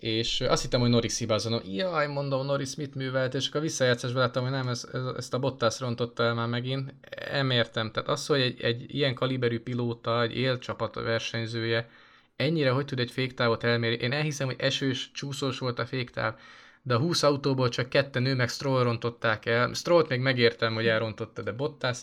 és 0.00 0.40
azt 0.40 0.62
hittem, 0.62 0.80
hogy 0.80 0.90
Norris 0.90 1.18
hibázom. 1.18 1.60
Jaj, 1.64 2.06
mondom, 2.06 2.46
Norris 2.46 2.74
mit 2.74 2.94
művelt, 2.94 3.34
és 3.34 3.48
akkor 3.48 3.60
visszajátszásban 3.60 4.22
láttam, 4.22 4.42
hogy 4.42 4.52
nem, 4.52 4.68
ez, 4.68 4.88
ez, 4.92 5.02
ezt 5.16 5.34
a 5.34 5.38
Bottas 5.38 5.80
rontotta 5.80 6.22
el 6.22 6.34
már 6.34 6.48
megint. 6.48 6.94
Nem 7.32 7.50
értem. 7.50 7.90
Tehát 7.90 8.08
az, 8.08 8.26
hogy 8.26 8.40
egy, 8.40 8.60
egy 8.60 8.94
ilyen 8.94 9.14
kaliberű 9.14 9.60
pilóta, 9.60 10.22
egy 10.22 10.36
élcsapat 10.36 10.94
versenyzője, 10.94 11.88
ennyire 12.36 12.70
hogy 12.70 12.84
tud 12.84 12.98
egy 12.98 13.10
féktávot 13.10 13.64
elmérni. 13.64 14.04
Én 14.04 14.12
elhiszem, 14.12 14.46
hogy 14.46 14.56
esős, 14.58 15.10
csúszós 15.12 15.58
volt 15.58 15.78
a 15.78 15.86
féktáv, 15.86 16.34
de 16.82 16.94
a 16.94 16.98
20 16.98 17.22
autóból 17.22 17.68
csak 17.68 17.88
ketten 17.88 18.22
nő, 18.22 18.34
meg 18.34 18.48
Stroll 18.48 18.82
rontották 18.82 19.46
el. 19.46 19.72
Strollt 19.72 20.08
még 20.08 20.20
megértem, 20.20 20.74
hogy 20.74 20.86
elrontotta, 20.86 21.42
de 21.42 21.52
Bottas, 21.52 21.98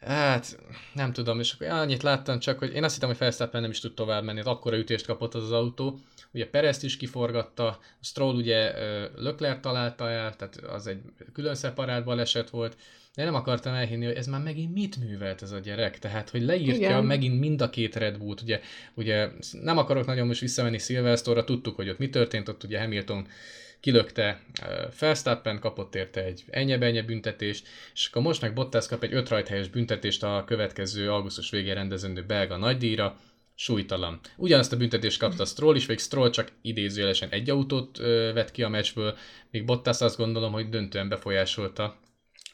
Hát, 0.00 0.58
nem 0.92 1.12
tudom, 1.12 1.40
és 1.40 1.52
akkor 1.52 1.66
annyit 1.66 2.02
láttam 2.02 2.38
csak, 2.38 2.58
hogy 2.58 2.74
én 2.74 2.84
azt 2.84 2.94
hittem, 2.94 3.08
hogy 3.08 3.18
Verstappen 3.18 3.60
nem 3.60 3.70
is 3.70 3.80
tud 3.80 3.94
tovább 3.94 4.24
menni, 4.24 4.40
akkora 4.40 4.76
ütést 4.76 5.06
kapott 5.06 5.34
az, 5.34 5.42
az 5.42 5.52
autó. 5.52 5.98
Ugye 6.32 6.46
Perezt 6.46 6.84
is 6.84 6.96
kiforgatta, 6.96 7.78
Stroll 8.00 8.34
ugye 8.34 8.72
Lökler 9.16 9.60
találta 9.60 10.10
el, 10.10 10.36
tehát 10.36 10.56
az 10.56 10.86
egy 10.86 11.00
külön 11.32 11.54
szeparált 11.54 12.04
baleset 12.04 12.50
volt, 12.50 12.76
de 13.14 13.24
nem 13.24 13.34
akartam 13.34 13.74
elhinni, 13.74 14.04
hogy 14.04 14.14
ez 14.14 14.26
már 14.26 14.42
megint 14.42 14.74
mit 14.74 14.96
művelt 14.96 15.42
ez 15.42 15.50
a 15.50 15.58
gyerek, 15.58 15.98
tehát 15.98 16.30
hogy 16.30 16.42
leírja 16.42 16.74
Igen. 16.74 17.04
megint 17.04 17.40
mind 17.40 17.60
a 17.60 17.70
két 17.70 17.96
Red 17.96 18.18
Bullt, 18.18 18.40
ugye, 18.40 18.60
ugye 18.94 19.28
nem 19.62 19.78
akarok 19.78 20.06
nagyon 20.06 20.26
most 20.26 20.40
visszamenni 20.40 20.78
Silverstone-ra, 20.78 21.44
tudtuk, 21.44 21.76
hogy 21.76 21.88
ott 21.88 21.98
mi 21.98 22.08
történt, 22.08 22.48
ott 22.48 22.64
ugye 22.64 22.80
Hamilton 22.80 23.26
kilökte 23.80 24.40
Felstappen, 24.90 25.58
kapott 25.58 25.94
érte 25.94 26.24
egy 26.24 26.44
ennyi 26.50 27.02
büntetést, 27.02 27.66
és 27.94 28.06
akkor 28.06 28.22
most 28.22 28.40
meg 28.40 28.52
Bottas 28.54 28.86
kap 28.86 29.02
egy 29.02 29.14
öt 29.14 29.28
rajthelyes 29.28 29.68
büntetést 29.68 30.22
a 30.22 30.44
következő 30.46 31.10
augusztus 31.10 31.50
végén 31.50 31.74
rendezendő 31.74 32.24
belga 32.24 32.56
nagydíjra, 32.56 33.16
súlytalan. 33.58 34.20
Ugyanazt 34.36 34.72
a 34.72 34.76
büntetést 34.76 35.18
kapta 35.18 35.44
Stroll 35.44 35.76
is, 35.76 35.86
vagy 35.86 35.98
Stroll 35.98 36.30
csak 36.30 36.52
idézőjelesen 36.62 37.28
egy 37.28 37.50
autót 37.50 37.98
ö, 37.98 38.30
vett 38.34 38.50
ki 38.50 38.62
a 38.62 38.68
meccsből, 38.68 39.16
míg 39.50 39.64
Bottas 39.64 40.00
azt 40.00 40.16
gondolom, 40.16 40.52
hogy 40.52 40.68
döntően 40.68 41.08
befolyásolta 41.08 41.98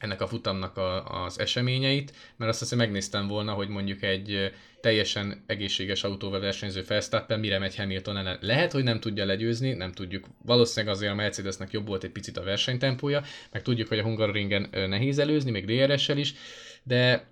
ennek 0.02 0.20
a 0.20 0.26
futamnak 0.26 0.76
a, 0.76 1.24
az 1.24 1.38
eseményeit, 1.38 2.12
mert 2.36 2.50
azt 2.50 2.60
hiszem 2.60 2.78
megnéztem 2.78 3.26
volna, 3.26 3.52
hogy 3.52 3.68
mondjuk 3.68 4.02
egy 4.02 4.52
teljesen 4.80 5.44
egészséges 5.46 6.04
autóval 6.04 6.40
versenyző 6.40 6.84
Verstappen 6.88 7.40
mire 7.40 7.58
megy 7.58 7.76
Hamilton 7.76 8.16
ellen. 8.16 8.38
Lehet, 8.40 8.72
hogy 8.72 8.82
nem 8.82 9.00
tudja 9.00 9.24
legyőzni, 9.24 9.72
nem 9.72 9.92
tudjuk. 9.92 10.26
Valószínűleg 10.44 10.94
azért 10.94 11.12
a 11.12 11.14
Mercedesnek 11.14 11.70
jobb 11.70 11.86
volt 11.86 12.04
egy 12.04 12.10
picit 12.10 12.36
a 12.36 12.42
versenytempója, 12.42 13.22
meg 13.52 13.62
tudjuk, 13.62 13.88
hogy 13.88 13.98
a 13.98 14.02
Hungaroringen 14.02 14.68
nehéz 14.70 15.18
előzni, 15.18 15.50
még 15.50 15.64
DRS-sel 15.64 16.18
is, 16.18 16.34
de 16.82 17.31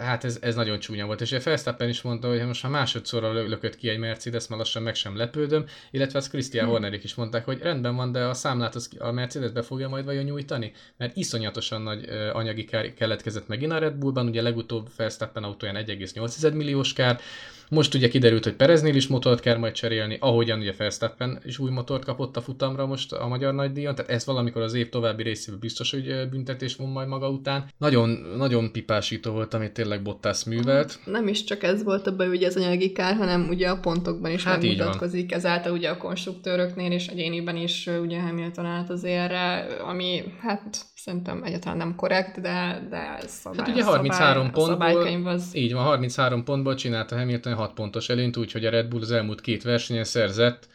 hát 0.00 0.24
ez, 0.24 0.38
ez 0.40 0.54
nagyon 0.54 0.78
csúnya 0.78 1.06
volt, 1.06 1.20
és 1.20 1.32
a 1.32 1.40
Felsztappen 1.40 1.88
is 1.88 2.02
mondta, 2.02 2.28
hogy 2.28 2.46
most 2.46 2.62
már 2.62 2.72
másodszorra 2.72 3.32
lökött 3.32 3.76
ki 3.76 3.88
egy 3.88 3.98
Mercedes, 3.98 4.46
már 4.46 4.58
lassan 4.58 4.82
meg 4.82 4.94
sem 4.94 5.16
lepődöm, 5.16 5.64
illetve 5.90 6.18
az 6.18 6.28
Christian 6.28 6.64
hm. 6.64 6.70
Hornerik 6.70 7.04
is 7.04 7.14
mondták, 7.14 7.44
hogy 7.44 7.58
rendben 7.62 7.96
van, 7.96 8.12
de 8.12 8.24
a 8.24 8.34
számlát 8.34 8.74
az 8.74 8.90
a 8.98 9.10
Mercedes 9.10 9.50
be 9.50 9.62
fogja 9.62 9.88
majd 9.88 10.04
vajon 10.04 10.24
nyújtani, 10.24 10.72
mert 10.96 11.16
iszonyatosan 11.16 11.82
nagy 11.82 12.08
anyagi 12.32 12.64
kár 12.64 12.94
keletkezett 12.94 13.48
megint 13.48 13.72
a 13.72 13.78
Red 13.78 13.94
Bullban, 13.94 14.26
ugye 14.26 14.42
legutóbb 14.42 14.88
Felsztappen 14.94 15.44
autóján 15.44 15.84
1,8 15.84 16.54
milliós 16.54 16.92
kár, 16.92 17.20
most 17.70 17.94
ugye 17.94 18.08
kiderült, 18.08 18.44
hogy 18.44 18.54
Pereznél 18.54 18.94
is 18.94 19.06
motort 19.06 19.40
kell 19.40 19.56
majd 19.56 19.72
cserélni, 19.72 20.16
ahogyan 20.20 20.58
ugye 20.58 20.72
Verstappen 20.78 21.40
is 21.44 21.58
új 21.58 21.70
motort 21.70 22.04
kapott 22.04 22.36
a 22.36 22.40
futamra 22.40 22.86
most 22.86 23.12
a 23.12 23.28
magyar 23.28 23.54
nagydíjon, 23.54 23.94
tehát 23.94 24.10
ez 24.10 24.26
valamikor 24.26 24.62
az 24.62 24.74
év 24.74 24.88
további 24.88 25.22
részében 25.22 25.60
biztos, 25.60 25.90
hogy 25.90 26.28
büntetés 26.30 26.76
von 26.76 26.88
majd 26.88 27.08
maga 27.08 27.28
után. 27.28 27.64
Nagyon, 27.78 28.08
nagyon 28.36 28.72
pipásító 28.72 29.32
volt, 29.32 29.54
amit 29.54 29.72
tényleg 29.72 30.02
Bottas 30.02 30.44
művelt. 30.44 30.98
Nem 31.04 31.28
is 31.28 31.44
csak 31.44 31.62
ez 31.62 31.82
volt 31.82 32.06
a 32.06 32.16
baj, 32.16 32.28
ugye 32.28 32.46
az 32.46 32.56
anyagi 32.56 32.92
kár, 32.92 33.16
hanem 33.16 33.48
ugye 33.48 33.68
a 33.68 33.78
pontokban 33.78 34.30
is 34.30 34.44
hát 34.44 34.62
megmutatkozik, 34.62 35.32
ezáltal 35.32 35.72
ugye 35.72 35.88
a 35.88 35.96
konstruktőröknél 35.96 36.92
és 36.92 37.06
egyéniben 37.06 37.56
is 37.56 37.88
ugye 38.02 38.20
Hamilton 38.20 38.64
állt 38.64 38.90
az 38.90 39.04
érre, 39.04 39.66
ami 39.84 40.22
hát 40.40 40.86
szerintem 40.94 41.42
egyáltalán 41.42 41.76
nem 41.76 41.94
korrekt, 41.94 42.40
de, 42.40 42.86
de 42.90 43.20
szabály, 43.26 43.58
hát 43.58 43.68
ugye 43.68 43.84
33 43.84 44.50
szabály, 44.54 44.92
pontból, 44.92 45.32
az... 45.32 45.50
így 45.52 45.72
van, 45.72 45.84
33 45.84 46.44
pontból 46.44 46.74
csinálta 46.74 47.16
Hamilton 47.16 47.54
6 47.58 47.74
pontos 47.74 48.08
előnyt, 48.08 48.36
úgyhogy 48.36 48.66
a 48.66 48.70
Red 48.70 48.88
Bull 48.88 49.00
az 49.00 49.10
elmúlt 49.10 49.40
két 49.40 49.62
versenyen 49.62 50.04
szerzett, 50.04 50.68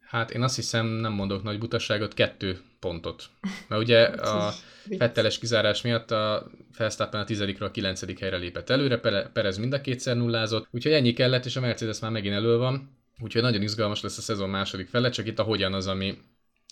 hát 0.00 0.30
én 0.30 0.42
azt 0.42 0.56
hiszem, 0.56 0.86
nem 0.86 1.12
mondok 1.12 1.42
nagy 1.42 1.58
butaságot, 1.58 2.14
kettő 2.14 2.60
pontot. 2.80 3.24
Mert 3.68 3.82
ugye 3.82 4.02
a 4.36 4.52
fetteles 4.98 5.38
kizárás 5.38 5.82
miatt 5.82 6.10
a 6.10 6.50
Verstappen 6.78 7.20
a 7.20 7.24
tizedikről 7.24 7.68
a 7.68 7.70
kilencedik 7.70 8.18
helyre 8.18 8.36
lépett 8.36 8.70
előre, 8.70 8.98
Perez 9.32 9.58
mind 9.58 9.72
a 9.72 9.80
kétszer 9.80 10.16
nullázott, 10.16 10.68
úgyhogy 10.70 10.92
ennyi 10.92 11.12
kellett, 11.12 11.44
és 11.44 11.56
a 11.56 11.60
Mercedes 11.60 11.98
már 11.98 12.10
megint 12.10 12.34
elő 12.34 12.56
van, 12.56 12.90
úgyhogy 13.18 13.42
nagyon 13.42 13.62
izgalmas 13.62 14.00
lesz 14.00 14.18
a 14.18 14.20
szezon 14.20 14.50
második 14.50 14.88
fele, 14.88 15.10
csak 15.10 15.26
itt 15.26 15.38
a 15.38 15.42
hogyan 15.42 15.74
az, 15.74 15.86
ami 15.86 16.18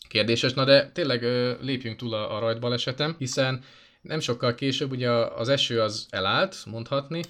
kérdéses. 0.09 0.53
Na 0.53 0.65
de 0.65 0.91
tényleg 0.91 1.23
lépjünk 1.61 1.97
túl 1.97 2.15
a, 2.15 2.37
a 2.37 2.39
rajtbalesetem, 2.39 3.15
hiszen 3.19 3.63
nem 4.01 4.21
sokkal 4.21 4.55
később 4.55 4.91
ugye 4.91 5.11
az 5.11 5.49
eső 5.49 5.81
az 5.81 6.07
elállt, 6.11 6.57
mondhatni, 6.67 7.23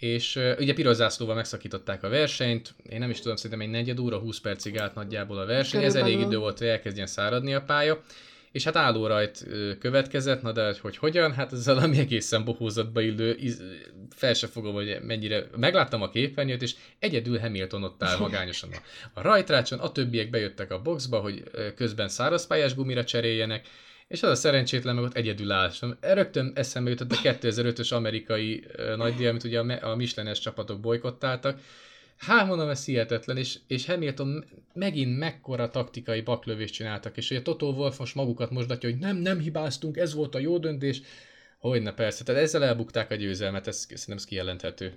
és 0.00 0.36
uh, 0.36 0.52
ugye 0.58 0.72
piros 0.72 0.96
zászlóval 0.96 1.34
megszakították 1.34 2.02
a 2.02 2.08
versenyt, 2.08 2.74
én 2.88 2.98
nem 2.98 3.10
is 3.10 3.20
tudom, 3.20 3.36
szerintem 3.36 3.60
egy 3.60 3.72
negyed 3.72 3.98
óra, 3.98 4.18
20 4.18 4.40
percig 4.40 4.78
állt 4.78 4.94
nagyjából 4.94 5.38
a 5.38 5.46
verseny, 5.46 5.80
Körülbelül. 5.80 6.08
ez 6.08 6.14
elég 6.14 6.26
idő 6.26 6.38
volt, 6.38 6.58
hogy 6.58 6.66
elkezdjen 6.66 7.06
száradni 7.06 7.54
a 7.54 7.62
pálya, 7.62 8.02
és 8.52 8.64
hát 8.64 8.76
állórajt 8.76 9.46
következett, 9.78 10.42
na 10.42 10.52
de 10.52 10.74
hogy 10.80 10.96
hogyan, 10.96 11.32
hát 11.32 11.52
ez 11.52 11.66
valami 11.66 11.98
egészen 11.98 12.44
bohózatba 12.44 13.00
illő, 13.00 13.38
fel 14.10 14.34
se 14.34 14.46
fogom, 14.46 14.74
hogy 14.74 14.98
mennyire, 15.02 15.44
megláttam 15.56 16.02
a 16.02 16.10
képernyőt, 16.10 16.62
és 16.62 16.74
egyedül 16.98 17.38
Hamilton 17.38 17.84
ott 17.84 18.02
áll 18.02 18.18
magányosan 18.18 18.70
a, 18.72 18.76
a 19.20 19.22
rajtrácson, 19.22 19.78
a 19.78 19.92
többiek 19.92 20.30
bejöttek 20.30 20.70
a 20.70 20.82
boxba, 20.82 21.18
hogy 21.18 21.42
közben 21.76 22.08
szárazpályás 22.08 22.74
gumira 22.74 23.04
cseréljenek, 23.04 23.66
és 24.10 24.22
az 24.22 24.30
a 24.30 24.34
szerencsétlen 24.34 24.94
meg 24.94 25.04
ott 25.04 25.16
egyedül 25.16 25.50
áll. 25.50 25.70
Rögtön 26.00 26.52
eszembe 26.54 26.90
jutott 26.90 27.12
a 27.12 27.16
2005-ös 27.22 27.92
amerikai 27.92 28.66
nagydíj, 28.96 29.26
amit 29.26 29.44
ugye 29.44 29.60
a 29.60 29.96
Michelin-es 29.96 30.38
csapatok 30.38 30.80
bolykottáltak, 30.80 31.60
Hát 32.16 32.46
mondom, 32.46 32.68
ez 32.68 32.84
hihetetlen, 32.84 33.36
és, 33.36 33.58
és 33.66 33.86
Hamilton 33.86 34.44
megint 34.72 35.18
mekkora 35.18 35.70
taktikai 35.70 36.20
baklövést 36.20 36.74
csináltak, 36.74 37.16
és 37.16 37.30
ugye 37.30 37.42
Toto 37.42 37.66
Wolf 37.66 37.98
most 37.98 38.14
magukat 38.14 38.50
mosdatja, 38.50 38.90
hogy 38.90 38.98
nem, 38.98 39.16
nem 39.16 39.38
hibáztunk, 39.38 39.96
ez 39.96 40.14
volt 40.14 40.34
a 40.34 40.38
jó 40.38 40.58
döntés. 40.58 41.02
Hogyne, 41.58 41.92
persze, 41.92 42.24
tehát 42.24 42.42
ezzel 42.42 42.64
elbukták 42.64 43.10
a 43.10 43.14
győzelmet, 43.14 43.66
ez 43.66 43.76
szerintem 43.76 44.16
ez 44.16 44.24
kijelenthető. 44.24 44.92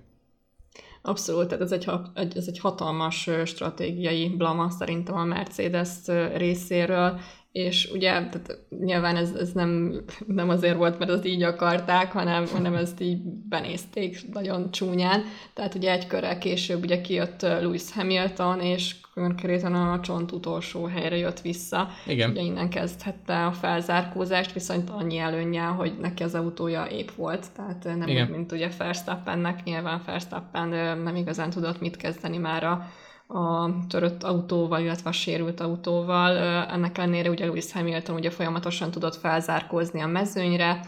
Abszolút, 1.02 1.48
tehát 1.48 1.64
ez 1.64 1.72
egy, 1.72 1.90
ez 2.36 2.48
egy 2.48 2.60
hatalmas 2.60 3.30
stratégiai 3.46 4.30
blama 4.30 4.70
szerintem 4.70 5.16
a 5.16 5.24
Mercedes 5.24 5.90
részéről, 6.36 7.20
és 7.54 7.90
ugye 7.94 8.10
tehát 8.12 8.60
nyilván 8.80 9.16
ez, 9.16 9.32
ez 9.32 9.52
nem, 9.52 10.02
nem 10.28 10.50
azért 10.50 10.78
volt, 10.78 11.00
mert 11.00 11.12
azt 11.12 11.26
így 11.26 11.44
akarták, 11.44 12.12
hanem, 12.12 12.46
hanem 12.48 12.76
ezt 12.76 13.02
így 13.02 13.22
benézték 13.50 14.32
nagyon 14.32 14.72
csúnyán. 14.72 15.24
Tehát 15.54 15.76
ugye 15.76 15.92
egy 15.92 16.08
körrel 16.08 16.38
később 16.38 16.84
ugye 16.84 17.02
kijött 17.02 17.42
Lewis 17.42 17.92
Hamilton, 17.94 18.60
és 18.60 18.96
konkrétan 19.14 19.74
a 19.76 20.00
csont 20.00 20.32
utolsó 20.32 20.86
helyre 20.86 21.18
jött 21.18 21.42
vissza. 21.42 21.88
Igen. 22.08 22.30
Ugye 22.30 22.42
innen 22.42 22.70
kezdhette 22.70 23.46
a 23.46 23.52
felzárkózást, 23.52 24.54
viszont 24.54 24.90
annyi 24.90 25.18
előnye, 25.18 25.64
hogy 25.64 25.94
neki 26.02 26.24
az 26.24 26.36
autója 26.36 26.86
épp 26.86 27.10
volt, 27.16 27.52
tehát 27.56 27.84
nem 27.84 28.08
Igen. 28.08 28.26
úgy, 28.28 28.36
mint 28.36 28.52
ugye 28.52 28.70
Verstappennek, 28.78 29.64
nyilván 29.64 30.02
Verstappen 30.06 30.68
nem 30.98 31.16
igazán 31.16 31.50
tudott 31.50 31.80
mit 31.80 31.98
kezdeni 31.98 32.38
már 32.38 32.64
a 32.64 32.92
a 33.28 33.70
törött 33.88 34.24
autóval, 34.24 34.82
illetve 34.82 35.10
a 35.10 35.14
sérült 35.14 35.60
autóval. 35.60 36.38
Ennek 36.68 36.98
ellenére 36.98 37.30
ugye 37.30 37.46
Lewis 37.46 37.72
Hamilton 37.72 38.16
ugye 38.16 38.30
folyamatosan 38.30 38.92
tudott 38.92 39.16
felzárkózni 39.16 40.02
a 40.02 40.08
mezőnyre, 40.08 40.80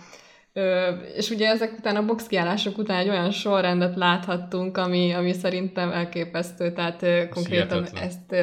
és 1.16 1.30
ugye 1.30 1.50
ezek 1.50 1.74
után 1.78 1.96
a 1.96 2.06
boxkiállások 2.06 2.78
után 2.78 2.98
egy 2.98 3.10
olyan 3.10 3.32
sorrendet 3.32 3.96
láthattunk, 3.96 4.78
ami, 4.78 5.12
ami 5.12 5.34
szerintem 5.34 5.92
elképesztő, 5.92 6.72
tehát 6.72 7.30
konkrétan 7.30 7.88
ezt 7.94 8.36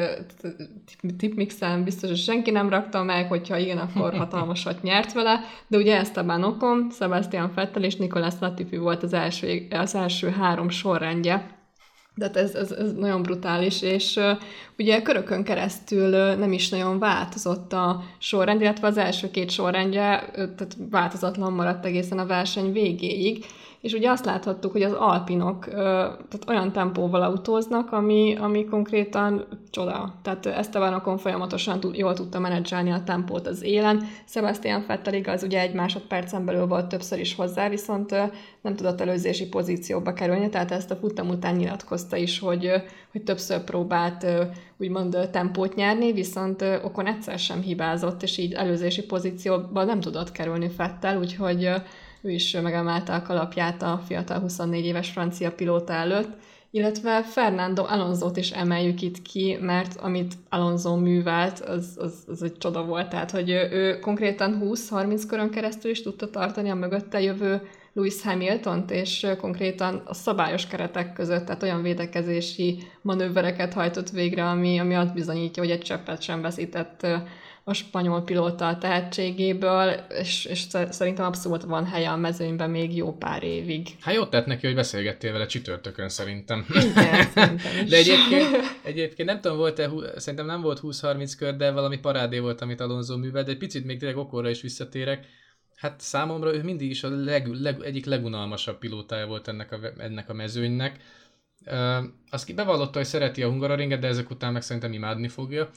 tipmixen 1.17 1.83
biztos, 1.83 2.09
hogy 2.09 2.17
senki 2.17 2.51
nem 2.51 2.69
rakta 2.69 3.03
meg, 3.03 3.27
hogyha 3.27 3.57
igen, 3.57 3.77
akkor 3.77 4.13
hatalmasat 4.17 4.81
nyert 4.81 5.13
vele, 5.13 5.39
de 5.67 5.77
ugye 5.77 5.97
Esteban 5.97 6.43
Ocon, 6.43 6.87
Sebastian 6.91 7.51
Vettel 7.55 7.83
és 7.83 7.95
Nicolas 7.95 8.33
Latifi 8.39 8.77
volt 8.77 9.03
az 9.03 9.13
első, 9.13 9.67
az 9.69 9.95
első 9.95 10.29
három 10.29 10.69
sorrendje, 10.69 11.61
de 12.15 12.25
hát 12.25 12.37
ez, 12.37 12.55
ez, 12.55 12.71
ez 12.71 12.93
nagyon 12.93 13.21
brutális, 13.21 13.81
és 13.81 14.15
uh, 14.15 14.37
ugye 14.77 15.01
körökön 15.01 15.43
keresztül 15.43 16.13
uh, 16.13 16.37
nem 16.37 16.51
is 16.51 16.69
nagyon 16.69 16.99
változott 16.99 17.73
a 17.73 18.03
sorrend, 18.17 18.61
illetve 18.61 18.87
az 18.87 18.97
első 18.97 19.31
két 19.31 19.49
sorrendje 19.49 20.23
uh, 20.27 20.33
tehát 20.35 20.77
változatlan 20.89 21.53
maradt 21.53 21.85
egészen 21.85 22.19
a 22.19 22.25
verseny 22.25 22.71
végéig, 22.71 23.45
és 23.83 23.93
ugye 23.93 24.09
azt 24.09 24.25
láthattuk, 24.25 24.71
hogy 24.71 24.81
az 24.81 24.93
alpinok 24.93 25.65
tehát 25.65 26.43
olyan 26.47 26.71
tempóval 26.71 27.21
autóznak, 27.21 27.91
ami, 27.91 28.35
ami 28.35 28.65
konkrétan 28.65 29.45
csoda. 29.69 30.13
Tehát 30.21 30.45
Estebanokon 30.45 31.17
folyamatosan 31.17 31.79
tud, 31.79 31.97
jól 31.97 32.13
tudta 32.13 32.39
menedzselni 32.39 32.91
a 32.91 33.03
tempót 33.03 33.47
az 33.47 33.63
élen. 33.63 34.03
Sebastian 34.27 34.83
Vettel 34.87 35.13
igaz, 35.13 35.43
ugye 35.43 35.59
egy 35.59 35.73
másodpercen 35.73 36.45
belül 36.45 36.65
volt 36.65 36.87
többször 36.87 37.19
is 37.19 37.35
hozzá, 37.35 37.69
viszont 37.69 38.11
nem 38.61 38.75
tudott 38.75 39.01
előzési 39.01 39.47
pozícióba 39.47 40.13
kerülni, 40.13 40.49
tehát 40.49 40.71
ezt 40.71 40.91
a 40.91 40.95
futam 40.95 41.29
után 41.29 41.55
nyilatkozta 41.55 42.15
is, 42.15 42.39
hogy, 42.39 42.71
hogy 43.11 43.23
többször 43.23 43.63
próbált 43.63 44.25
úgymond 44.77 45.29
tempót 45.31 45.75
nyerni, 45.75 46.11
viszont 46.11 46.61
Okon 46.83 47.07
egyszer 47.07 47.39
sem 47.39 47.61
hibázott, 47.61 48.23
és 48.23 48.37
így 48.37 48.53
előzési 48.53 49.05
pozícióba 49.05 49.83
nem 49.83 49.99
tudott 49.99 50.31
kerülni 50.31 50.69
Fettel, 50.69 51.17
úgyhogy 51.17 51.69
ő 52.23 52.31
is 52.31 52.51
megemelte 52.51 53.13
a 53.13 53.21
kalapját 53.21 53.81
a 53.81 54.01
fiatal 54.05 54.39
24 54.39 54.85
éves 54.85 55.09
francia 55.09 55.51
pilóta 55.51 55.93
előtt, 55.93 56.29
illetve 56.71 57.23
Fernando 57.23 57.83
Alonso-t 57.83 58.37
is 58.37 58.51
emeljük 58.51 59.01
itt 59.01 59.21
ki, 59.21 59.57
mert 59.61 59.99
amit 59.99 60.33
Alonso 60.49 60.95
művelt, 60.95 61.59
az, 61.59 61.97
az, 61.99 62.23
az 62.27 62.43
egy 62.43 62.57
csoda 62.57 62.85
volt, 62.85 63.09
tehát 63.09 63.31
hogy 63.31 63.49
ő, 63.49 63.69
ő 63.71 63.99
konkrétan 63.99 64.61
20-30 64.63 65.23
körön 65.27 65.49
keresztül 65.49 65.91
is 65.91 66.01
tudta 66.01 66.29
tartani 66.29 66.69
a 66.69 66.75
mögötte 66.75 67.21
jövő 67.21 67.61
Lewis 67.93 68.21
Hamilton-t, 68.21 68.91
és 68.91 69.27
konkrétan 69.39 70.01
a 70.05 70.13
szabályos 70.13 70.67
keretek 70.67 71.13
között, 71.13 71.45
tehát 71.45 71.63
olyan 71.63 71.81
védekezési 71.81 72.77
manővereket 73.01 73.73
hajtott 73.73 74.09
végre, 74.09 74.45
ami, 74.45 74.79
ami 74.79 74.95
azt 74.95 75.13
bizonyítja, 75.13 75.63
hogy 75.63 75.71
egy 75.71 75.81
cseppet 75.81 76.21
sem 76.21 76.41
veszített 76.41 77.07
a 77.65 77.73
spanyol 77.73 78.23
pilóta 78.23 78.77
tehetségéből, 78.77 79.89
és, 80.19 80.45
és 80.45 80.65
szerintem 80.89 81.25
abszolút 81.25 81.63
van 81.63 81.85
helye 81.85 82.09
a 82.09 82.15
mezőnyben 82.15 82.69
még 82.69 82.95
jó 82.95 83.17
pár 83.17 83.43
évig. 83.43 83.87
Hát 83.99 84.13
jót 84.13 84.29
tett 84.29 84.45
neki, 84.45 84.65
hogy 84.65 84.75
beszélgettél 84.75 85.31
vele 85.31 85.45
csütörtökön 85.45 86.09
szerintem. 86.09 86.65
Igen, 86.69 87.25
szerintem. 87.33 87.57
De 87.89 87.97
egyébként, 87.97 88.47
egyébként 88.83 89.29
nem 89.29 89.41
tudom, 89.41 89.57
volt-e, 89.57 89.89
szerintem 90.15 90.45
nem 90.45 90.61
volt 90.61 90.79
20-30 90.83 91.33
kör, 91.37 91.55
de 91.55 91.71
valami 91.71 91.97
parádé 91.97 92.39
volt, 92.39 92.61
amit 92.61 92.79
Alonso 92.79 93.17
művel, 93.17 93.43
de 93.43 93.51
egy 93.51 93.57
picit 93.57 93.85
még 93.85 93.99
tényleg 93.99 94.17
okorra 94.17 94.49
is 94.49 94.61
visszatérek. 94.61 95.25
Hát 95.75 95.99
számomra 95.99 96.53
ő 96.53 96.63
mindig 96.63 96.89
is 96.89 97.03
a 97.03 97.09
leg, 97.09 97.47
leg, 97.47 97.81
egyik 97.83 98.05
legunalmasabb 98.05 98.77
pilótája 98.77 99.25
volt 99.25 99.47
ennek 99.47 99.71
a, 99.71 99.77
ennek 99.97 100.29
a 100.29 100.33
mezőnynek. 100.33 100.97
Uh, 101.65 102.03
azt 102.29 102.55
bevallotta, 102.55 102.97
hogy 102.97 103.07
szereti 103.07 103.43
a 103.43 103.47
Hungaroringet, 103.47 103.99
de 103.99 104.07
ezek 104.07 104.29
után 104.29 104.53
meg 104.53 104.61
szerintem 104.61 104.93
imádni 104.93 105.27
fogja 105.27 105.69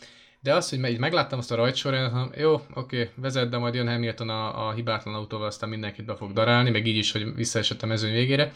de 0.47 0.55
az, 0.55 0.71
hogy 0.71 0.91
így 0.91 0.99
megláttam 0.99 1.39
azt 1.39 1.53
a 1.53 1.55
rajtsorán, 1.55 2.11
hanem 2.11 2.31
jó, 2.37 2.61
oké, 2.75 3.11
vezet, 3.15 3.49
de 3.49 3.59
majd 3.59 3.75
jön 3.75 3.89
Hamilton 3.89 4.29
a, 4.29 4.69
a 4.69 4.73
hibátlan 4.73 5.15
autóval, 5.15 5.47
aztán 5.47 5.69
mindenkit 5.69 6.05
be 6.05 6.15
fog 6.15 6.33
darálni, 6.33 6.71
meg 6.71 6.87
így 6.87 6.97
is, 6.97 7.13
hogy 7.13 7.35
visszaesett 7.35 7.83
a 7.83 7.87
mezőny 7.87 8.13
végére. 8.13 8.53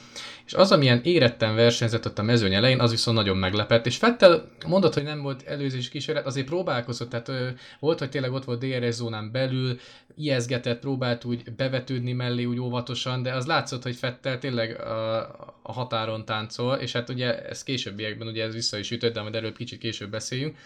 És 0.47 0.55
az, 0.55 0.73
amilyen 0.73 1.01
éretten 1.03 1.55
versenyzett 1.55 2.07
ott 2.07 2.19
a 2.19 2.23
mezőny 2.23 2.55
elején, 2.55 2.81
az 2.81 2.91
viszont 2.91 3.17
nagyon 3.17 3.37
meglepett. 3.37 3.87
És 3.87 3.97
Fettel 3.97 4.49
mondott, 4.67 4.95
hogy 4.95 5.03
nem 5.03 5.23
volt 5.23 5.43
előzés 5.43 5.89
kísérlet, 5.89 6.27
azért 6.27 6.47
próbálkozott, 6.47 7.11
tehát 7.11 7.29
ö, 7.29 7.49
volt, 7.81 7.99
hogy 7.99 8.11
tényleg 8.11 8.33
ott 8.33 8.45
volt 8.45 8.65
DRS 8.65 8.95
zónán 8.95 9.31
belül, 9.33 9.79
ijeszgetett, 10.17 10.81
próbált 10.81 11.25
úgy 11.25 11.55
bevetődni 11.57 12.13
mellé 12.13 12.45
úgy 12.45 12.59
óvatosan, 12.59 13.23
de 13.23 13.33
az 13.33 13.47
látszott, 13.47 13.83
hogy 13.83 13.97
Fettel 13.97 14.39
tényleg 14.39 14.81
a, 14.81 15.19
a 15.63 15.73
határon 15.73 16.25
táncol, 16.25 16.77
és 16.77 16.93
hát 16.93 17.09
ugye 17.09 17.49
ez 17.49 17.63
későbbiekben 17.63 18.29
ugye 18.29 18.45
ez 18.45 18.55
vissza 18.55 18.79
is 18.79 18.91
ütött, 18.91 19.15
de 19.15 19.23
majd 19.23 19.35
erről 19.35 19.53
kicsit 19.53 19.79
később 19.79 20.11
beszéljünk. 20.11 20.57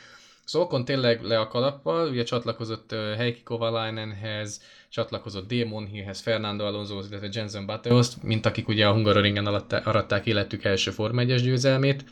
Szóval 0.45 0.85
tényleg 0.85 1.23
le 1.23 1.39
a 1.39 1.49
kalappal, 1.49 2.09
ugye 2.09 2.23
csatlakozott 2.23 2.93
uh, 2.93 3.15
Heikki 3.17 3.43
Kovalainenhez, 3.43 4.63
csatlakozott 4.89 5.53
Damon 5.53 5.87
Hillhez, 5.87 6.21
Fernando 6.21 6.65
Alonso, 6.65 6.95
illetve 6.95 7.29
Jensen 7.33 7.67
Bateos, 7.67 8.09
mint 8.23 8.47
akik 8.47 8.69
ugye 8.69 8.87
a 8.87 8.93
Hungaroringen 8.93 9.47
aratták 9.85 10.27
életük 10.27 10.65
első 10.65 10.91
Forma 10.91 11.21
1 11.21 11.35
győzelmét. 11.35 12.05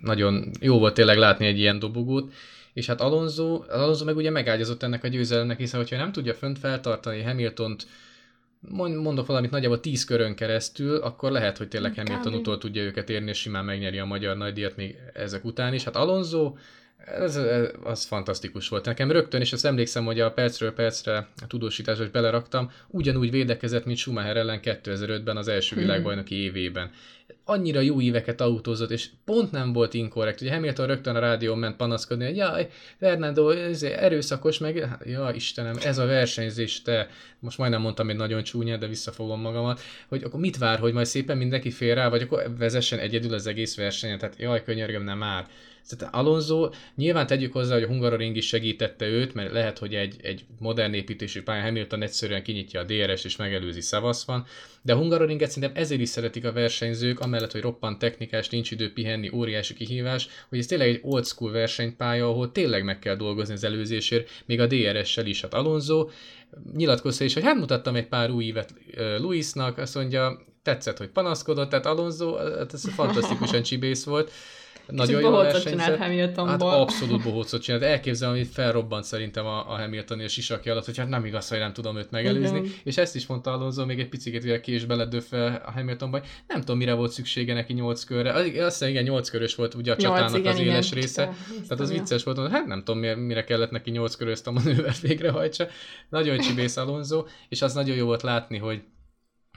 Nagyon 0.00 0.50
jó 0.60 0.78
volt 0.78 0.94
tényleg 0.94 1.18
látni 1.18 1.46
egy 1.46 1.58
ilyen 1.58 1.78
dobogót, 1.78 2.32
és 2.72 2.86
hát 2.86 3.00
Alonso, 3.00 3.62
Alonso 3.68 4.04
meg 4.04 4.16
ugye 4.16 4.30
megágyazott 4.30 4.82
ennek 4.82 5.04
a 5.04 5.08
győzelemnek, 5.08 5.58
hiszen 5.58 5.80
hogyha 5.80 5.96
nem 5.96 6.12
tudja 6.12 6.34
fönt 6.34 6.58
feltartani 6.58 7.22
Hamiltont, 7.22 7.86
mondok 9.02 9.26
valamit 9.26 9.50
nagyjából 9.50 9.80
10 9.80 10.04
körön 10.04 10.34
keresztül, 10.34 10.96
akkor 10.96 11.30
lehet, 11.30 11.58
hogy 11.58 11.68
tényleg 11.68 11.94
Hamilton 11.94 12.34
utól 12.34 12.58
tudja 12.58 12.82
őket 12.82 13.10
érni, 13.10 13.28
és 13.28 13.38
simán 13.38 13.64
megnyeri 13.64 13.98
a 13.98 14.04
magyar 14.04 14.36
nagydíjat 14.36 14.76
még 14.76 14.96
ezek 15.12 15.44
után 15.44 15.74
is. 15.74 15.84
Hát 15.84 15.96
Alonso 15.96 16.54
ez, 17.06 17.40
az 17.84 18.04
fantasztikus 18.04 18.68
volt. 18.68 18.84
Nekem 18.84 19.10
rögtön, 19.10 19.40
és 19.40 19.52
azt 19.52 19.64
emlékszem, 19.64 20.04
hogy 20.04 20.20
a 20.20 20.32
percről 20.32 20.72
percre 20.72 21.16
a 21.16 21.46
tudósításba 21.46 22.04
is 22.04 22.10
beleraktam, 22.10 22.70
ugyanúgy 22.88 23.30
védekezett, 23.30 23.84
mint 23.84 23.98
Schumacher 23.98 24.36
ellen 24.36 24.60
2005-ben 24.62 25.36
az 25.36 25.48
első 25.48 25.74
hmm. 25.74 25.84
világbajnoki 25.84 26.34
évében. 26.34 26.90
Annyira 27.44 27.80
jó 27.80 28.00
éveket 28.00 28.40
autózott, 28.40 28.90
és 28.90 29.08
pont 29.24 29.50
nem 29.50 29.72
volt 29.72 29.94
inkorrekt. 29.94 30.40
Ugye 30.40 30.52
Hamilton 30.52 30.86
rögtön 30.86 31.16
a 31.16 31.18
rádión 31.18 31.58
ment 31.58 31.76
panaszkodni, 31.76 32.24
hogy 32.24 32.36
jaj, 32.36 32.68
Fernando, 32.98 33.50
ez 33.50 33.82
erőszakos, 33.82 34.58
meg 34.58 34.88
ja 35.04 35.30
Istenem, 35.34 35.76
ez 35.82 35.98
a 35.98 36.06
versenyzés, 36.06 36.82
te, 36.82 37.08
most 37.38 37.58
majdnem 37.58 37.80
mondtam 37.80 38.10
egy 38.10 38.16
nagyon 38.16 38.42
csúnya, 38.42 38.76
de 38.76 38.86
visszafogom 38.86 39.40
magamat, 39.40 39.80
hogy 40.08 40.22
akkor 40.22 40.40
mit 40.40 40.58
vár, 40.58 40.78
hogy 40.78 40.92
majd 40.92 41.06
szépen 41.06 41.36
mindenki 41.36 41.70
fél 41.70 41.94
rá, 41.94 42.08
vagy 42.08 42.22
akkor 42.22 42.54
vezessen 42.58 42.98
egyedül 42.98 43.34
az 43.34 43.46
egész 43.46 43.76
versenyen, 43.76 44.18
tehát 44.18 44.38
jaj, 44.38 44.62
könyörgöm, 44.62 45.04
nem 45.04 45.18
már. 45.18 45.46
Tehát 45.88 46.14
Alonso, 46.14 46.70
nyilván 46.94 47.26
tegyük 47.26 47.52
hozzá, 47.52 47.74
hogy 47.74 47.82
a 47.82 47.86
Hungaroring 47.86 48.36
is 48.36 48.46
segítette 48.46 49.06
őt, 49.06 49.34
mert 49.34 49.52
lehet, 49.52 49.78
hogy 49.78 49.94
egy, 49.94 50.16
egy 50.22 50.44
modern 50.58 50.92
építésű 50.92 51.42
pályán 51.42 51.64
Hamilton 51.64 52.02
egyszerűen 52.02 52.42
kinyitja 52.42 52.80
a 52.80 52.84
DRS 52.84 53.24
és 53.24 53.36
megelőzi 53.36 53.96
van, 54.26 54.46
de 54.82 54.92
a 54.92 54.96
Hungaroringet 54.96 55.50
szerintem 55.50 55.82
ezért 55.82 56.00
is 56.00 56.08
szeretik 56.08 56.44
a 56.44 56.52
versenyzők, 56.52 57.20
amellett, 57.20 57.52
hogy 57.52 57.60
roppant 57.60 57.98
technikás, 57.98 58.48
nincs 58.48 58.70
idő 58.70 58.92
pihenni, 58.92 59.30
óriási 59.32 59.74
kihívás, 59.74 60.28
hogy 60.48 60.58
ez 60.58 60.66
tényleg 60.66 60.88
egy 60.88 61.00
old 61.02 61.26
school 61.26 61.52
versenypálya, 61.52 62.28
ahol 62.28 62.52
tényleg 62.52 62.84
meg 62.84 62.98
kell 62.98 63.16
dolgozni 63.16 63.54
az 63.54 63.64
előzésért, 63.64 64.30
még 64.46 64.60
a 64.60 64.66
DRS-sel 64.66 65.26
is. 65.26 65.40
Hát 65.40 65.54
Alonso 65.54 66.08
nyilatkozta 66.74 67.24
is, 67.24 67.34
hogy 67.34 67.42
hát 67.42 67.56
mutattam 67.56 67.96
egy 67.96 68.08
pár 68.08 68.30
új 68.30 68.44
évet 68.44 68.74
Luisnak, 69.18 69.78
azt 69.78 69.94
mondja, 69.94 70.44
tetszett, 70.62 70.98
hogy 70.98 71.08
panaszkodott, 71.08 71.68
tehát 71.70 71.86
Alonso, 71.86 72.34
hát 72.36 72.72
ez 72.72 72.88
fantasztikusan 72.88 73.62
csibész 73.62 74.04
volt. 74.04 74.30
Nagyon 74.86 75.20
jó 75.20 75.30
bohócot 75.30 75.62
csinált 75.62 75.98
Hamiltonból. 75.98 76.70
Hát 76.70 76.78
abszolút 76.78 77.22
bohócot 77.22 77.62
csinált. 77.62 77.82
Elképzelem, 77.82 78.34
hogy 78.34 78.46
felrobbant 78.46 79.04
szerintem 79.04 79.46
a, 79.46 79.72
a 79.72 79.76
Hamilton 79.76 80.20
és 80.20 80.32
sisakja 80.32 80.72
alatt, 80.72 80.84
hogy 80.84 80.96
hát 80.96 81.08
nem 81.08 81.24
igaz, 81.24 81.48
hogy 81.48 81.58
nem 81.58 81.72
tudom 81.72 81.96
őt 81.96 82.10
megelőzni. 82.10 82.58
Igen. 82.58 82.72
És 82.84 82.96
ezt 82.96 83.14
is 83.14 83.26
mondta 83.26 83.52
Alonso, 83.52 83.86
még 83.86 84.00
egy 84.00 84.08
picit 84.08 84.42
ugye 84.42 84.60
kés 84.60 84.84
beledöfve 84.84 85.62
a 85.66 85.70
Hamiltonba, 85.70 86.22
nem 86.46 86.60
tudom, 86.60 86.76
mire 86.76 86.92
volt 86.92 87.10
szüksége 87.10 87.54
neki 87.54 87.72
8 87.72 88.04
körre. 88.04 88.32
Azt 88.32 88.52
hiszem, 88.54 88.88
igen, 88.88 89.02
8 89.02 89.30
körös 89.30 89.54
volt 89.54 89.74
ugye 89.74 89.92
a 89.92 89.96
csatának 89.96 90.38
igen, 90.38 90.52
az 90.52 90.58
igen, 90.58 90.72
éles 90.72 90.90
igen. 90.90 91.00
része. 91.00 91.22
Ja, 91.22 91.34
Tehát 91.68 91.80
az 91.80 91.90
vicces 91.90 92.22
volt, 92.22 92.50
hát 92.50 92.66
nem 92.66 92.82
tudom, 92.84 93.00
mire 93.00 93.44
kellett 93.44 93.70
neki 93.70 93.90
8 93.90 94.14
körös 94.14 94.40
a 94.44 94.50
manővert 94.50 95.00
végrehajtsa. 95.00 95.66
Nagyon 96.08 96.38
csibész 96.38 96.76
Alonso, 96.76 97.24
és 97.48 97.62
az 97.62 97.74
nagyon 97.74 97.96
jó 97.96 98.04
volt 98.04 98.22
látni, 98.22 98.58
hogy 98.58 98.82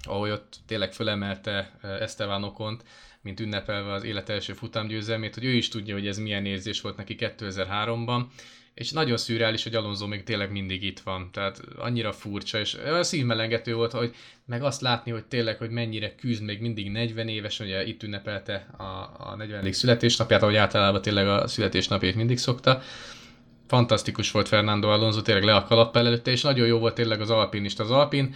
ahogy 0.03 0.29
ott 0.29 0.55
tényleg 0.67 0.93
fölemelte 0.93 1.77
eh, 1.81 2.01
Esteban 2.01 2.43
Okont, 2.43 2.83
mint 3.27 3.39
ünnepelve 3.39 3.93
az 3.93 4.03
élet 4.03 4.29
első 4.29 4.53
futamgyőzelmét, 4.53 5.33
hogy 5.33 5.45
ő 5.45 5.53
is 5.53 5.67
tudja, 5.67 5.93
hogy 5.93 6.07
ez 6.07 6.17
milyen 6.17 6.45
érzés 6.45 6.81
volt 6.81 6.97
neki 6.97 7.15
2003-ban, 7.19 8.21
és 8.73 8.91
nagyon 8.91 9.17
szürreális, 9.17 9.63
hogy 9.63 9.75
Alonso 9.75 10.07
még 10.07 10.23
tényleg 10.23 10.51
mindig 10.51 10.83
itt 10.83 10.99
van, 10.99 11.29
tehát 11.31 11.61
annyira 11.77 12.11
furcsa, 12.11 12.59
és 12.59 12.77
szívmelengető 13.01 13.73
volt, 13.75 13.91
hogy 13.91 14.15
meg 14.45 14.63
azt 14.63 14.81
látni, 14.81 15.11
hogy 15.11 15.25
tényleg, 15.25 15.57
hogy 15.57 15.69
mennyire 15.69 16.15
küzd 16.15 16.43
még 16.43 16.61
mindig 16.61 16.91
40 16.91 17.27
éves, 17.27 17.59
ugye 17.59 17.85
itt 17.85 18.03
ünnepelte 18.03 18.67
a, 18.77 18.83
a 19.17 19.35
40. 19.37 19.71
születésnapját, 19.71 20.41
ahogy 20.41 20.55
általában 20.55 21.01
tényleg 21.01 21.27
a 21.27 21.47
születésnapját 21.47 22.15
mindig 22.15 22.37
szokta. 22.37 22.81
Fantasztikus 23.67 24.31
volt 24.31 24.47
Fernando 24.47 24.87
Alonso, 24.87 25.21
tényleg 25.21 25.43
le 25.43 25.55
a 25.55 25.63
kalappal 25.63 26.05
előtte, 26.05 26.31
és 26.31 26.41
nagyon 26.41 26.67
jó 26.67 26.79
volt 26.79 26.95
tényleg 26.95 27.21
az 27.21 27.29
alpinista. 27.29 27.83
Az 27.83 27.91
alpin 27.91 28.35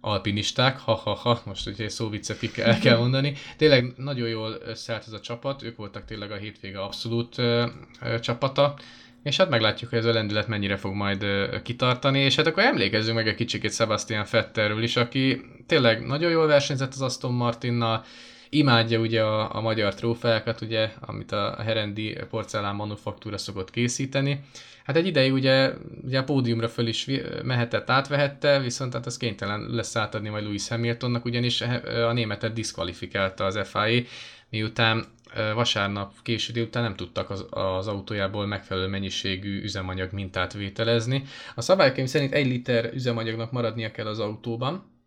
alpinisták, 0.00 0.78
ha-ha-ha, 0.78 1.40
most 1.44 1.66
ugye 1.66 1.88
szóviccet 1.88 2.58
el 2.58 2.78
kell 2.78 2.96
mondani. 2.96 3.34
Tényleg 3.56 3.92
nagyon 3.96 4.28
jól 4.28 4.58
összeállt 4.64 5.06
ez 5.06 5.12
a 5.12 5.20
csapat, 5.20 5.62
ők 5.62 5.76
voltak 5.76 6.04
tényleg 6.04 6.30
a 6.30 6.36
hétvége 6.36 6.80
abszolút 6.80 7.38
ö, 7.38 7.66
ö, 8.02 8.20
csapata, 8.20 8.74
és 9.22 9.36
hát 9.36 9.48
meglátjuk, 9.48 9.90
hogy 9.90 9.98
ez 9.98 10.04
a 10.04 10.12
lendület 10.12 10.48
mennyire 10.48 10.76
fog 10.76 10.94
majd 10.94 11.22
ö, 11.22 11.56
kitartani, 11.62 12.20
és 12.20 12.36
hát 12.36 12.46
akkor 12.46 12.62
emlékezzünk 12.62 13.16
meg 13.16 13.28
egy 13.28 13.34
kicsikét 13.34 13.74
Sebastian 13.74 14.24
Fetterről 14.24 14.82
is, 14.82 14.96
aki 14.96 15.40
tényleg 15.66 16.06
nagyon 16.06 16.30
jól 16.30 16.46
versenyzett 16.46 16.92
az 16.92 17.02
Aston 17.02 17.32
Martinnal, 17.32 18.04
imádja 18.48 18.98
ugye 19.00 19.22
a, 19.22 19.54
a 19.56 19.60
magyar 19.60 19.94
trófeákat, 19.94 20.60
ugye, 20.60 20.90
amit 21.00 21.32
a 21.32 21.62
Herendi 21.62 22.16
porcelán 22.30 22.74
manufaktúra 22.74 23.38
szokott 23.38 23.70
készíteni, 23.70 24.40
Hát 24.88 24.96
egy 24.96 25.06
ideig 25.06 25.32
ugye, 25.32 25.72
ugye 26.04 26.18
a 26.18 26.24
pódiumra 26.24 26.68
föl 26.68 26.86
is 26.86 27.06
mehetett, 27.42 27.90
átvehette, 27.90 28.60
viszont 28.60 28.92
hát 28.92 29.06
ez 29.06 29.16
kénytelen 29.16 29.60
lesz 29.70 29.96
átadni 29.96 30.28
majd 30.28 30.44
Louis 30.44 30.68
Hamiltonnak, 30.68 31.24
ugyanis 31.24 31.60
a 31.84 32.12
németet 32.12 32.52
diszkvalifikálta 32.52 33.44
az 33.44 33.58
FIA, 33.64 34.02
miután 34.50 35.04
vasárnap 35.54 36.12
késő 36.22 36.52
délután 36.52 36.82
nem 36.82 36.94
tudtak 36.94 37.30
az, 37.30 37.46
az 37.50 37.86
autójából 37.86 38.46
megfelelő 38.46 38.86
mennyiségű 38.86 39.62
üzemanyag 39.62 40.12
mintát 40.12 40.52
vételezni. 40.52 41.22
A 41.54 41.60
szabálykönyv 41.60 42.08
szerint 42.08 42.32
egy 42.32 42.46
liter 42.46 42.90
üzemanyagnak 42.94 43.52
maradnia 43.52 43.90
kell 43.90 44.06
az 44.06 44.18
autóban, 44.18 44.97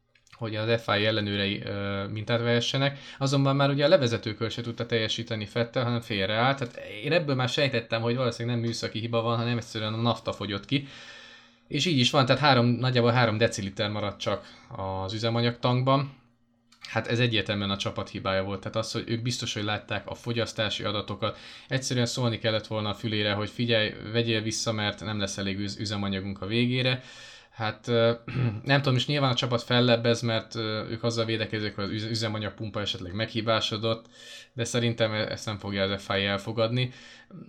hogy 0.42 0.56
az 0.56 0.82
FI 0.82 1.06
ellenőrei 1.06 1.64
mintát 2.12 2.42
vehessenek, 2.42 3.00
azonban 3.18 3.56
már 3.56 3.70
ugye 3.70 3.86
a 3.86 3.88
levezetőkör 3.88 4.52
se 4.52 4.62
tudta 4.62 4.86
teljesíteni 4.86 5.46
Fettel, 5.46 5.84
hanem 5.84 6.02
félreállt. 6.02 6.58
Tehát 6.58 6.76
én 7.04 7.12
ebből 7.12 7.36
már 7.36 7.50
sejtettem, 7.50 8.02
hogy 8.02 8.16
valószínűleg 8.16 8.58
nem 8.58 8.66
műszaki 8.66 9.00
hiba 9.00 9.22
van, 9.22 9.38
hanem 9.38 9.58
egyszerűen 9.58 9.94
a 9.94 10.02
nafta 10.02 10.34
fogyott 10.34 10.66
ki. 10.66 10.88
És 11.68 11.86
így 11.86 11.98
is 11.98 12.12
van, 12.12 12.26
tehát 12.26 12.42
három, 12.42 12.66
nagyjából 12.66 13.12
3 13.12 13.38
deciliter 13.38 13.90
maradt 13.90 14.20
csak 14.20 14.46
az 15.04 15.14
üzemanyagtankban. 15.14 16.20
Hát 16.90 17.08
ez 17.08 17.20
egyértelműen 17.20 17.70
a 17.70 17.78
csapat 17.78 18.10
hibája 18.10 18.44
volt, 18.44 18.60
tehát 18.60 18.76
az, 18.76 18.92
hogy 18.92 19.04
ők 19.08 19.22
biztos, 19.22 19.54
hogy 19.54 19.64
látták 19.64 20.10
a 20.10 20.16
fogyasztási 20.16 20.84
adatokat, 20.84 21.38
egyszerűen 21.68 22.06
szólni 22.06 22.38
kellett 22.38 22.68
volna 22.68 22.90
a 22.90 22.94
fülére, 22.94 23.34
hogy 23.34 23.50
figyelj, 23.50 23.94
vegyél 24.12 24.42
vissza, 24.42 24.72
mert 24.72 25.04
nem 25.04 25.20
lesz 25.20 25.38
elég 25.38 25.60
üzemanyagunk 25.80 26.42
a 26.42 26.46
végére 26.46 27.04
Hát 27.52 27.88
nem 28.72 28.82
tudom, 28.82 28.96
és 28.96 29.06
nyilván 29.06 29.32
a 29.32 29.36
csapat 29.36 29.62
fellebbez, 29.64 30.22
mert 30.22 30.56
ők 30.90 31.04
azzal 31.04 31.26
védekezik, 31.26 31.76
hogy 31.76 31.96
az 31.96 32.04
üzemanyagpumpa 32.04 32.82
esetleg 32.82 33.14
meghibásodott, 33.14 34.06
de 34.54 34.64
szerintem 34.64 35.14
e-, 35.14 35.32
ezt 35.32 35.46
nem 35.46 35.58
fogja 35.58 35.84
az 35.84 36.04
FI 36.04 36.24
elfogadni. 36.24 36.92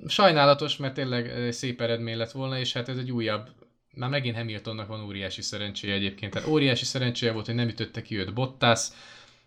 Sajnálatos, 0.07 0.77
mert 0.77 0.95
tényleg 0.95 1.53
szép 1.53 1.81
eredmény 1.81 2.17
lett 2.17 2.31
volna, 2.31 2.59
és 2.59 2.73
hát 2.73 2.89
ez 2.89 2.97
egy 2.99 3.13
újabb 3.13 3.49
már 3.95 4.11
megint 4.11 4.37
Hamiltonnak 4.37 4.87
van 4.87 5.05
óriási 5.05 5.43
szerencséje 5.43 5.95
egyébként. 5.95 6.33
Tehát 6.33 6.49
óriási 6.49 6.85
szerencséje 6.85 7.33
volt, 7.33 7.47
hogy 7.47 7.55
nem 7.55 7.69
ütötte 7.69 8.03
ki 8.03 8.19
őt 8.19 8.35
Bottas, 8.35 8.89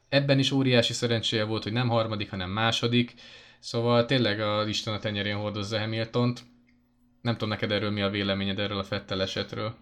ebben 0.09 0.39
is 0.39 0.51
óriási 0.51 0.93
szerencséje 0.93 1.43
volt, 1.43 1.63
hogy 1.63 1.71
nem 1.71 1.89
harmadik, 1.89 2.29
hanem 2.29 2.49
második. 2.49 3.13
Szóval 3.59 4.05
tényleg 4.05 4.39
az 4.39 4.67
Isten 4.67 4.93
a 4.93 4.99
tenyerén 4.99 5.35
hordozza 5.35 5.79
Hamiltont. 5.79 6.43
Nem 7.21 7.33
tudom 7.33 7.49
neked 7.49 7.71
erről 7.71 7.91
mi 7.91 8.01
a 8.01 8.09
véleményed 8.09 8.59
erről 8.59 8.77
a 8.77 8.83
Fettel 8.83 9.21
esetről. 9.21 9.75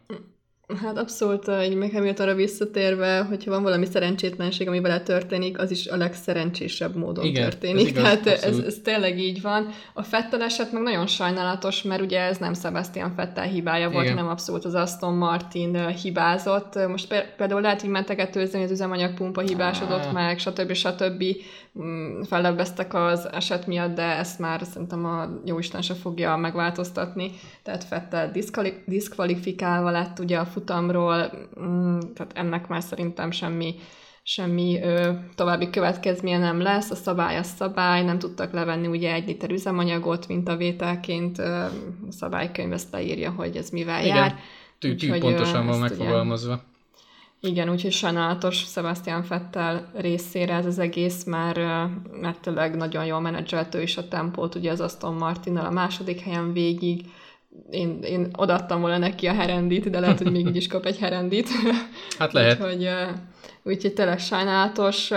Hát 0.81 0.97
abszolút, 0.97 1.47
egy 1.47 1.75
meg 1.75 2.15
arra 2.19 2.33
visszatérve, 2.33 3.21
hogyha 3.23 3.51
van 3.51 3.63
valami 3.63 3.85
szerencsétlenség, 3.85 4.67
ami 4.67 4.79
vele 4.79 5.01
történik, 5.01 5.59
az 5.59 5.71
is 5.71 5.87
a 5.87 5.97
legszerencsésebb 5.97 6.95
módon 6.95 7.25
Igen, 7.25 7.43
történik. 7.49 7.85
Ez 7.85 7.91
igaz, 7.91 8.03
Tehát 8.03 8.27
ez, 8.27 8.57
ez 8.57 8.77
tényleg 8.83 9.19
így 9.19 9.41
van. 9.41 9.67
A 9.93 10.03
Fettel 10.03 10.41
eset 10.41 10.71
meg 10.71 10.81
nagyon 10.81 11.07
sajnálatos, 11.07 11.81
mert 11.81 12.01
ugye 12.01 12.19
ez 12.19 12.37
nem 12.37 12.53
Sebastian 12.53 13.13
Fettel 13.15 13.45
hibája 13.45 13.89
volt, 13.89 14.03
Igen. 14.03 14.17
hanem 14.17 14.31
abszolút 14.31 14.65
az 14.65 14.73
Aston 14.73 15.13
Martin 15.13 15.87
hibázott. 15.87 16.87
Most 16.87 17.33
például 17.37 17.61
lehet 17.61 17.83
így 17.83 17.89
mentegetőzni, 17.89 18.55
hogy 18.55 18.65
az 18.65 18.71
üzemanyagpumpa 18.71 19.41
hibásodott 19.41 20.05
ah. 20.05 20.13
meg, 20.13 20.39
stb. 20.39 20.73
stb. 20.73 21.23
Mm, 21.79 22.21
fellebbeztek 22.21 22.93
az 22.93 23.29
eset 23.31 23.67
miatt, 23.67 23.95
de 23.95 24.17
ezt 24.17 24.39
már 24.39 24.61
szerintem 24.71 25.05
a 25.05 25.41
jóisten 25.45 25.81
se 25.81 25.93
fogja 25.93 26.35
megváltoztatni. 26.35 27.31
Tehát 27.63 27.83
Fettel 27.83 28.31
diszkvalifikálva 28.85 29.91
lett 29.91 30.19
ugye 30.19 30.37
a 30.37 30.45
futamról, 30.63 31.31
mm, 31.59 31.99
tehát 31.99 32.31
ennek 32.33 32.67
már 32.67 32.81
szerintem 32.81 33.31
semmi 33.31 33.75
semmi 34.25 34.79
ö, 34.81 35.11
további 35.35 35.69
következménye 35.69 36.37
nem 36.37 36.61
lesz, 36.61 36.91
a 36.91 36.95
szabály 36.95 37.37
a 37.37 37.43
szabály, 37.43 38.03
nem 38.03 38.19
tudtak 38.19 38.53
levenni 38.53 38.87
ugye 38.87 39.13
egy 39.13 39.27
liter 39.27 39.51
üzemanyagot, 39.51 40.27
mint 40.27 40.47
a 40.47 40.55
vételként, 40.55 41.39
ö, 41.39 41.43
a 41.43 41.71
szabálykönyv 42.09 42.71
ezt 42.71 42.91
leírja, 42.91 43.31
hogy 43.31 43.55
ez 43.55 43.69
mivel 43.69 44.03
Igen. 44.03 44.15
jár. 44.15 44.35
Tű, 44.79 45.19
pontosan 45.19 45.65
van 45.65 45.79
megfogalmazva. 45.79 46.61
Igen, 47.41 47.69
úgyhogy 47.69 47.91
sajnálatos 47.91 48.55
Sebastian 48.55 49.23
Fettel 49.23 49.91
részére 49.95 50.53
ez 50.53 50.65
az 50.65 50.79
egész, 50.79 51.23
már, 51.23 51.55
mert 52.21 52.41
tényleg 52.41 52.75
nagyon 52.75 53.05
jól 53.05 53.19
menedzseltő 53.19 53.81
is 53.81 53.97
a 53.97 54.07
tempót, 54.07 54.55
ugye 54.55 54.71
az 54.71 54.81
Aston 54.81 55.13
Martinnal 55.13 55.65
a 55.65 55.71
második 55.71 56.19
helyen 56.19 56.53
végig, 56.53 57.05
én, 57.71 57.99
én 58.01 58.27
odaadtam 58.37 58.81
volna 58.81 58.97
neki 58.97 59.27
a 59.27 59.33
herendit, 59.33 59.89
de 59.89 59.99
lehet, 59.99 60.17
hogy 60.17 60.31
még 60.31 60.47
így 60.47 60.55
is 60.55 60.67
kap 60.67 60.85
egy 60.85 60.97
herendit. 60.97 61.49
Hát 62.19 62.33
lehet. 62.33 62.59
úgyhogy, 62.59 62.89
úgyhogy 63.63 63.93
tényleg 63.93 64.19
sajnálatos, 64.19 65.09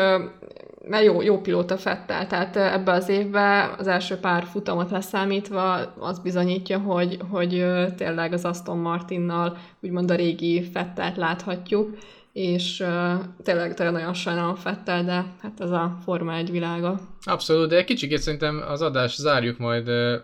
mert 0.89 1.05
jó, 1.05 1.23
jó 1.23 1.41
pilóta 1.41 1.77
Fettel, 1.77 2.27
tehát 2.27 2.57
ebbe 2.57 2.93
az 2.93 3.09
évben 3.09 3.71
az 3.79 3.87
első 3.87 4.17
pár 4.17 4.45
futamot 4.45 4.91
leszámítva 4.91 5.75
az 5.99 6.19
bizonyítja, 6.19 6.79
hogy, 6.79 7.19
hogy 7.31 7.67
tényleg 7.97 8.33
az 8.33 8.45
Aston 8.45 8.79
Martinnal 8.79 9.57
úgymond 9.83 10.11
a 10.11 10.15
régi 10.15 10.63
Fettelt 10.63 11.17
láthatjuk, 11.17 11.99
és 12.37 12.81
uh, 12.81 13.25
tényleg, 13.43 13.75
tényleg 13.75 13.95
nagyon 13.95 14.15
sajnálom 14.15 14.55
Fettel, 14.55 15.05
de 15.05 15.35
hát 15.41 15.61
ez 15.61 15.71
a 15.71 15.99
Forma 16.05 16.35
egy 16.35 16.51
világa. 16.51 17.01
Abszolút, 17.21 17.69
de 17.69 17.85
kicsit 17.85 18.19
szerintem 18.19 18.63
az 18.69 18.83
adást 18.83 19.17
zárjuk 19.17 19.59
majd 19.59 19.89
uh, 19.89 20.21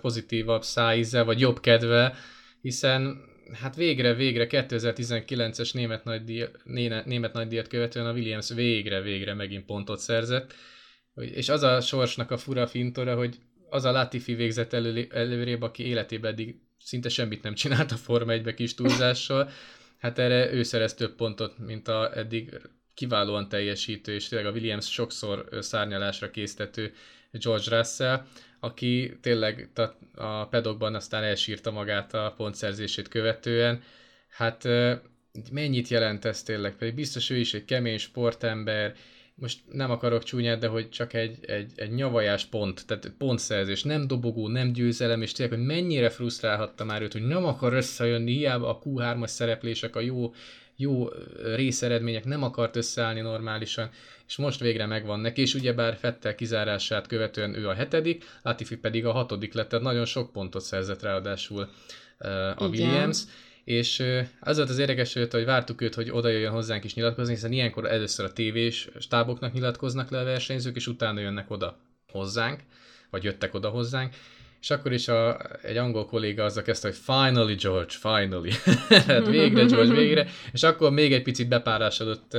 pozitívabb 0.00 0.62
szájízzel, 0.62 1.24
vagy 1.24 1.40
jobb 1.40 1.60
kedve, 1.60 2.14
hiszen 2.60 3.20
hát 3.52 3.76
végre, 3.76 4.14
végre 4.14 4.46
2019-es 4.50 5.74
német 5.74 6.04
nagydíj, 6.04 6.44
német 7.04 7.32
nagydíjat 7.32 7.68
követően 7.68 8.06
a 8.06 8.12
Williams 8.12 8.52
végre, 8.54 9.00
végre 9.00 9.34
megint 9.34 9.64
pontot 9.64 9.98
szerzett, 9.98 10.54
és 11.14 11.48
az 11.48 11.62
a 11.62 11.80
sorsnak 11.80 12.30
a 12.30 12.36
fura 12.36 12.66
fintora, 12.66 13.16
hogy 13.16 13.36
az 13.70 13.84
a 13.84 13.90
Latifi 13.90 14.34
végzett 14.34 14.72
elő, 14.72 15.08
előrébb, 15.10 15.62
aki 15.62 15.86
életében 15.86 16.32
eddig 16.32 16.54
szinte 16.78 17.08
semmit 17.08 17.42
nem 17.42 17.54
csinált 17.54 17.92
a 17.92 17.96
Forma 17.96 18.32
1 18.32 18.54
kis 18.54 18.74
túlzással, 18.74 19.50
hát 19.98 20.18
erre 20.18 20.52
ő 20.52 20.62
szerez 20.62 20.94
több 20.94 21.14
pontot, 21.14 21.58
mint 21.58 21.88
a 21.88 22.18
eddig 22.18 22.60
kiválóan 22.94 23.48
teljesítő, 23.48 24.14
és 24.14 24.28
tényleg 24.28 24.48
a 24.48 24.54
Williams 24.54 24.92
sokszor 24.92 25.48
szárnyalásra 25.60 26.30
készítető 26.30 26.92
George 27.30 27.76
Russell, 27.76 28.24
aki 28.60 29.18
tényleg 29.20 29.70
a 30.14 30.46
pedokban 30.46 30.94
aztán 30.94 31.22
elsírta 31.22 31.70
magát 31.70 32.14
a 32.14 32.34
pontszerzését 32.36 33.08
követően. 33.08 33.82
Hát 34.28 34.68
mennyit 35.50 35.88
jelent 35.88 36.24
ez 36.24 36.42
tényleg? 36.42 36.76
Pedig 36.76 36.94
biztos 36.94 37.30
ő 37.30 37.36
is 37.36 37.54
egy 37.54 37.64
kemény 37.64 37.98
sportember, 37.98 38.94
most 39.38 39.60
nem 39.72 39.90
akarok 39.90 40.22
csúnyát, 40.22 40.58
de 40.58 40.66
hogy 40.66 40.88
csak 40.88 41.12
egy, 41.12 41.44
egy, 41.44 41.72
egy 41.76 41.90
nyavajás 41.90 42.44
pont, 42.44 42.86
tehát 42.86 43.12
pontszerzés, 43.18 43.82
nem 43.82 44.06
dobogó, 44.06 44.48
nem 44.48 44.72
győzelem, 44.72 45.22
és 45.22 45.32
tényleg, 45.32 45.58
hogy 45.58 45.66
mennyire 45.66 46.10
frusztrálhatta 46.10 46.84
már 46.84 47.02
őt, 47.02 47.12
hogy 47.12 47.26
nem 47.26 47.44
akar 47.44 47.72
összejönni, 47.72 48.32
hiába 48.32 48.68
a 48.68 48.78
Q3-as 48.84 49.26
szereplések, 49.26 49.96
a 49.96 50.00
jó, 50.00 50.34
jó 50.76 51.08
részeredmények 51.44 52.24
nem 52.24 52.42
akart 52.42 52.76
összeállni 52.76 53.20
normálisan, 53.20 53.90
és 54.26 54.36
most 54.36 54.60
végre 54.60 54.86
megvan 54.86 55.20
neki, 55.20 55.40
és 55.40 55.54
ugyebár 55.54 55.96
Fettel 55.96 56.34
kizárását 56.34 57.06
követően 57.06 57.54
ő 57.54 57.68
a 57.68 57.74
hetedik, 57.74 58.24
Latifi 58.42 58.76
pedig 58.76 59.06
a 59.06 59.12
hatodik 59.12 59.54
lett, 59.54 59.68
tehát 59.68 59.84
nagyon 59.84 60.04
sok 60.04 60.32
pontot 60.32 60.62
szerzett 60.62 61.02
ráadásul 61.02 61.68
uh, 62.20 62.62
a 62.62 62.68
Igen. 62.72 63.14
És 63.66 64.02
az 64.40 64.56
volt 64.56 64.68
az 64.68 64.78
érdekes, 64.78 65.12
hogy 65.12 65.44
vártuk 65.44 65.80
őt, 65.80 65.94
hogy 65.94 66.10
oda 66.10 66.28
jöjjön 66.28 66.52
hozzánk 66.52 66.84
is 66.84 66.94
nyilatkozni, 66.94 67.34
hiszen 67.34 67.52
ilyenkor 67.52 67.86
először 67.86 68.24
a 68.24 68.32
tévés 68.32 68.88
stáboknak 68.98 69.52
nyilatkoznak 69.52 70.10
le 70.10 70.18
a 70.18 70.24
versenyzők, 70.24 70.76
és 70.76 70.86
utána 70.86 71.20
jönnek 71.20 71.50
oda 71.50 71.78
hozzánk, 72.12 72.60
vagy 73.10 73.24
jöttek 73.24 73.54
oda 73.54 73.68
hozzánk, 73.68 74.14
és 74.60 74.70
akkor 74.70 74.92
is 74.92 75.08
a, 75.08 75.38
egy 75.62 75.76
angol 75.76 76.06
kolléga 76.06 76.44
azzal 76.44 76.62
kezdte, 76.62 76.88
hogy 76.88 76.96
finally 76.96 77.54
George, 77.54 77.94
finally. 78.00 78.50
hát 79.06 79.26
végre 79.26 79.64
George, 79.64 79.94
végre. 79.94 80.28
És 80.52 80.62
akkor 80.62 80.90
még 80.90 81.12
egy 81.12 81.22
picit 81.22 81.48
bepárásodott 81.48 82.36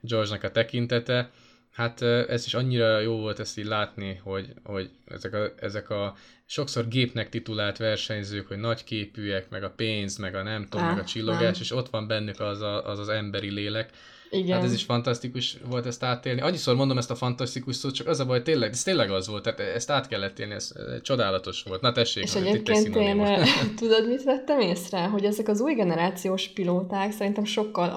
George-nak 0.00 0.42
a 0.42 0.50
tekintete. 0.50 1.30
Hát 1.72 2.02
ez 2.02 2.46
is 2.46 2.54
annyira 2.54 3.00
jó 3.00 3.16
volt 3.16 3.38
ezt 3.38 3.58
így 3.58 3.66
látni, 3.66 4.20
hogy, 4.22 4.52
hogy 4.62 4.90
ezek, 5.06 5.34
a, 5.34 5.52
ezek 5.56 5.90
a 5.90 6.14
sokszor 6.50 6.88
gépnek 6.88 7.28
titulált 7.28 7.76
versenyzők, 7.76 8.48
hogy 8.48 8.58
nagyképűek, 8.58 9.50
meg 9.50 9.62
a 9.62 9.70
pénz, 9.70 10.16
meg 10.16 10.34
a 10.34 10.42
nem 10.42 10.66
tudom, 10.68 10.86
meg 10.86 10.98
a 10.98 11.04
csillogás, 11.04 11.40
nem. 11.40 11.60
és 11.60 11.72
ott 11.72 11.88
van 11.88 12.06
bennük 12.06 12.40
az, 12.40 12.60
a, 12.60 12.86
az 12.86 12.98
az 12.98 13.08
emberi 13.08 13.50
lélek, 13.50 13.90
igen. 14.30 14.56
Hát 14.56 14.64
ez 14.64 14.72
is 14.72 14.82
fantasztikus 14.82 15.56
volt 15.68 15.86
ezt 15.86 16.02
átélni. 16.02 16.40
Annyiszor 16.40 16.74
mondom 16.74 16.98
ezt 16.98 17.10
a 17.10 17.14
fantasztikus 17.14 17.76
szót, 17.76 17.94
csak 17.94 18.06
az 18.06 18.20
a 18.20 18.26
baj, 18.26 18.42
tényleg, 18.42 18.70
ez 18.70 18.82
tényleg 18.82 19.10
az 19.10 19.28
volt, 19.28 19.42
tehát 19.42 19.60
ezt 19.60 19.90
át 19.90 20.08
kellett 20.08 20.38
élni, 20.38 20.54
ez, 20.54 20.72
ez 20.76 21.02
csodálatos 21.02 21.62
volt. 21.62 21.80
Na 21.80 21.92
tessék, 21.92 22.22
És 22.22 22.34
egyébként 22.34 22.96
én, 22.96 23.36
tudod, 23.76 24.08
mit 24.08 24.24
vettem 24.24 24.60
észre? 24.60 25.04
Hogy 25.04 25.24
ezek 25.24 25.48
az 25.48 25.60
új 25.60 25.74
generációs 25.74 26.48
pilóták 26.48 27.12
szerintem 27.12 27.44
sokkal 27.44 27.88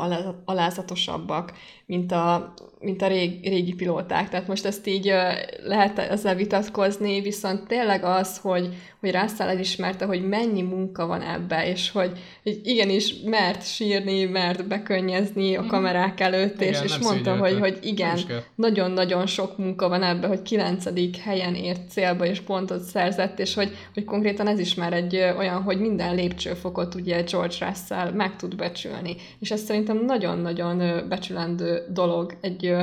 alázatosabbak, 0.46 1.54
mint 1.92 2.12
a, 2.12 2.54
mint 2.80 3.02
a 3.02 3.08
rég, 3.08 3.48
régi 3.48 3.74
pilóták. 3.74 4.30
Tehát 4.30 4.48
most 4.48 4.66
ezt 4.66 4.88
így 4.88 5.14
lehet 5.64 6.00
ezzel 6.00 6.36
vitatkozni, 6.36 7.22
viszont 7.22 7.68
tényleg 7.68 8.04
az, 8.04 8.38
hogy, 8.38 8.70
hogy 9.00 9.12
Russell 9.12 9.48
elismerte, 9.48 10.06
hogy 10.06 10.28
mennyi 10.28 10.62
munka 10.62 11.06
van 11.06 11.22
ebbe, 11.22 11.68
és 11.68 11.92
hogy, 11.92 12.12
hogy 12.44 12.60
igenis 12.64 13.14
mert 13.26 13.66
sírni, 13.66 14.24
mert 14.24 14.68
bekönyezni 14.68 15.56
a 15.56 15.62
mhm. 15.62 15.70
kamerák 15.70 16.20
előtt, 16.20 16.62
igen, 16.62 16.74
és, 16.74 16.80
és 16.84 16.98
mondta, 16.98 17.38
hogy, 17.38 17.60
hogy 17.60 17.78
igen, 17.82 18.20
nagyon-nagyon 18.56 19.26
sok 19.26 19.58
munka 19.58 19.90
van 19.90 20.04
ebbe, 20.04 20.28
hogy 20.28 20.42
kilencedik 20.42 21.18
helyen 21.18 21.56
ért 21.56 21.90
célba, 21.90 22.26
és 22.26 22.40
pontot 22.40 22.82
szerzett, 22.82 23.40
és 23.40 23.54
hogy, 23.54 23.76
hogy 23.94 24.04
konkrétan 24.04 24.48
ez 24.48 24.60
is 24.60 24.76
már 24.76 24.94
egy 24.94 25.16
olyan, 25.38 25.62
hogy 25.62 25.80
minden 25.80 26.16
lépcsőfokot 26.16 26.96
ugye 26.96 27.22
George 27.22 27.56
Russell 27.60 28.12
meg 28.12 28.36
tud 28.36 28.56
becsülni. 28.56 29.16
És 29.40 29.52
ez 29.52 29.62
szerintem 29.62 30.06
nagyon-nagyon 30.06 31.08
becsülendő 31.10 31.81
dolog 31.90 32.38
egy 32.42 32.76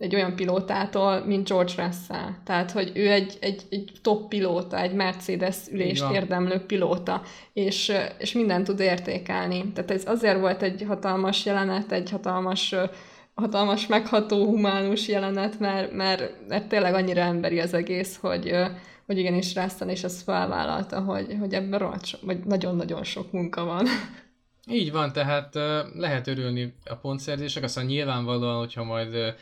egy 0.00 0.14
olyan 0.14 0.36
pilótától, 0.36 1.24
mint 1.26 1.48
George 1.48 1.72
Russell. 1.76 2.28
Tehát, 2.44 2.70
hogy 2.70 2.92
ő 2.94 3.10
egy, 3.10 3.38
egy, 3.40 3.62
egy 3.70 3.92
top 4.02 4.28
pilóta, 4.28 4.80
egy 4.80 4.92
Mercedes 4.92 5.56
ülést 5.72 6.02
Igen. 6.02 6.14
érdemlő 6.14 6.58
pilóta, 6.58 7.22
és, 7.52 7.92
és 8.18 8.32
mindent 8.32 8.66
tud 8.66 8.80
értékelni. 8.80 9.72
Tehát 9.72 9.90
ez 9.90 10.02
azért 10.06 10.40
volt 10.40 10.62
egy 10.62 10.84
hatalmas 10.88 11.44
jelenet, 11.44 11.92
egy 11.92 12.10
hatalmas 12.10 12.74
hatalmas, 13.34 13.86
megható, 13.86 14.44
humánus 14.46 15.08
jelenet, 15.08 15.58
mert, 15.58 15.92
mert, 15.92 16.32
mert 16.48 16.68
tényleg 16.68 16.94
annyira 16.94 17.20
emberi 17.20 17.60
az 17.60 17.74
egész, 17.74 18.16
hogy, 18.16 18.54
hogy 19.06 19.18
igenis 19.18 19.54
Rásztan 19.54 19.88
és 19.88 20.04
azt 20.04 20.22
felvállalta, 20.22 21.00
hogy, 21.00 21.36
hogy 21.40 21.54
ebben 21.54 21.78
rohadt 21.78 22.04
so, 22.04 22.18
vagy 22.22 22.44
nagyon-nagyon 22.44 23.04
sok 23.04 23.32
munka 23.32 23.64
van. 23.64 23.86
Így 24.70 24.92
van, 24.92 25.12
tehát 25.12 25.54
lehet 25.94 26.26
örülni 26.26 26.74
a 26.84 26.94
pontszerzések, 26.94 27.62
aztán 27.62 27.84
nyilvánvalóan, 27.84 28.58
hogyha 28.58 28.84
majd 28.84 29.34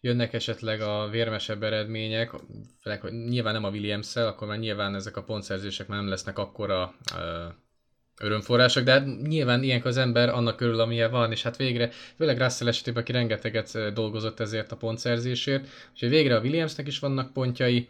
jönnek 0.00 0.32
esetleg 0.32 0.80
a 0.80 1.08
vérmesebb 1.08 1.62
eredmények, 1.62 2.30
főleg, 2.80 3.00
hogy 3.00 3.12
nyilván 3.12 3.52
nem 3.52 3.64
a 3.64 3.70
williams 3.70 4.16
akkor 4.16 4.48
már 4.48 4.58
nyilván 4.58 4.94
ezek 4.94 5.16
a 5.16 5.22
pontszerzések 5.22 5.86
már 5.86 5.98
nem 5.98 6.08
lesznek 6.08 6.38
akkora 6.38 6.94
örömforrások, 8.20 8.84
de 8.84 8.92
hát 8.92 9.06
nyilván 9.22 9.62
ilyenkor 9.62 9.90
az 9.90 9.96
ember 9.96 10.28
annak 10.28 10.56
körül, 10.56 10.80
amilyen 10.80 11.10
van, 11.10 11.30
és 11.30 11.42
hát 11.42 11.56
végre, 11.56 11.90
főleg 12.16 12.38
Russell 12.38 12.68
esetében, 12.68 13.02
aki 13.02 13.12
rengeteget 13.12 13.92
dolgozott 13.92 14.40
ezért 14.40 14.72
a 14.72 14.76
pontszerzésért, 14.76 15.68
úgyhogy 15.92 16.08
végre 16.08 16.36
a 16.36 16.40
Williamsnek 16.40 16.86
is 16.86 16.98
vannak 16.98 17.32
pontjai, 17.32 17.88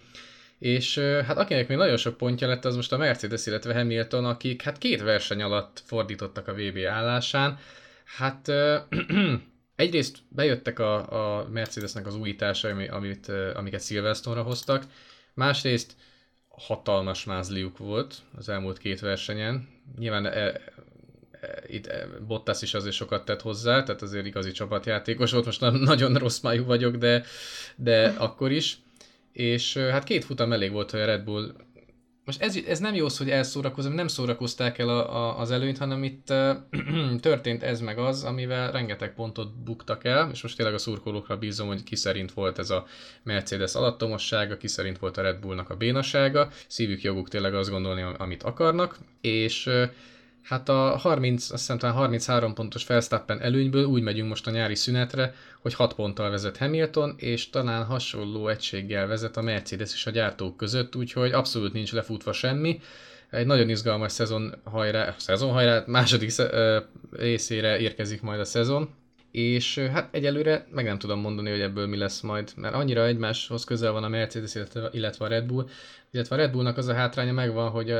és 0.62 0.98
hát 0.98 1.38
akinek 1.38 1.68
még 1.68 1.76
nagyon 1.76 1.96
sok 1.96 2.16
pontja 2.16 2.48
lett, 2.48 2.64
az 2.64 2.76
most 2.76 2.92
a 2.92 2.96
Mercedes, 2.96 3.46
illetve 3.46 3.74
Hamilton, 3.74 4.24
akik 4.24 4.62
hát 4.62 4.78
két 4.78 5.02
verseny 5.02 5.42
alatt 5.42 5.82
fordítottak 5.84 6.48
a 6.48 6.54
VB 6.54 6.78
állásán. 6.88 7.58
Hát 8.04 8.52
egyrészt 9.76 10.18
bejöttek 10.28 10.78
a, 10.78 11.40
a 11.40 11.48
Mercedesnek 11.48 12.06
az 12.06 12.16
újításai, 12.16 12.86
amit, 12.86 13.28
amiket 13.54 13.84
Silverstone-ra 13.84 14.42
hoztak, 14.42 14.84
másrészt 15.34 15.92
hatalmas 16.48 17.24
mázliuk 17.24 17.78
volt 17.78 18.14
az 18.36 18.48
elmúlt 18.48 18.78
két 18.78 19.00
versenyen. 19.00 19.68
Nyilván 19.98 20.26
e, 20.26 20.30
e, 20.30 20.60
itt 21.66 21.86
e, 21.86 22.06
Bottas 22.26 22.62
is 22.62 22.74
azért 22.74 22.94
sokat 22.94 23.24
tett 23.24 23.40
hozzá, 23.40 23.82
tehát 23.82 24.02
azért 24.02 24.26
igazi 24.26 24.50
csapatjátékos 24.50 25.32
volt, 25.32 25.44
most 25.44 25.60
nagyon 25.60 26.14
rossz 26.14 26.40
májú 26.40 26.64
vagyok, 26.64 26.96
de, 26.96 27.24
de 27.76 28.14
akkor 28.18 28.50
is. 28.50 28.81
És 29.32 29.76
hát 29.76 30.04
két 30.04 30.24
futam 30.24 30.52
elég 30.52 30.72
volt, 30.72 30.90
hogy 30.90 31.00
a 31.00 31.04
Red 31.04 31.24
Bull 31.24 31.54
most 32.24 32.42
ez, 32.42 32.56
ez 32.68 32.78
nem 32.78 32.94
jó 32.94 33.06
hogy 33.18 33.30
elszórakozom, 33.30 33.92
nem 33.92 34.08
szórakozták 34.08 34.78
el 34.78 34.88
a, 34.88 35.16
a, 35.16 35.38
az 35.38 35.50
előnyt, 35.50 35.78
hanem 35.78 36.02
itt 36.02 36.30
uh, 36.30 36.56
történt 37.20 37.62
ez 37.62 37.80
meg 37.80 37.98
az, 37.98 38.24
amivel 38.24 38.72
rengeteg 38.72 39.14
pontot 39.14 39.62
buktak 39.64 40.04
el, 40.04 40.30
és 40.32 40.42
most 40.42 40.56
tényleg 40.56 40.74
a 40.74 40.78
szurkolókra 40.78 41.36
bízom, 41.36 41.66
hogy 41.66 41.82
ki 41.82 41.96
szerint 41.96 42.32
volt 42.32 42.58
ez 42.58 42.70
a 42.70 42.86
Mercedes 43.22 43.74
alattomossága, 43.74 44.56
ki 44.56 44.68
szerint 44.68 44.98
volt 44.98 45.16
a 45.16 45.22
Red 45.22 45.38
Bullnak 45.38 45.70
a 45.70 45.76
bénasága, 45.76 46.48
szívük 46.66 47.02
joguk 47.02 47.28
tényleg 47.28 47.54
azt 47.54 47.70
gondolni, 47.70 48.04
amit 48.18 48.42
akarnak, 48.42 48.98
és 49.20 49.66
uh, 49.66 49.82
Hát 50.42 50.68
a 50.68 50.96
30, 50.96 51.42
azt 51.42 51.50
hiszem 51.50 51.78
talán 51.78 51.94
33 51.96 52.54
pontos 52.54 52.86
Verstappen 52.86 53.40
előnyből 53.40 53.84
úgy 53.84 54.02
megyünk 54.02 54.28
most 54.28 54.46
a 54.46 54.50
nyári 54.50 54.74
szünetre, 54.74 55.34
hogy 55.60 55.74
6 55.74 55.94
ponttal 55.94 56.30
vezet 56.30 56.56
Hamilton, 56.56 57.14
és 57.16 57.50
talán 57.50 57.84
hasonló 57.84 58.48
egységgel 58.48 59.06
vezet 59.06 59.36
a 59.36 59.42
Mercedes 59.42 59.94
is 59.94 60.06
a 60.06 60.10
gyártók 60.10 60.56
között, 60.56 60.96
úgyhogy 60.96 61.32
abszolút 61.32 61.72
nincs 61.72 61.92
lefutva 61.92 62.32
semmi. 62.32 62.80
Egy 63.30 63.46
nagyon 63.46 63.68
izgalmas 63.68 64.12
szezon 64.12 64.54
hajrá, 64.64 65.14
szezon 65.18 65.52
hajrá, 65.52 65.82
második 65.86 66.32
részére 67.10 67.78
érkezik 67.78 68.22
majd 68.22 68.40
a 68.40 68.44
szezon, 68.44 68.90
és 69.32 69.78
hát 69.78 70.14
egyelőre 70.14 70.66
meg 70.70 70.84
nem 70.84 70.98
tudom 70.98 71.20
mondani, 71.20 71.50
hogy 71.50 71.60
ebből 71.60 71.86
mi 71.86 71.96
lesz 71.96 72.20
majd, 72.20 72.52
mert 72.56 72.74
annyira 72.74 73.06
egymáshoz 73.06 73.64
közel 73.64 73.92
van 73.92 74.04
a 74.04 74.08
Mercedes, 74.08 74.54
illetve 74.92 75.24
a 75.24 75.28
Red 75.28 75.44
Bull, 75.44 75.68
illetve 76.10 76.34
a 76.34 76.38
Red 76.38 76.50
Bullnak 76.50 76.76
az 76.76 76.86
a 76.86 76.94
hátránya 76.94 77.32
megvan, 77.32 77.70
hogy 77.70 77.90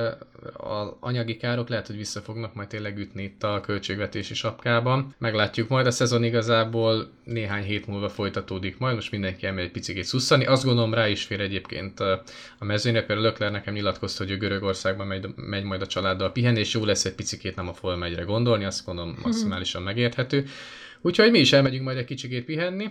az 0.53 0.89
anyagi 1.01 1.37
károk 1.37 1.69
lehet, 1.69 1.87
hogy 1.87 1.97
vissza 1.97 2.21
fognak 2.21 2.55
majd 2.55 2.69
tényleg 2.69 2.99
ütni 2.99 3.23
itt 3.23 3.43
a 3.43 3.61
költségvetési 3.61 4.35
sapkában. 4.35 5.15
Meglátjuk 5.19 5.69
majd, 5.69 5.87
a 5.87 5.91
szezon 5.91 6.25
igazából 6.25 7.11
néhány 7.25 7.63
hét 7.63 7.87
múlva 7.87 8.09
folytatódik 8.09 8.79
majd, 8.79 8.95
most 8.95 9.11
mindenki 9.11 9.47
elmegy 9.47 9.65
egy 9.65 9.71
picit 9.71 10.05
szusszani. 10.05 10.45
Azt 10.45 10.65
gondolom 10.65 10.95
rá 10.95 11.09
is 11.09 11.25
fér 11.25 11.41
egyébként 11.41 12.01
a 12.01 12.23
mezőnyre, 12.59 13.05
például 13.05 13.27
Lökler 13.29 13.51
nekem 13.51 13.75
nyilatkozta, 13.75 14.23
hogy 14.23 14.33
ő 14.33 14.37
Görögországban 14.37 15.07
megy, 15.07 15.27
megy 15.37 15.65
majd 15.65 15.83
a 15.83 15.87
családdal 15.87 16.33
pihenni, 16.33 16.59
és 16.59 16.75
jó 16.75 16.85
lesz 16.85 17.05
egy 17.05 17.15
picit 17.15 17.57
nem 17.57 17.69
a 17.69 17.73
Forma 17.73 18.25
gondolni, 18.25 18.65
azt 18.65 18.87
gondolom 18.87 19.19
maximálisan 19.23 19.83
megérthető. 19.83 20.47
Úgyhogy 21.05 21.31
mi 21.31 21.39
is 21.39 21.53
elmegyünk 21.53 21.85
majd 21.85 21.97
egy 21.97 22.05
kicsikét 22.05 22.45
pihenni, 22.45 22.91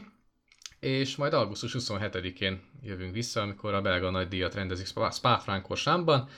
és 0.80 1.16
majd 1.16 1.34
augusztus 1.34 1.76
27-én 1.80 2.62
jövünk 2.84 3.14
vissza, 3.14 3.42
amikor 3.42 3.74
a 3.74 3.82
belga 3.82 4.10
nagy 4.10 4.28
díjat 4.28 4.54
rendezik 4.54 4.86
Spa-Francorchamban. 5.12 6.30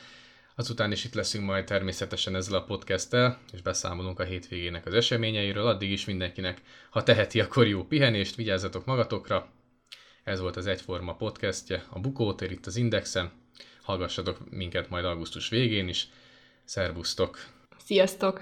Azután 0.56 0.92
is 0.92 1.06
itt 1.06 1.14
leszünk 1.14 1.46
majd 1.46 1.66
természetesen 1.66 2.36
ezzel 2.36 2.60
a 2.60 2.64
podcasttel, 2.64 3.40
és 3.54 3.62
beszámolunk 3.62 4.20
a 4.20 4.24
hétvégének 4.24 4.86
az 4.86 4.94
eseményeiről. 4.94 5.68
Addig 5.68 5.92
is 5.92 6.06
mindenkinek, 6.06 6.62
ha 6.90 7.04
teheti, 7.04 7.40
akkor 7.40 7.68
jó 7.68 7.84
pihenést, 7.84 8.36
vigyázzatok 8.36 8.86
magatokra. 8.86 9.50
Ez 10.24 10.40
volt 10.40 10.56
az 10.56 10.68
Egyforma 10.68 11.16
podcastje, 11.16 11.86
a 11.90 12.00
Bukótér 12.00 12.52
itt 12.52 12.66
az 12.66 12.76
Indexen. 12.76 13.32
Hallgassatok 13.82 14.50
minket 14.50 14.90
majd 14.90 15.06
augusztus 15.06 15.50
végén 15.50 15.88
is. 15.88 16.08
Szervusztok! 16.64 17.46
Sziasztok! 17.86 18.42